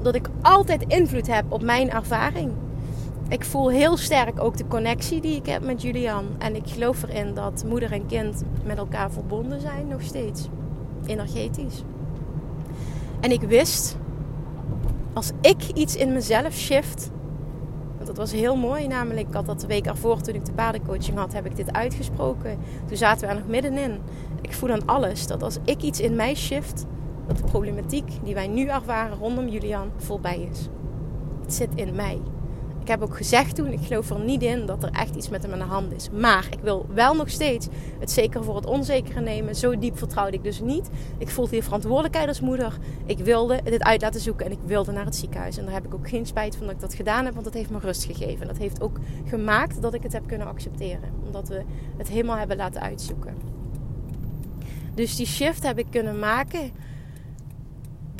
Dat 0.01 0.15
ik 0.15 0.27
altijd 0.41 0.83
invloed 0.87 1.27
heb 1.27 1.45
op 1.49 1.63
mijn 1.63 1.91
ervaring. 1.91 2.51
ik 3.29 3.45
voel 3.45 3.69
heel 3.69 3.97
sterk 3.97 4.43
ook 4.43 4.57
de 4.57 4.67
connectie 4.67 5.21
die 5.21 5.35
ik 5.35 5.45
heb 5.45 5.65
met 5.65 5.81
Julian. 5.81 6.25
En 6.37 6.55
ik 6.55 6.67
geloof 6.67 7.03
erin 7.03 7.33
dat 7.33 7.63
moeder 7.67 7.91
en 7.91 8.05
kind 8.05 8.43
met 8.63 8.77
elkaar 8.77 9.11
verbonden 9.11 9.61
zijn, 9.61 9.87
nog 9.87 10.01
steeds. 10.01 10.47
Energetisch. 11.05 11.83
En 13.19 13.31
ik 13.31 13.41
wist, 13.41 13.97
als 15.13 15.31
ik 15.41 15.63
iets 15.73 15.95
in 15.95 16.13
mezelf 16.13 16.53
shift. 16.53 17.09
Dat 18.11 18.19
was 18.19 18.39
heel 18.39 18.55
mooi, 18.55 18.87
namelijk, 18.87 19.27
ik 19.27 19.33
had 19.33 19.45
dat 19.45 19.61
de 19.61 19.67
week 19.67 19.85
ervoor 19.85 20.21
toen 20.21 20.35
ik 20.35 20.45
de 20.45 20.51
paardencoaching 20.51 21.17
had, 21.17 21.33
heb 21.33 21.45
ik 21.45 21.55
dit 21.55 21.73
uitgesproken. 21.73 22.57
Toen 22.87 22.97
zaten 22.97 23.21
we 23.21 23.33
er 23.33 23.39
nog 23.39 23.47
middenin. 23.47 23.99
Ik 24.41 24.53
voel 24.53 24.69
aan 24.69 24.85
alles 24.85 25.27
dat 25.27 25.43
als 25.43 25.57
ik 25.65 25.81
iets 25.81 25.99
in 25.99 26.15
mij 26.15 26.35
shift, 26.35 26.85
dat 27.27 27.37
de 27.37 27.43
problematiek 27.43 28.11
die 28.23 28.33
wij 28.33 28.47
nu 28.47 28.67
ervaren 28.67 29.17
rondom 29.17 29.47
Julian 29.47 29.89
voorbij 29.97 30.47
is. 30.51 30.69
Het 31.41 31.53
zit 31.53 31.69
in 31.75 31.95
mij. 31.95 32.21
Ik 32.81 32.87
heb 32.87 33.01
ook 33.01 33.15
gezegd 33.15 33.55
toen, 33.55 33.71
ik 33.71 33.79
geloof 33.81 34.09
er 34.09 34.19
niet 34.19 34.41
in 34.41 34.65
dat 34.65 34.83
er 34.83 34.89
echt 34.91 35.15
iets 35.15 35.29
met 35.29 35.43
hem 35.43 35.51
aan 35.51 35.59
de 35.59 35.65
hand 35.65 35.93
is. 35.93 36.09
Maar 36.09 36.47
ik 36.51 36.59
wil 36.61 36.85
wel 36.93 37.15
nog 37.15 37.29
steeds 37.29 37.67
het 37.99 38.11
zeker 38.11 38.43
voor 38.43 38.55
het 38.55 38.65
onzekere 38.65 39.21
nemen. 39.21 39.55
Zo 39.55 39.77
diep 39.77 39.97
vertrouwde 39.97 40.37
ik 40.37 40.43
dus 40.43 40.59
niet. 40.59 40.89
Ik 41.17 41.29
voelde 41.29 41.51
die 41.51 41.63
verantwoordelijkheid 41.63 42.27
als 42.27 42.39
moeder. 42.41 42.77
Ik 43.05 43.17
wilde 43.17 43.59
dit 43.63 43.83
uit 43.83 44.01
laten 44.01 44.21
zoeken 44.21 44.45
en 44.45 44.51
ik 44.51 44.59
wilde 44.65 44.91
naar 44.91 45.05
het 45.05 45.15
ziekenhuis. 45.15 45.57
En 45.57 45.65
daar 45.65 45.73
heb 45.73 45.85
ik 45.85 45.93
ook 45.93 46.09
geen 46.09 46.25
spijt 46.25 46.55
van 46.55 46.65
dat 46.65 46.75
ik 46.75 46.81
dat 46.81 46.93
gedaan 46.93 47.25
heb, 47.25 47.33
want 47.33 47.45
dat 47.45 47.53
heeft 47.53 47.69
me 47.69 47.79
rust 47.79 48.03
gegeven. 48.03 48.41
En 48.41 48.47
dat 48.47 48.57
heeft 48.57 48.81
ook 48.81 48.97
gemaakt 49.25 49.81
dat 49.81 49.93
ik 49.93 50.03
het 50.03 50.13
heb 50.13 50.27
kunnen 50.27 50.47
accepteren. 50.47 51.09
Omdat 51.25 51.47
we 51.47 51.61
het 51.97 52.07
helemaal 52.07 52.37
hebben 52.37 52.57
laten 52.57 52.81
uitzoeken. 52.81 53.35
Dus 54.93 55.15
die 55.15 55.25
shift 55.25 55.63
heb 55.63 55.79
ik 55.79 55.87
kunnen 55.89 56.19
maken 56.19 56.71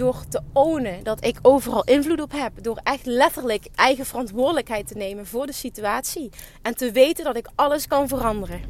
door 0.01 0.27
te 0.29 0.41
ownen 0.53 1.03
dat 1.03 1.25
ik 1.25 1.39
overal 1.41 1.83
invloed 1.83 2.21
op 2.21 2.31
heb. 2.31 2.63
Door 2.63 2.79
echt 2.83 3.05
letterlijk 3.05 3.67
eigen 3.75 4.05
verantwoordelijkheid 4.05 4.87
te 4.87 4.97
nemen 4.97 5.25
voor 5.25 5.45
de 5.45 5.53
situatie. 5.53 6.29
En 6.61 6.75
te 6.75 6.91
weten 6.91 7.23
dat 7.23 7.35
ik 7.35 7.49
alles 7.55 7.87
kan 7.87 8.07
veranderen. 8.07 8.61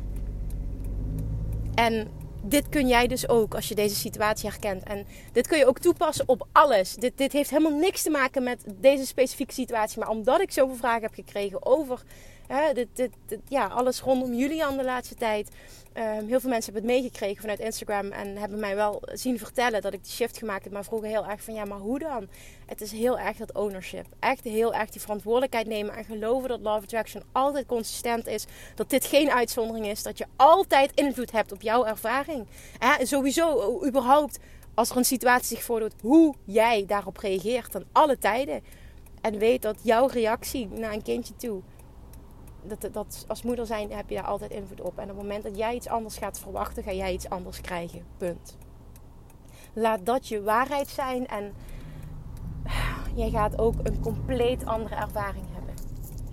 En 1.76 2.08
dit 2.44 2.70
kun 2.70 2.88
jij 2.88 3.08
dus 3.08 3.30
ook 3.30 3.56
als 3.56 3.68
je 3.68 3.76
deze 3.76 3.96
situatie 3.96 4.50
herkent. 4.50 4.84
En 4.84 5.06
dit 5.32 5.48
kun 5.48 5.58
je 5.58 5.68
ook 5.68 5.80
toepassen 5.80 6.28
op 6.28 6.48
alles. 6.52 6.96
Dit, 6.96 7.18
dit 7.18 7.32
heeft 7.32 7.50
helemaal 7.50 7.80
niks 7.80 8.02
te 8.02 8.10
maken 8.10 8.44
met 8.44 8.64
deze 8.68 9.06
specifieke 9.06 9.54
situatie. 9.54 10.00
Maar 10.00 10.10
omdat 10.10 10.42
ik 10.42 10.52
zoveel 10.52 10.76
vragen 10.76 11.02
heb 11.02 11.14
gekregen 11.14 11.66
over 11.66 12.04
hè, 12.52 12.74
dit, 12.74 12.88
dit, 12.94 13.12
ja, 13.48 13.68
alles 13.68 14.02
rondom 14.02 14.34
Julian 14.34 14.78
de 14.78 14.84
laatste 14.84 15.16
tijd 15.16 15.50
Ehm, 15.94 16.28
heel 16.28 16.40
veel 16.40 16.50
mensen 16.50 16.74
hebben 16.74 16.92
het 16.92 17.02
meegekregen 17.02 17.42
vanuit 17.42 17.60
Instagram 17.60 18.12
en 18.12 18.38
hebben 18.38 18.60
mij 18.60 18.76
wel 18.76 19.02
zien 19.14 19.40
vertellen 19.40 19.82
dat 19.82 19.94
ik 19.94 20.04
die 20.04 20.12
shift 20.12 20.38
gemaakt 20.38 20.64
heb. 20.64 20.74
Maar 20.74 20.84
vroegen 20.84 21.10
heel 21.10 21.26
erg 21.26 21.44
van 21.44 21.54
ja, 21.54 21.66
maar 21.66 21.78
hoe 21.78 22.00
dan? 22.00 22.28
Het 22.66 22.82
is 22.82 22.92
heel 22.92 23.20
erg 23.20 23.38
dat 23.38 23.54
ownership. 23.54 24.06
Echt 24.20 24.44
heel 24.44 24.74
erg 24.74 24.90
die 24.90 25.02
verantwoordelijkheid 25.02 25.68
nemen 25.68 25.96
en 25.96 26.04
geloven 26.04 26.50
dat 26.50 26.60
Love 26.60 26.84
Attraction 26.84 27.24
altijd 27.32 27.66
consistent 27.66 28.28
is. 28.28 28.46
Dat 28.76 28.90
dit 28.90 29.06
geen 29.06 29.32
uitzondering 29.32 29.88
is. 29.88 30.04
Dat 30.04 30.18
je 30.18 30.26
altijd 30.36 30.92
invloed 30.94 31.32
hebt 31.32 31.52
op 31.52 31.62
jouw 31.62 31.86
ervaring. 31.86 32.48
En 32.80 33.08
sowieso, 33.08 33.82
überhaupt, 33.86 34.40
als 34.74 34.90
er 34.90 34.98
een 34.98 35.06
situatie 35.06 35.56
zich 35.56 35.66
voordoet, 35.66 35.94
hoe 36.02 36.36
jij 36.44 36.84
daarop 36.88 37.18
reageert 37.18 37.76
aan 37.76 37.86
alle 37.92 38.18
tijden. 38.18 38.64
En 39.22 39.38
weet 39.38 39.62
dat 39.62 39.80
jouw 39.84 40.06
reactie 40.08 40.68
naar 40.68 40.94
een 40.94 41.04
kindje 41.04 41.36
toe 41.36 41.62
dat, 42.64 42.94
dat, 42.94 43.26
als 43.28 43.44
moeder 43.44 43.66
zijn 43.66 43.92
heb 43.92 44.10
je 44.10 44.16
daar 44.16 44.24
altijd 44.24 44.52
invloed 44.52 44.82
op. 44.82 44.98
En 44.98 45.04
op 45.04 45.10
het 45.10 45.18
moment 45.18 45.44
dat 45.44 45.58
jij 45.58 45.76
iets 45.76 45.88
anders 45.88 46.18
gaat 46.18 46.40
verwachten, 46.40 46.84
ga 46.84 46.92
jij 46.92 47.14
iets 47.14 47.30
anders 47.30 47.62
krijgen. 47.62 48.04
Punt. 48.18 48.58
Laat 49.74 50.06
dat 50.06 50.28
je 50.28 50.42
waarheid 50.42 50.88
zijn 50.88 51.28
en 51.28 51.54
jij 53.16 53.30
gaat 53.30 53.60
ook 53.60 53.74
een 53.84 54.00
compleet 54.00 54.66
andere 54.66 54.96
ervaring 54.96 55.46
hebben. 55.54 55.74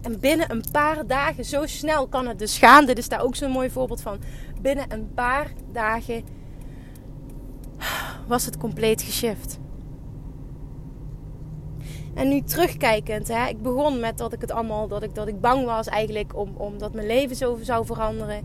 En 0.03 0.21
binnen 0.21 0.51
een 0.51 0.65
paar 0.73 1.07
dagen, 1.07 1.45
zo 1.45 1.67
snel 1.67 2.09
kan 2.09 2.27
het 2.27 2.39
dus 2.39 2.59
gaan. 2.59 2.87
Dit 2.87 2.99
is 2.99 3.09
daar 3.09 3.23
ook 3.23 3.37
zo'n 3.37 3.51
mooi 3.51 3.71
voorbeeld 3.71 4.01
van. 4.01 4.19
Binnen 4.61 4.93
een 4.93 5.15
paar 5.15 5.53
dagen 5.73 6.25
was 8.27 8.45
het 8.45 8.57
compleet 8.57 9.03
geshift. 9.03 9.59
En 12.19 12.29
nu 12.29 12.43
terugkijkend, 12.43 13.29
hè, 13.29 13.49
ik 13.49 13.63
begon 13.63 14.01
met 14.01 14.19
dat 14.19 14.33
ik 14.33 14.41
het 14.41 14.51
allemaal, 14.51 14.89
dat 14.89 15.03
ik, 15.03 15.15
dat 15.15 15.29
ik 15.29 15.41
bang 15.41 15.65
was 15.65 15.87
eigenlijk 15.87 16.37
om, 16.37 16.55
omdat 16.57 16.93
mijn 16.93 17.07
leven 17.07 17.37
zo 17.37 17.59
zou 17.63 17.87
veranderen. 17.87 18.43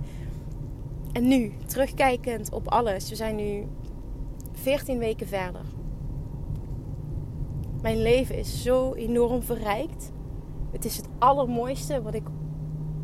En 1.11 1.27
nu, 1.27 1.53
terugkijkend 1.65 2.51
op 2.51 2.67
alles, 2.67 3.09
we 3.09 3.15
zijn 3.15 3.35
nu 3.35 3.67
14 4.51 4.97
weken 4.97 5.27
verder. 5.27 5.61
Mijn 7.81 8.01
leven 8.01 8.37
is 8.37 8.63
zo 8.63 8.93
enorm 8.93 9.43
verrijkt. 9.43 10.11
Het 10.71 10.85
is 10.85 10.97
het 10.97 11.07
allermooiste 11.19 12.01
wat 12.01 12.13
ik 12.13 12.27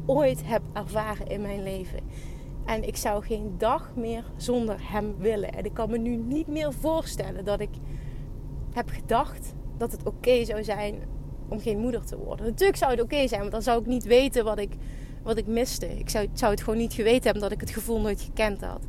ooit 0.05 0.41
heb 0.45 0.61
ervaren 0.73 1.27
in 1.27 1.41
mijn 1.41 1.63
leven. 1.63 1.99
En 2.65 2.87
ik 2.87 2.95
zou 2.95 3.23
geen 3.23 3.55
dag 3.57 3.91
meer 3.95 4.23
zonder 4.37 4.91
hem 4.91 5.15
willen. 5.17 5.51
En 5.51 5.65
ik 5.65 5.73
kan 5.73 5.89
me 5.89 5.97
nu 5.97 6.15
niet 6.15 6.47
meer 6.47 6.73
voorstellen 6.73 7.45
dat 7.45 7.59
ik 7.59 7.71
heb 8.73 8.89
gedacht 8.89 9.53
dat 9.79 9.91
het 9.91 10.03
oké 10.03 10.45
zou 10.45 10.63
zijn 10.63 11.01
om 11.49 11.59
geen 11.59 11.79
moeder 11.79 12.05
te 12.05 12.17
worden. 12.17 12.45
Natuurlijk 12.45 12.77
zou 12.77 12.91
het 12.91 13.01
oké 13.01 13.27
zijn, 13.27 13.39
want 13.39 13.51
dan 13.51 13.61
zou 13.61 13.79
ik 13.79 13.85
niet 13.85 14.03
weten 14.03 14.43
wat 14.43 14.59
ik, 14.59 14.71
wat 15.23 15.37
ik 15.37 15.47
miste. 15.47 15.99
Ik 15.99 16.09
zou, 16.09 16.27
zou 16.33 16.51
het 16.51 16.61
gewoon 16.63 16.79
niet 16.79 16.93
geweten 16.93 17.23
hebben 17.23 17.41
dat 17.41 17.51
ik 17.51 17.59
het 17.59 17.69
gevoel 17.69 18.01
nooit 18.01 18.21
gekend 18.21 18.61
had. 18.61 18.81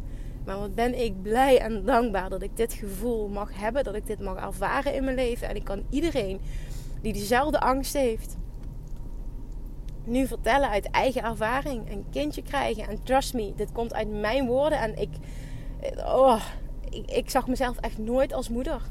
Maar 0.44 0.58
wat 0.58 0.74
ben 0.74 1.00
ik 1.00 1.22
blij 1.22 1.58
en 1.58 1.84
dankbaar 1.84 2.28
dat 2.28 2.42
ik 2.42 2.56
dit 2.56 2.72
gevoel 2.72 3.28
mag 3.28 3.50
hebben, 3.54 3.84
dat 3.84 3.94
ik 3.94 4.06
dit 4.06 4.20
mag 4.20 4.36
ervaren 4.36 4.94
in 4.94 5.04
mijn 5.04 5.16
leven. 5.16 5.48
En 5.48 5.56
ik 5.56 5.64
kan 5.64 5.82
iedereen 5.90 6.40
die 7.02 7.12
diezelfde 7.12 7.60
angst 7.60 7.92
heeft, 7.92 8.36
nu 10.04 10.26
vertellen 10.26 10.68
uit 10.68 10.90
eigen 10.90 11.22
ervaring. 11.22 11.90
Een 11.90 12.04
kindje 12.10 12.42
krijgen. 12.42 12.88
En 12.88 13.02
trust 13.02 13.34
me, 13.34 13.52
dit 13.56 13.72
komt 13.72 13.94
uit 13.94 14.10
mijn 14.10 14.46
woorden. 14.46 14.78
En 14.78 14.98
ik, 14.98 15.10
oh, 15.96 16.42
ik, 16.90 17.10
ik 17.10 17.30
zag 17.30 17.46
mezelf 17.46 17.76
echt 17.76 17.98
nooit 17.98 18.32
als 18.32 18.48
moeder 18.48 18.82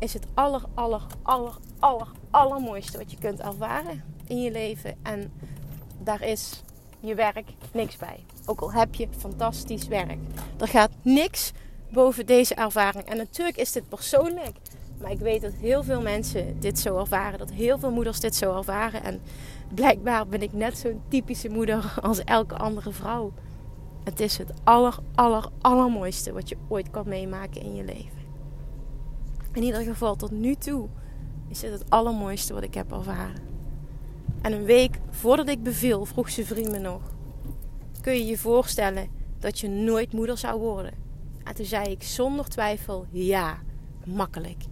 is 0.00 0.12
het 0.12 0.26
aller, 0.34 0.62
aller, 0.74 1.06
aller, 1.22 1.56
aller, 1.78 2.08
allermooiste 2.30 2.98
wat 2.98 3.10
je 3.10 3.18
kunt 3.18 3.40
ervaren 3.40 4.04
in 4.26 4.42
je 4.42 4.50
leven. 4.50 4.94
En 5.02 5.32
daar 5.98 6.22
is 6.22 6.62
je 7.00 7.14
werk 7.14 7.48
niks 7.72 7.96
bij. 7.96 8.24
Ook 8.46 8.60
al 8.60 8.72
heb 8.72 8.94
je 8.94 9.08
fantastisch 9.18 9.88
werk. 9.88 10.18
Er 10.58 10.68
gaat 10.68 10.90
niks 11.02 11.52
boven 11.90 12.26
deze 12.26 12.54
ervaring. 12.54 13.04
En 13.04 13.16
natuurlijk 13.16 13.56
is 13.56 13.72
dit 13.72 13.88
persoonlijk. 13.88 14.56
Maar 15.00 15.10
ik 15.10 15.18
weet 15.18 15.42
dat 15.42 15.52
heel 15.52 15.82
veel 15.82 16.00
mensen 16.00 16.60
dit 16.60 16.78
zo 16.78 16.98
ervaren. 16.98 17.38
Dat 17.38 17.50
heel 17.50 17.78
veel 17.78 17.90
moeders 17.90 18.20
dit 18.20 18.34
zo 18.36 18.56
ervaren. 18.56 19.04
En 19.04 19.20
blijkbaar 19.74 20.26
ben 20.26 20.42
ik 20.42 20.52
net 20.52 20.78
zo'n 20.78 21.02
typische 21.08 21.48
moeder 21.48 21.94
als 22.02 22.24
elke 22.24 22.56
andere 22.56 22.92
vrouw. 22.92 23.32
Het 24.04 24.20
is 24.20 24.38
het 24.38 24.52
aller, 24.64 24.98
aller, 25.14 25.48
allermooiste 25.60 26.32
wat 26.32 26.48
je 26.48 26.56
ooit 26.68 26.90
kan 26.90 27.08
meemaken 27.08 27.62
in 27.62 27.74
je 27.74 27.84
leven. 27.84 28.19
In 29.52 29.62
ieder 29.62 29.82
geval 29.82 30.16
tot 30.16 30.30
nu 30.30 30.54
toe 30.54 30.88
is 31.48 31.60
dit 31.60 31.72
het 31.72 31.90
allermooiste 31.90 32.54
wat 32.54 32.62
ik 32.62 32.74
heb 32.74 32.92
ervaren. 32.92 33.42
En 34.42 34.52
een 34.52 34.64
week 34.64 34.98
voordat 35.10 35.48
ik 35.48 35.62
beviel, 35.62 36.04
vroeg 36.04 36.30
ze 36.30 36.44
vriend 36.44 36.70
me 36.70 36.78
nog: 36.78 37.02
Kun 38.00 38.12
je 38.12 38.24
je 38.24 38.38
voorstellen 38.38 39.08
dat 39.38 39.58
je 39.58 39.68
nooit 39.68 40.12
moeder 40.12 40.38
zou 40.38 40.60
worden? 40.60 40.92
En 41.44 41.54
toen 41.54 41.64
zei 41.64 41.84
ik 41.90 42.02
zonder 42.02 42.48
twijfel: 42.48 43.06
Ja, 43.10 43.58
makkelijk. 44.04 44.64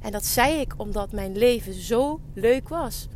En 0.00 0.12
dat 0.12 0.24
zei 0.24 0.60
ik 0.60 0.74
omdat 0.76 1.12
mijn 1.12 1.36
leven 1.36 1.72
zo 1.72 2.20
leuk 2.34 2.68
was. 2.68 3.08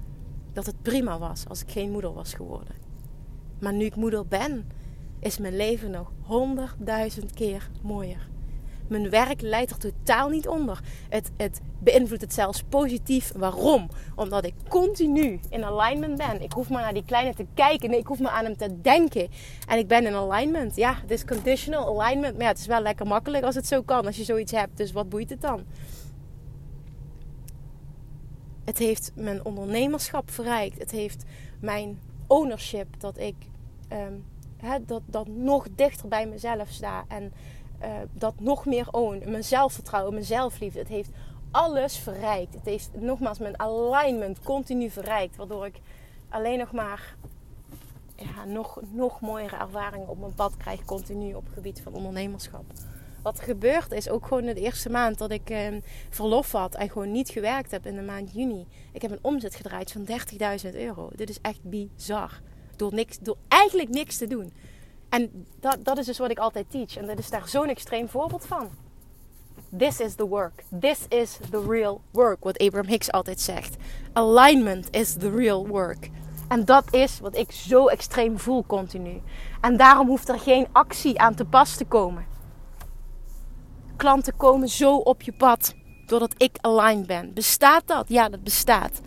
Dat 0.53 0.67
het 0.67 0.83
prima 0.83 1.19
was 1.19 1.49
als 1.49 1.63
ik 1.63 1.71
geen 1.71 1.91
moeder 1.91 2.13
was 2.13 2.35
geworden. 2.35 2.75
Maar 3.61 3.73
nu 3.73 3.85
ik 3.85 3.97
moeder 3.97 4.27
ben, 4.27 4.71
is 5.19 5.39
mijn 5.39 5.57
leven 5.57 5.91
nog 5.91 6.13
honderdduizend 6.21 7.33
keer 7.33 7.71
mooier. 7.83 8.29
Mijn 8.91 9.11
werk 9.11 9.41
leidt 9.41 9.71
er 9.71 9.79
totaal 9.79 10.29
niet 10.29 10.49
onder. 10.49 10.81
Het, 11.09 11.31
het 11.37 11.61
beïnvloedt 11.79 12.23
het 12.23 12.35
zelfs 12.35 12.63
positief. 12.69 13.33
Waarom? 13.37 13.89
Omdat 14.15 14.45
ik 14.45 14.55
continu 14.69 15.41
in 15.49 15.65
alignment 15.65 16.17
ben. 16.17 16.43
Ik 16.43 16.53
hoef 16.53 16.69
maar 16.71 16.83
naar 16.83 16.93
die 16.93 17.05
kleine 17.05 17.35
te 17.35 17.47
kijken. 17.55 17.91
Nee, 17.91 17.99
ik 17.99 18.07
hoef 18.07 18.19
maar 18.19 18.31
aan 18.31 18.45
hem 18.45 18.57
te 18.57 18.81
denken. 18.81 19.29
En 19.69 19.79
ik 19.79 19.89
ben 19.89 20.07
in 20.07 20.15
alignment. 20.15 20.77
Ja, 20.77 20.95
het 21.01 21.11
is 21.11 21.25
conditional 21.25 22.03
alignment. 22.03 22.35
Maar 22.35 22.43
ja, 22.43 22.49
het 22.49 22.59
is 22.59 22.67
wel 22.67 22.81
lekker 22.81 23.07
makkelijk 23.07 23.45
als 23.45 23.55
het 23.55 23.67
zo 23.67 23.83
kan. 23.83 24.07
Als 24.07 24.17
je 24.17 24.25
zoiets 24.25 24.53
hebt. 24.53 24.77
Dus 24.77 24.93
wat 24.93 25.09
boeit 25.09 25.31
het 25.31 25.41
dan? 25.41 25.65
Het 28.65 28.79
heeft 28.79 29.13
mijn 29.15 29.45
ondernemerschap 29.45 30.31
verrijkt. 30.31 30.79
Het 30.79 30.91
heeft 30.91 31.25
mijn 31.61 31.99
ownership. 32.27 33.01
Dat 33.01 33.19
ik 33.19 33.37
um, 33.93 34.25
dat, 34.87 35.03
dat 35.07 35.29
nog 35.29 35.67
dichter 35.75 36.09
bij 36.09 36.27
mezelf 36.27 36.69
sta. 36.69 37.05
En 37.09 37.33
uh, 37.83 37.89
dat 38.13 38.35
nog 38.41 38.67
meer 38.67 38.87
own. 38.91 39.23
Mijn 39.31 39.45
zelfvertrouwen, 39.45 40.13
mijn 40.13 40.25
zelfliefde. 40.25 40.79
Het 40.79 40.89
heeft 40.89 41.11
alles 41.51 41.99
verrijkt. 41.99 42.55
Het 42.55 42.65
heeft 42.65 42.91
nogmaals 42.95 43.39
mijn 43.39 43.61
alignment 43.61 44.43
continu 44.43 44.91
verrijkt. 44.91 45.37
Waardoor 45.37 45.67
ik 45.67 45.81
alleen 46.29 46.59
nog 46.59 46.73
maar 46.73 47.17
ja, 48.17 48.45
nog, 48.45 48.81
nog 48.93 49.21
mooiere 49.21 49.57
ervaringen 49.57 50.09
op 50.09 50.19
mijn 50.21 50.35
pad 50.35 50.57
krijg. 50.57 50.85
Continu 50.85 51.35
op 51.35 51.45
het 51.45 51.55
gebied 51.55 51.81
van 51.81 51.95
ondernemerschap. 51.95 52.65
wat 53.23 53.39
er 53.39 53.45
gebeurd 53.45 53.93
is, 53.93 54.09
ook 54.09 54.27
gewoon 54.27 54.45
de 54.45 54.55
eerste 54.55 54.91
maand 54.91 55.19
dat 55.19 55.31
ik 55.31 55.51
ehm, 55.51 55.81
verlof 56.11 56.53
had 56.53 56.75
en 56.75 56.91
gewoon 56.91 57.13
niet 57.13 57.29
gewerkt 57.29 57.71
heb 57.71 57.87
in 57.87 57.95
de 57.95 58.03
maand 58.03 58.33
juni. 58.33 58.67
Ik 58.93 59.03
heb 59.03 59.11
een 59.11 59.19
omzet 59.23 59.55
gedraaid 59.55 59.93
van 59.93 60.07
30.000 60.07 60.75
euro. 60.75 61.11
Dit 61.15 61.29
is 61.31 61.41
echt 61.41 61.63
bizar. 61.63 62.41
Door, 62.77 62.95
niks, 62.95 63.19
door 63.19 63.37
eigenlijk 63.49 63.89
niks 63.89 64.17
te 64.17 64.27
doen. 64.27 64.53
En 65.11 65.47
dat, 65.61 65.79
dat 65.83 65.99
is 65.99 66.07
dus 66.07 66.19
wat 66.19 66.31
ik 66.31 66.39
altijd 66.39 66.71
teach. 66.71 66.97
En 66.97 67.07
dat 67.07 67.19
is 67.19 67.31
daar 67.31 67.49
zo'n 67.49 67.69
extreem 67.69 68.09
voorbeeld 68.09 68.47
van. 68.47 68.71
This 69.79 70.01
is 70.01 70.15
the 70.15 70.29
work. 70.29 70.65
This 70.81 71.07
is 71.09 71.39
the 71.51 71.65
real 71.69 72.01
work. 72.11 72.45
Wat 72.45 72.59
Abraham 72.59 72.89
Hicks 72.89 73.13
altijd 73.13 73.41
zegt. 73.41 73.77
Alignment 74.13 74.89
is 74.91 75.15
the 75.15 75.31
real 75.31 75.67
work. 75.67 76.11
En 76.49 76.65
dat 76.65 76.95
is 76.95 77.21
wat 77.21 77.37
ik 77.37 77.53
zo 77.53 77.87
extreem 77.87 78.39
voel 78.39 78.65
continu. 78.67 79.23
En 79.61 79.77
daarom 79.77 80.09
hoeft 80.09 80.29
er 80.29 80.39
geen 80.39 80.67
actie 80.73 81.21
aan 81.21 81.35
te 81.35 81.45
pas 81.45 81.77
te 81.77 81.85
komen. 81.85 82.27
Klanten 83.97 84.37
komen 84.37 84.69
zo 84.69 84.97
op 84.97 85.23
je 85.23 85.33
pad 85.33 85.75
doordat 86.07 86.35
ik 86.37 86.57
aligned 86.61 87.07
ben. 87.07 87.35
Bestaat 87.35 87.83
dat? 87.87 88.09
Ja, 88.09 88.29
dat 88.29 88.43
bestaat. 88.43 89.01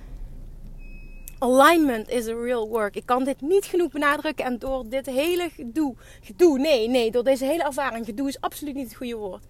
Alignment 1.43 2.09
is 2.09 2.27
a 2.27 2.33
real 2.33 2.67
work. 2.67 2.95
Ik 2.95 3.05
kan 3.05 3.23
dit 3.23 3.41
niet 3.41 3.65
genoeg 3.65 3.91
benadrukken. 3.91 4.45
En 4.45 4.59
door 4.59 4.89
dit 4.89 5.05
hele 5.05 5.49
gedoe, 5.49 5.95
gedoe, 6.21 6.59
nee, 6.59 6.89
nee, 6.89 7.11
door 7.11 7.23
deze 7.23 7.45
hele 7.45 7.63
ervaring, 7.63 8.05
gedoe 8.05 8.27
is 8.27 8.41
absoluut 8.41 8.75
niet 8.75 8.87
het 8.87 8.95
goede 8.95 9.15
woord. 9.15 9.45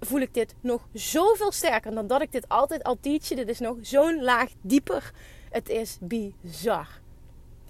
Voel 0.00 0.20
ik 0.20 0.34
dit 0.34 0.54
nog 0.60 0.88
zoveel 0.92 1.52
sterker 1.52 1.94
dan 1.94 2.06
dat 2.06 2.22
ik 2.22 2.32
dit 2.32 2.48
altijd 2.48 2.82
al 2.82 2.96
teach. 3.00 3.28
Dit 3.28 3.48
is 3.48 3.58
nog 3.58 3.76
zo'n 3.80 4.22
laag 4.22 4.50
dieper. 4.60 5.12
Het 5.50 5.68
is 5.68 5.98
bizar. 6.00 7.00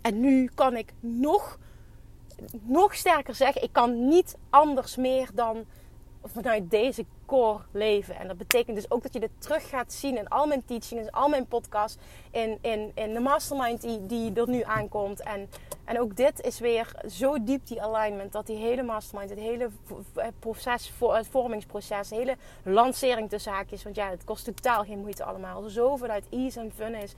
En 0.01 0.21
nu 0.21 0.51
kan 0.55 0.77
ik 0.77 0.93
nog, 1.01 1.59
nog 2.63 2.95
sterker 2.95 3.35
zeggen: 3.35 3.63
ik 3.63 3.73
kan 3.73 4.09
niet 4.09 4.37
anders 4.51 4.97
meer 4.97 5.31
dan 5.35 5.65
vanuit 6.23 6.71
deze 6.71 7.05
leven. 7.73 8.17
En 8.17 8.29
dat 8.29 8.39
betekent 8.39 8.77
dus 8.77 8.91
ook 8.91 9.03
dat 9.03 9.13
je 9.13 9.21
dit 9.21 9.31
terug 9.39 9.69
gaat 9.69 9.93
zien 9.93 10.17
in 10.17 10.29
al 10.29 10.47
mijn 10.47 10.65
teachings, 10.65 11.13
al 11.13 11.29
mijn 11.29 11.47
podcasts, 11.47 12.03
in, 12.31 12.59
in, 12.61 12.93
in 12.95 13.13
de 13.13 13.21
mastermind 13.21 13.81
die, 13.81 14.07
die 14.07 14.35
er 14.35 14.49
nu 14.49 14.63
aankomt. 14.63 15.23
En, 15.23 15.49
en 15.85 16.01
ook 16.01 16.17
dit 16.17 16.41
is 16.41 16.59
weer 16.59 16.95
zo 17.11 17.45
diep 17.45 17.67
die 17.67 17.83
alignment, 17.83 18.33
dat 18.33 18.47
die 18.47 18.57
hele 18.57 18.83
mastermind, 18.83 19.31
het 19.31 19.39
hele 19.39 19.71
proces, 20.39 20.93
het 20.99 21.29
vormingsproces, 21.29 22.11
hele 22.11 22.37
lancering 22.63 23.29
tussen 23.29 23.53
haakjes, 23.53 23.83
want 23.83 23.97
ja, 23.97 24.11
het 24.11 24.25
kost 24.25 24.45
totaal 24.45 24.85
geen 24.85 24.99
moeite 24.99 25.25
allemaal. 25.25 25.69
Zo 25.69 25.97
vanuit 25.97 26.27
ease 26.31 26.61
en 26.61 26.73
fun 26.77 26.95
is 26.95 27.15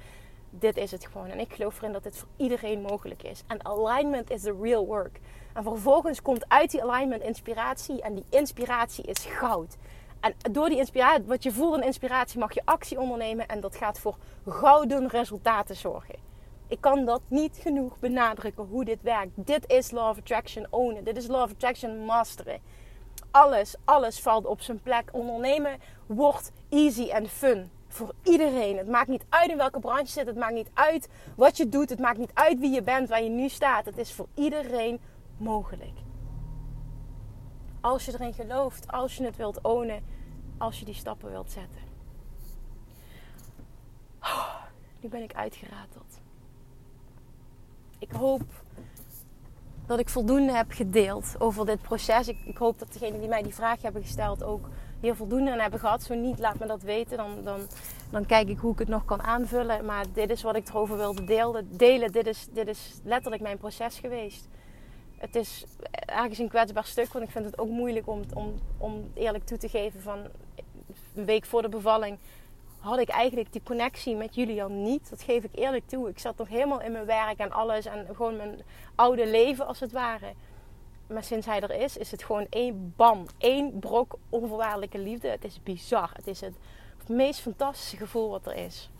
dit 0.58 0.76
is 0.76 0.90
het 0.90 1.06
gewoon. 1.06 1.28
En 1.28 1.40
ik 1.40 1.52
geloof 1.52 1.78
erin 1.78 1.92
dat 1.92 2.02
dit 2.02 2.16
voor 2.16 2.28
iedereen 2.36 2.80
mogelijk 2.80 3.22
is. 3.22 3.42
En 3.46 3.66
alignment 3.66 4.30
is 4.30 4.42
the 4.42 4.56
real 4.60 4.86
work. 4.86 5.20
En 5.52 5.62
vervolgens 5.62 6.22
komt 6.22 6.48
uit 6.48 6.70
die 6.70 6.82
alignment 6.82 7.22
inspiratie. 7.22 8.02
En 8.02 8.14
die 8.14 8.24
inspiratie 8.28 9.04
is 9.04 9.24
goud. 9.24 9.76
En 10.24 10.34
door 10.52 10.68
die 10.68 10.78
inspiratie, 10.78 11.24
wat 11.24 11.42
je 11.42 11.52
voelt 11.52 11.76
in 11.76 11.82
inspiratie, 11.82 12.38
mag 12.38 12.54
je 12.54 12.62
actie 12.64 13.00
ondernemen. 13.00 13.48
En 13.48 13.60
dat 13.60 13.76
gaat 13.76 13.98
voor 13.98 14.16
gouden 14.46 15.08
resultaten 15.08 15.76
zorgen. 15.76 16.14
Ik 16.68 16.80
kan 16.80 17.04
dat 17.04 17.20
niet 17.28 17.58
genoeg 17.60 17.98
benadrukken 17.98 18.64
hoe 18.64 18.84
dit 18.84 19.02
werkt. 19.02 19.30
Dit 19.34 19.70
is 19.70 19.90
Law 19.90 20.08
of 20.08 20.18
Attraction 20.18 20.66
ownen. 20.70 21.04
Dit 21.04 21.16
is 21.16 21.26
Law 21.26 21.42
of 21.42 21.50
Attraction 21.50 22.04
masteren. 22.04 22.60
Alles, 23.30 23.76
alles 23.84 24.20
valt 24.20 24.46
op 24.46 24.60
zijn 24.60 24.82
plek. 24.82 25.08
Ondernemen 25.12 25.78
wordt 26.06 26.52
easy 26.68 27.08
en 27.08 27.28
fun 27.28 27.70
voor 27.88 28.12
iedereen. 28.22 28.76
Het 28.76 28.88
maakt 28.88 29.08
niet 29.08 29.24
uit 29.28 29.50
in 29.50 29.56
welke 29.56 29.80
branche 29.80 30.04
je 30.04 30.08
zit. 30.08 30.26
Het 30.26 30.36
maakt 30.36 30.54
niet 30.54 30.70
uit 30.74 31.08
wat 31.36 31.56
je 31.56 31.68
doet. 31.68 31.90
Het 31.90 31.98
maakt 31.98 32.18
niet 32.18 32.34
uit 32.34 32.58
wie 32.58 32.70
je 32.70 32.82
bent, 32.82 33.08
waar 33.08 33.22
je 33.22 33.28
nu 33.28 33.48
staat. 33.48 33.84
Het 33.84 33.98
is 33.98 34.12
voor 34.12 34.28
iedereen 34.34 35.00
mogelijk. 35.36 35.98
Als 37.80 38.04
je 38.04 38.12
erin 38.12 38.34
gelooft, 38.34 38.92
als 38.92 39.16
je 39.16 39.24
het 39.24 39.36
wilt 39.36 39.58
ownen, 39.62 40.13
als 40.58 40.78
je 40.78 40.84
die 40.84 40.94
stappen 40.94 41.30
wilt 41.30 41.50
zetten. 41.50 41.80
Oh, 44.20 44.54
nu 45.00 45.08
ben 45.08 45.22
ik 45.22 45.34
uitgerateld. 45.34 46.20
Ik 47.98 48.10
hoop 48.10 48.42
dat 49.86 49.98
ik 49.98 50.08
voldoende 50.08 50.52
heb 50.52 50.72
gedeeld 50.72 51.34
over 51.38 51.66
dit 51.66 51.82
proces. 51.82 52.28
Ik, 52.28 52.38
ik 52.44 52.56
hoop 52.56 52.78
dat 52.78 52.92
degenen 52.92 53.20
die 53.20 53.28
mij 53.28 53.42
die 53.42 53.54
vraag 53.54 53.82
hebben 53.82 54.02
gesteld 54.02 54.42
ook 54.42 54.68
hier 55.00 55.14
voldoende 55.14 55.52
aan 55.52 55.58
hebben 55.58 55.80
gehad. 55.80 56.02
Zo 56.02 56.14
niet, 56.14 56.38
laat 56.38 56.58
me 56.58 56.66
dat 56.66 56.82
weten. 56.82 57.16
Dan, 57.16 57.44
dan, 57.44 57.60
dan 58.10 58.26
kijk 58.26 58.48
ik 58.48 58.58
hoe 58.58 58.72
ik 58.72 58.78
het 58.78 58.88
nog 58.88 59.04
kan 59.04 59.22
aanvullen. 59.22 59.84
Maar 59.84 60.04
dit 60.12 60.30
is 60.30 60.42
wat 60.42 60.56
ik 60.56 60.68
erover 60.68 60.96
wilde 60.96 61.24
delen. 61.24 61.76
delen. 61.76 62.12
Dit, 62.12 62.26
is, 62.26 62.46
dit 62.52 62.68
is 62.68 63.00
letterlijk 63.04 63.42
mijn 63.42 63.58
proces 63.58 63.98
geweest. 63.98 64.48
Het 65.16 65.34
is 65.34 65.64
ergens 65.90 66.38
een 66.38 66.48
kwetsbaar 66.48 66.84
stuk. 66.84 67.12
Want 67.12 67.24
ik 67.24 67.30
vind 67.30 67.44
het 67.44 67.58
ook 67.58 67.68
moeilijk 67.68 68.08
om, 68.08 68.22
om, 68.34 68.54
om 68.78 69.10
eerlijk 69.14 69.44
toe 69.44 69.58
te 69.58 69.68
geven 69.68 70.00
van 70.00 70.18
een 71.14 71.24
week 71.24 71.44
voor 71.44 71.62
de 71.62 71.68
bevalling 71.68 72.18
had 72.78 72.98
ik 72.98 73.08
eigenlijk 73.08 73.52
die 73.52 73.62
connectie 73.62 74.16
met 74.16 74.34
Julian 74.34 74.82
niet. 74.82 75.10
Dat 75.10 75.22
geef 75.22 75.44
ik 75.44 75.50
eerlijk 75.54 75.88
toe. 75.88 76.08
Ik 76.08 76.18
zat 76.18 76.36
nog 76.36 76.48
helemaal 76.48 76.80
in 76.80 76.92
mijn 76.92 77.04
werk 77.06 77.38
en 77.38 77.52
alles. 77.52 77.86
En 77.86 78.06
gewoon 78.06 78.36
mijn 78.36 78.62
oude 78.94 79.26
leven 79.26 79.66
als 79.66 79.80
het 79.80 79.92
ware. 79.92 80.32
Maar 81.06 81.24
sinds 81.24 81.46
hij 81.46 81.60
er 81.60 81.74
is, 81.74 81.96
is 81.96 82.10
het 82.10 82.22
gewoon 82.22 82.46
één 82.50 82.92
bam. 82.96 83.26
één 83.38 83.78
brok 83.78 84.18
onvoorwaardelijke 84.28 84.98
liefde. 84.98 85.28
Het 85.28 85.44
is 85.44 85.62
bizar. 85.62 86.10
Het 86.12 86.26
is 86.26 86.40
het 86.40 86.54
meest 87.06 87.40
fantastische 87.40 87.96
gevoel 87.96 88.30
wat 88.30 88.46
er 88.46 88.56
is. 88.56 88.90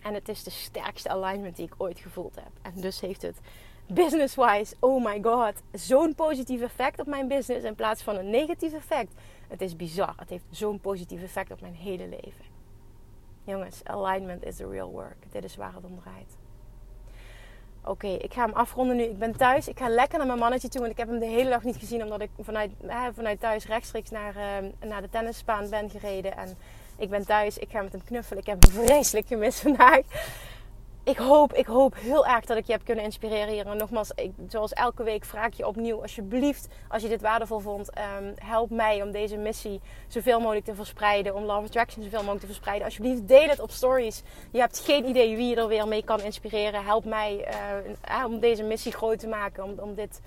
En 0.00 0.14
het 0.14 0.28
is 0.28 0.42
de 0.42 0.50
sterkste 0.50 1.08
alignment 1.08 1.56
die 1.56 1.66
ik 1.66 1.74
ooit 1.76 1.98
gevoeld 1.98 2.34
heb. 2.34 2.50
En 2.62 2.80
dus 2.80 3.00
heeft 3.00 3.22
het 3.22 3.40
business-wise, 3.86 4.74
oh 4.78 5.04
my 5.04 5.20
god, 5.22 5.54
zo'n 5.72 6.14
positief 6.14 6.60
effect 6.60 7.00
op 7.00 7.06
mijn 7.06 7.28
business 7.28 7.64
in 7.64 7.74
plaats 7.74 8.02
van 8.02 8.16
een 8.16 8.30
negatief 8.30 8.72
effect. 8.72 9.12
Het 9.50 9.60
is 9.60 9.76
bizar. 9.76 10.14
Het 10.16 10.30
heeft 10.30 10.44
zo'n 10.50 10.80
positief 10.80 11.22
effect 11.22 11.50
op 11.50 11.60
mijn 11.60 11.74
hele 11.74 12.08
leven. 12.08 12.44
Jongens, 13.44 13.80
alignment 13.84 14.44
is 14.44 14.56
the 14.56 14.68
real 14.68 14.90
work. 14.90 15.16
Dit 15.30 15.44
is 15.44 15.56
waar 15.56 15.74
het 15.74 15.84
om 15.84 16.00
draait. 16.00 16.36
Oké, 17.84 18.06
ik 18.06 18.32
ga 18.32 18.44
hem 18.44 18.54
afronden 18.54 18.96
nu. 18.96 19.02
Ik 19.02 19.18
ben 19.18 19.36
thuis. 19.36 19.68
Ik 19.68 19.78
ga 19.78 19.88
lekker 19.88 20.18
naar 20.18 20.26
mijn 20.26 20.38
mannetje 20.38 20.68
toe. 20.68 20.80
Want 20.80 20.92
ik 20.92 20.98
heb 20.98 21.08
hem 21.08 21.18
de 21.18 21.26
hele 21.26 21.50
dag 21.50 21.62
niet 21.62 21.76
gezien. 21.76 22.02
Omdat 22.02 22.20
ik 22.20 22.30
vanuit, 22.40 22.70
vanuit 23.14 23.40
thuis 23.40 23.66
rechtstreeks 23.66 24.10
naar, 24.10 24.36
uh, 24.36 24.88
naar 24.88 25.02
de 25.02 25.08
tennisbaan 25.08 25.70
ben 25.70 25.90
gereden. 25.90 26.36
En 26.36 26.56
ik 26.96 27.10
ben 27.10 27.26
thuis. 27.26 27.58
Ik 27.58 27.70
ga 27.70 27.82
met 27.82 27.92
hem 27.92 28.04
knuffelen. 28.04 28.42
Ik 28.42 28.48
heb 28.48 28.70
vreselijk 28.70 29.26
gemist 29.26 29.60
vandaag 29.60 30.00
ik 31.04 31.16
hoop, 31.16 31.52
ik 31.52 31.66
hoop 31.66 31.94
heel 31.96 32.26
erg 32.26 32.44
dat 32.44 32.56
ik 32.56 32.66
je 32.66 32.72
heb 32.72 32.84
kunnen 32.84 33.04
inspireren 33.04 33.48
hier. 33.48 33.66
En 33.66 33.76
nogmaals, 33.76 34.10
ik, 34.14 34.30
zoals 34.48 34.72
elke 34.72 35.02
week 35.02 35.24
vraag 35.24 35.46
ik 35.46 35.54
je 35.54 35.66
opnieuw, 35.66 36.02
alsjeblieft, 36.02 36.68
als 36.88 37.02
je 37.02 37.08
dit 37.08 37.20
waardevol 37.20 37.58
vond, 37.58 37.90
um, 37.98 38.34
help 38.38 38.70
mij 38.70 39.02
om 39.02 39.10
deze 39.10 39.36
missie 39.36 39.80
zoveel 40.08 40.40
mogelijk 40.40 40.64
te 40.64 40.74
verspreiden. 40.74 41.34
Om 41.34 41.44
Love 41.44 41.66
Attraction 41.66 42.02
zoveel 42.02 42.18
mogelijk 42.18 42.40
te 42.40 42.46
verspreiden. 42.46 42.86
Alsjeblieft, 42.86 43.28
deel 43.28 43.48
het 43.48 43.60
op 43.60 43.70
stories. 43.70 44.22
Je 44.50 44.58
hebt 44.58 44.78
geen 44.78 45.08
idee 45.08 45.36
wie 45.36 45.48
je 45.48 45.56
er 45.56 45.68
weer 45.68 45.88
mee 45.88 46.04
kan 46.04 46.20
inspireren. 46.20 46.84
Help 46.84 47.04
mij 47.04 47.48
uh, 48.10 48.24
om 48.24 48.40
deze 48.40 48.62
missie 48.62 48.92
groot 48.92 49.18
te 49.18 49.28
maken. 49.28 49.64
Om, 49.64 49.74
om 49.78 49.94
dit 49.94 50.20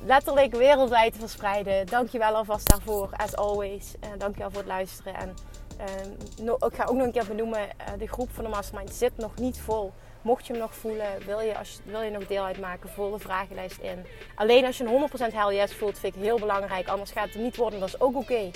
letterlijk 0.00 0.54
wereldwijd 0.54 1.12
te 1.12 1.18
verspreiden. 1.18 1.86
Dankjewel 1.86 2.34
alvast 2.34 2.68
daarvoor, 2.68 3.08
as 3.12 3.36
always. 3.36 3.94
Uh, 4.04 4.10
dankjewel 4.18 4.50
voor 4.50 4.60
het 4.60 4.68
luisteren. 4.68 5.14
En 5.14 5.34
uh, 5.82 6.52
ik 6.68 6.74
ga 6.74 6.84
ook 6.84 6.96
nog 6.96 7.06
een 7.06 7.12
keer 7.12 7.26
benoemen, 7.26 7.60
uh, 7.60 7.98
de 7.98 8.08
groep 8.08 8.30
van 8.32 8.44
de 8.44 8.50
Mastermind 8.50 8.94
zit 8.94 9.16
nog 9.16 9.36
niet 9.36 9.60
vol. 9.60 9.92
Mocht 10.22 10.46
je 10.46 10.52
hem 10.52 10.62
nog 10.62 10.74
voelen, 10.74 11.06
wil 11.26 11.40
je, 11.40 11.58
als 11.58 11.80
wil 11.84 12.02
je 12.02 12.10
nog 12.10 12.26
deel 12.26 12.44
uitmaken, 12.44 12.88
vul 12.88 13.10
de 13.10 13.18
vragenlijst 13.18 13.78
in. 13.78 14.06
Alleen 14.34 14.64
als 14.64 14.76
je 14.76 14.84
een 14.84 15.30
100% 15.30 15.34
hell 15.34 15.54
yes 15.54 15.74
voelt, 15.74 15.98
vind 15.98 16.16
ik 16.16 16.22
heel 16.22 16.38
belangrijk. 16.38 16.88
Anders 16.88 17.10
gaat 17.10 17.32
het 17.32 17.42
niet 17.42 17.56
worden, 17.56 17.80
dat 17.80 17.88
is 17.88 18.00
ook 18.00 18.16
oké. 18.16 18.50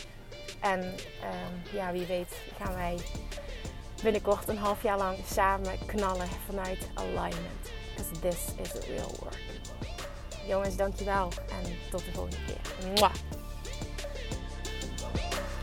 En 0.61 0.81
uh, 0.81 1.73
ja, 1.73 1.93
wie 1.93 2.07
weet 2.07 2.37
gaan 2.63 2.75
wij 2.75 2.97
binnenkort 4.03 4.49
een 4.49 4.59
half 4.59 4.83
jaar 4.83 4.99
lang 4.99 5.19
samen 5.33 5.79
knallen 5.87 6.29
vanuit 6.47 6.89
alignment. 6.95 7.71
Because 7.97 8.21
this 8.21 8.55
is 8.63 8.71
the 8.71 8.93
real 8.93 9.11
work. 9.21 9.41
Jongens, 10.49 10.77
dankjewel 10.77 11.29
en 11.49 11.73
tot 11.91 12.05
de 12.05 12.13
volgende 12.13 12.37
keer. 12.47 12.93
Mwah. 12.95 13.15